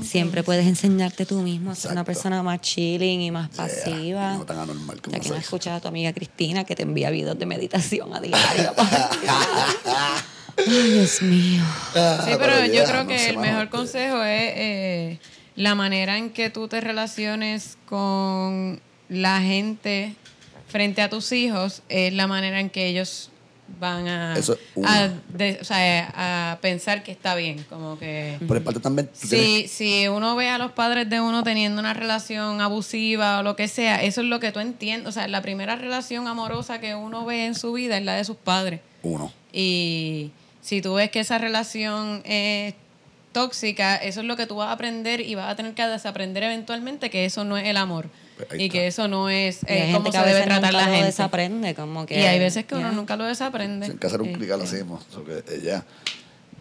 Siempre 0.02 0.42
puedes 0.42 0.66
enseñarte 0.66 1.24
tú 1.26 1.40
mismo 1.42 1.70
a 1.70 1.74
ser 1.74 1.92
una 1.92 2.04
persona 2.04 2.42
más 2.42 2.60
chilling 2.60 3.22
y 3.22 3.30
más 3.30 3.50
yeah, 3.50 3.56
pasiva. 3.64 4.34
No 4.34 4.44
tan 4.44 4.58
anormal 4.58 5.00
como 5.00 5.16
Ya 5.16 5.22
que 5.22 5.28
no 5.30 5.36
escuchado 5.36 5.76
a 5.76 5.80
tu 5.80 5.88
amiga 5.88 6.12
Cristina 6.12 6.64
que 6.64 6.76
te 6.76 6.82
envía 6.82 7.10
videos 7.10 7.38
de 7.38 7.46
meditación 7.46 8.14
a 8.14 8.20
diario. 8.20 8.72
Ay, 10.56 10.90
Dios 10.92 11.22
mío. 11.22 11.62
Ah, 11.96 12.22
Sí, 12.24 12.32
pero 12.38 12.64
yo 12.66 12.72
yeah, 12.72 12.84
creo 12.84 13.02
no 13.02 13.08
que 13.08 13.28
el 13.28 13.38
mejor 13.38 13.70
consejo 13.70 14.22
es 14.22 14.52
eh, 14.56 15.18
la 15.56 15.74
manera 15.74 16.18
en 16.18 16.30
que 16.30 16.50
tú 16.50 16.68
te 16.68 16.80
relaciones 16.80 17.76
con 17.86 18.80
la 19.08 19.40
gente 19.40 20.14
frente 20.74 21.02
a 21.02 21.08
tus 21.08 21.30
hijos 21.30 21.82
es 21.88 22.12
la 22.12 22.26
manera 22.26 22.58
en 22.58 22.68
que 22.68 22.88
ellos 22.88 23.30
van 23.78 24.08
a, 24.08 24.34
Eso 24.36 24.54
es 24.54 24.58
uno. 24.74 24.88
a, 24.88 25.08
de- 25.32 25.58
o 25.60 25.64
sea, 25.64 26.12
a 26.52 26.58
pensar 26.60 27.04
que 27.04 27.12
está 27.12 27.36
bien, 27.36 27.64
como 27.70 27.96
que... 27.96 28.38
Por 28.48 28.60
parte 28.64 28.80
también. 28.80 29.08
tienes- 29.30 29.70
si 29.70 30.08
uno 30.08 30.34
ve 30.34 30.48
a 30.48 30.58
los 30.58 30.72
padres 30.72 31.08
de 31.08 31.20
uno 31.20 31.44
teniendo 31.44 31.78
una 31.80 31.94
relación 31.94 32.60
abusiva 32.60 33.38
o 33.38 33.42
lo 33.44 33.54
que 33.54 33.68
sea, 33.68 34.02
eso 34.02 34.20
es 34.20 34.26
lo 34.26 34.40
que 34.40 34.50
tú 34.50 34.58
entiendes. 34.58 35.08
O 35.08 35.12
sea, 35.12 35.28
la 35.28 35.42
primera 35.42 35.76
relación 35.76 36.26
amorosa 36.26 36.80
que 36.80 36.96
uno 36.96 37.24
ve 37.24 37.46
en 37.46 37.54
su 37.54 37.72
vida 37.72 37.96
es 37.96 38.04
la 38.04 38.14
de 38.16 38.24
sus 38.24 38.36
padres. 38.36 38.80
Uno. 39.04 39.32
Y 39.52 40.32
si 40.60 40.82
tú 40.82 40.94
ves 40.94 41.10
que 41.10 41.20
esa 41.20 41.38
relación 41.38 42.20
es 42.24 42.74
tóxica, 43.32 43.96
eso 43.96 44.20
es 44.20 44.26
lo 44.26 44.36
que 44.36 44.46
tú 44.46 44.56
vas 44.56 44.68
a 44.68 44.72
aprender 44.72 45.20
y 45.20 45.34
vas 45.36 45.50
a 45.52 45.56
tener 45.56 45.72
que 45.74 45.86
desaprender 45.86 46.42
eventualmente 46.42 47.10
que 47.10 47.24
eso 47.24 47.44
no 47.44 47.56
es 47.56 47.66
el 47.66 47.76
amor. 47.76 48.08
Y 48.58 48.68
que 48.68 48.86
eso 48.88 49.06
no 49.08 49.28
es 49.30 49.62
eh, 49.64 49.78
gente 49.78 49.92
cómo 49.92 50.04
que 50.06 50.12
se 50.12 50.18
a 50.18 50.22
debe 50.24 50.34
veces 50.40 50.46
tratar 50.48 50.72
la 50.72 50.80
lo 50.86 50.90
gente. 50.92 51.06
desaprende, 51.06 51.74
como 51.74 52.04
que... 52.06 52.18
Y 52.18 52.22
hay 52.24 52.38
veces 52.38 52.64
que 52.64 52.74
uno 52.74 52.90
ya. 52.90 52.92
nunca 52.96 53.16
lo 53.16 53.24
desaprende. 53.24 53.86
Sin 53.86 53.98
que 53.98 54.06
hacer 54.06 54.20
un 54.22 54.28
Sí. 54.28 54.34
clic 54.34 54.48
lo 54.50 54.64
hacemos. 54.64 55.04
So 55.12 55.24
que, 55.24 55.42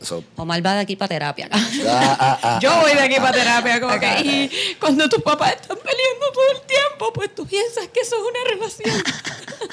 Eso. 0.03 0.23
Omar 0.35 0.63
va 0.65 0.73
de 0.75 0.81
aquí 0.81 0.95
para 0.97 1.07
terapia. 1.09 1.47
Ah, 1.51 2.17
ah, 2.19 2.39
ah, 2.43 2.59
Yo 2.61 2.75
voy 2.81 2.93
de 2.93 2.99
aquí 2.99 3.15
para 3.15 3.31
terapia, 3.31 3.79
como 3.81 3.97
que 3.99 4.19
y 4.21 4.75
cuando 4.79 5.07
tus 5.09 5.23
papás 5.23 5.53
están 5.53 5.77
peleando 5.77 6.31
todo 6.33 6.43
el 6.53 6.61
tiempo, 6.67 7.13
pues 7.13 7.33
tú 7.33 7.45
piensas 7.47 7.87
que 7.87 8.01
eso 8.01 8.15
es 8.17 8.21
una 8.21 8.49
relación. 8.51 9.03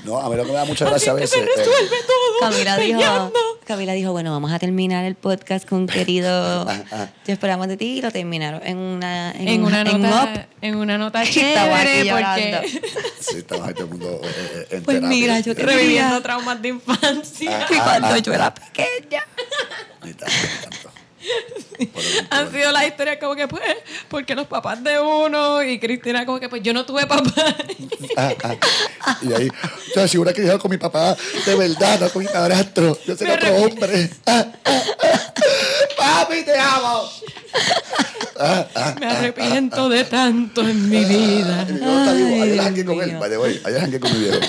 No, 0.04 0.18
a 0.18 0.30
mí 0.30 0.36
lo 0.36 0.44
que 0.44 0.48
me 0.52 0.54
da 0.56 0.64
mucha 0.64 0.84
gracia 0.88 1.12
a 1.12 1.14
que 1.16 1.22
veces. 1.22 1.36
se 1.38 1.44
eh, 1.44 1.48
resuelve 1.56 1.96
todo. 2.06 2.50
Camila 2.50 2.76
dijo. 2.78 3.32
Camila 3.66 3.92
dijo, 3.92 4.12
bueno, 4.12 4.30
vamos 4.30 4.50
a 4.52 4.58
terminar 4.58 5.04
el 5.04 5.14
podcast 5.16 5.68
con 5.68 5.86
querido. 5.88 6.64
Te 7.24 7.32
esperamos 7.32 7.66
de 7.68 7.76
ti 7.76 7.98
y 7.98 8.00
lo 8.00 8.10
terminaron 8.10 8.64
en 8.64 8.78
una 8.78 9.32
en, 9.32 9.48
En 9.48 9.60
un- 9.60 9.66
una 9.66 9.80
en 9.82 10.00
nota, 10.00 10.24
up. 10.32 10.40
en 10.62 10.76
una 10.76 10.96
nota 10.96 11.22
Estaba 11.24 11.82
chévere, 11.82 12.10
porque 12.12 12.80
sí, 13.20 13.38
estamos 13.38 13.66
ahí 13.68 13.74
todo 13.74 13.84
el 13.84 13.90
mundo 13.90 14.20
eh, 14.22 14.28
eh, 14.30 14.66
en 14.70 14.82
Pues 14.84 14.96
terapia. 14.96 15.08
mira, 15.08 15.40
yo 15.40 15.54
te- 15.56 15.62
reviviendo 15.64 16.22
traumas 16.22 16.62
de 16.62 16.68
infancia. 16.68 17.66
Y 17.68 17.74
cuando 17.78 18.16
yo 18.18 18.32
era 18.32 18.54
pequeña. 18.54 19.24
Tanto, 20.20 20.90
Han 22.30 22.50
sido 22.50 22.72
las 22.72 22.86
historias 22.86 23.18
como 23.18 23.34
que, 23.34 23.48
pues, 23.48 23.62
porque 24.08 24.34
los 24.34 24.46
papás 24.46 24.82
de 24.82 24.98
uno 25.00 25.62
y 25.62 25.78
Cristina 25.78 26.26
como 26.26 26.40
que, 26.40 26.48
pues, 26.48 26.62
yo 26.62 26.72
no 26.72 26.84
tuve 26.84 27.06
papá. 27.06 27.32
Ah, 28.16 28.34
ah. 28.42 29.18
Y 29.22 29.32
ahí, 29.32 29.48
yo 29.94 30.08
si 30.08 30.18
hubiera 30.18 30.34
criado 30.34 30.58
con 30.58 30.70
mi 30.70 30.78
papá, 30.78 31.16
de 31.46 31.54
verdad, 31.54 32.00
no 32.00 32.10
con 32.10 32.22
mi 32.22 32.28
padrastro. 32.28 32.98
Yo 33.06 33.14
Me 33.20 33.32
otro 33.32 33.56
hombre. 33.56 34.10
Ah, 34.26 34.46
ah. 34.64 34.82
Papi, 35.96 36.42
te 36.42 36.58
amo. 36.58 37.08
Ah, 38.42 38.66
ah. 38.74 38.94
Me 38.98 39.06
arrepiento 39.06 39.90
de 39.90 40.04
tanto 40.04 40.62
en 40.62 40.88
mi 40.88 41.04
vida. 41.04 41.62
Está 41.68 42.12
vivo. 42.14 42.42
Ayer 42.42 42.58
jangué 42.62 42.84
con 42.86 43.00
él, 43.02 43.10
mío. 43.10 43.20
by 43.20 43.30
the 43.30 43.36
way. 43.38 43.60
Ayer 43.64 43.80
jangué 43.80 44.00
con 44.00 44.12
mi 44.12 44.18
viejo. 44.18 44.40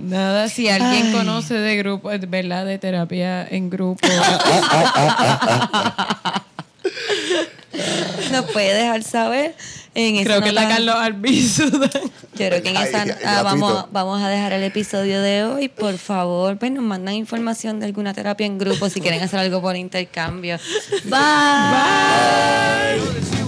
Nada, 0.00 0.48
si 0.48 0.68
alguien 0.68 1.08
Ay. 1.08 1.12
conoce 1.12 1.54
de 1.54 1.76
grupo, 1.76 2.10
¿verdad? 2.28 2.64
De 2.64 2.78
terapia 2.78 3.46
en 3.46 3.68
grupo. 3.68 4.00
Nos 8.32 8.50
puede 8.50 8.74
dejar 8.74 9.02
saber 9.02 9.54
en 9.94 10.24
Creo 10.24 10.40
que 10.40 10.48
es 10.48 10.54
la 10.54 10.68
Carlos 10.68 10.96
Albizu. 10.96 11.70
Yo 11.70 12.48
creo 12.48 12.62
que 12.62 12.70
en 12.70 12.76
Ay, 12.76 12.88
esa 12.88 13.06
ah, 13.24 13.86
vamos 13.90 14.22
a 14.22 14.28
dejar 14.28 14.52
el 14.52 14.64
episodio 14.64 15.20
de 15.22 15.44
hoy. 15.44 15.68
Por 15.68 15.98
favor, 15.98 16.58
pues 16.58 16.72
nos 16.72 16.82
mandan 16.82 17.14
información 17.14 17.80
de 17.80 17.86
alguna 17.86 18.12
terapia 18.12 18.46
en 18.46 18.58
grupo 18.58 18.90
si 18.90 19.00
quieren 19.00 19.22
hacer 19.22 19.38
algo 19.38 19.60
por 19.60 19.76
intercambio. 19.76 20.58
Bye. 21.04 21.20
Bye. 22.98 23.43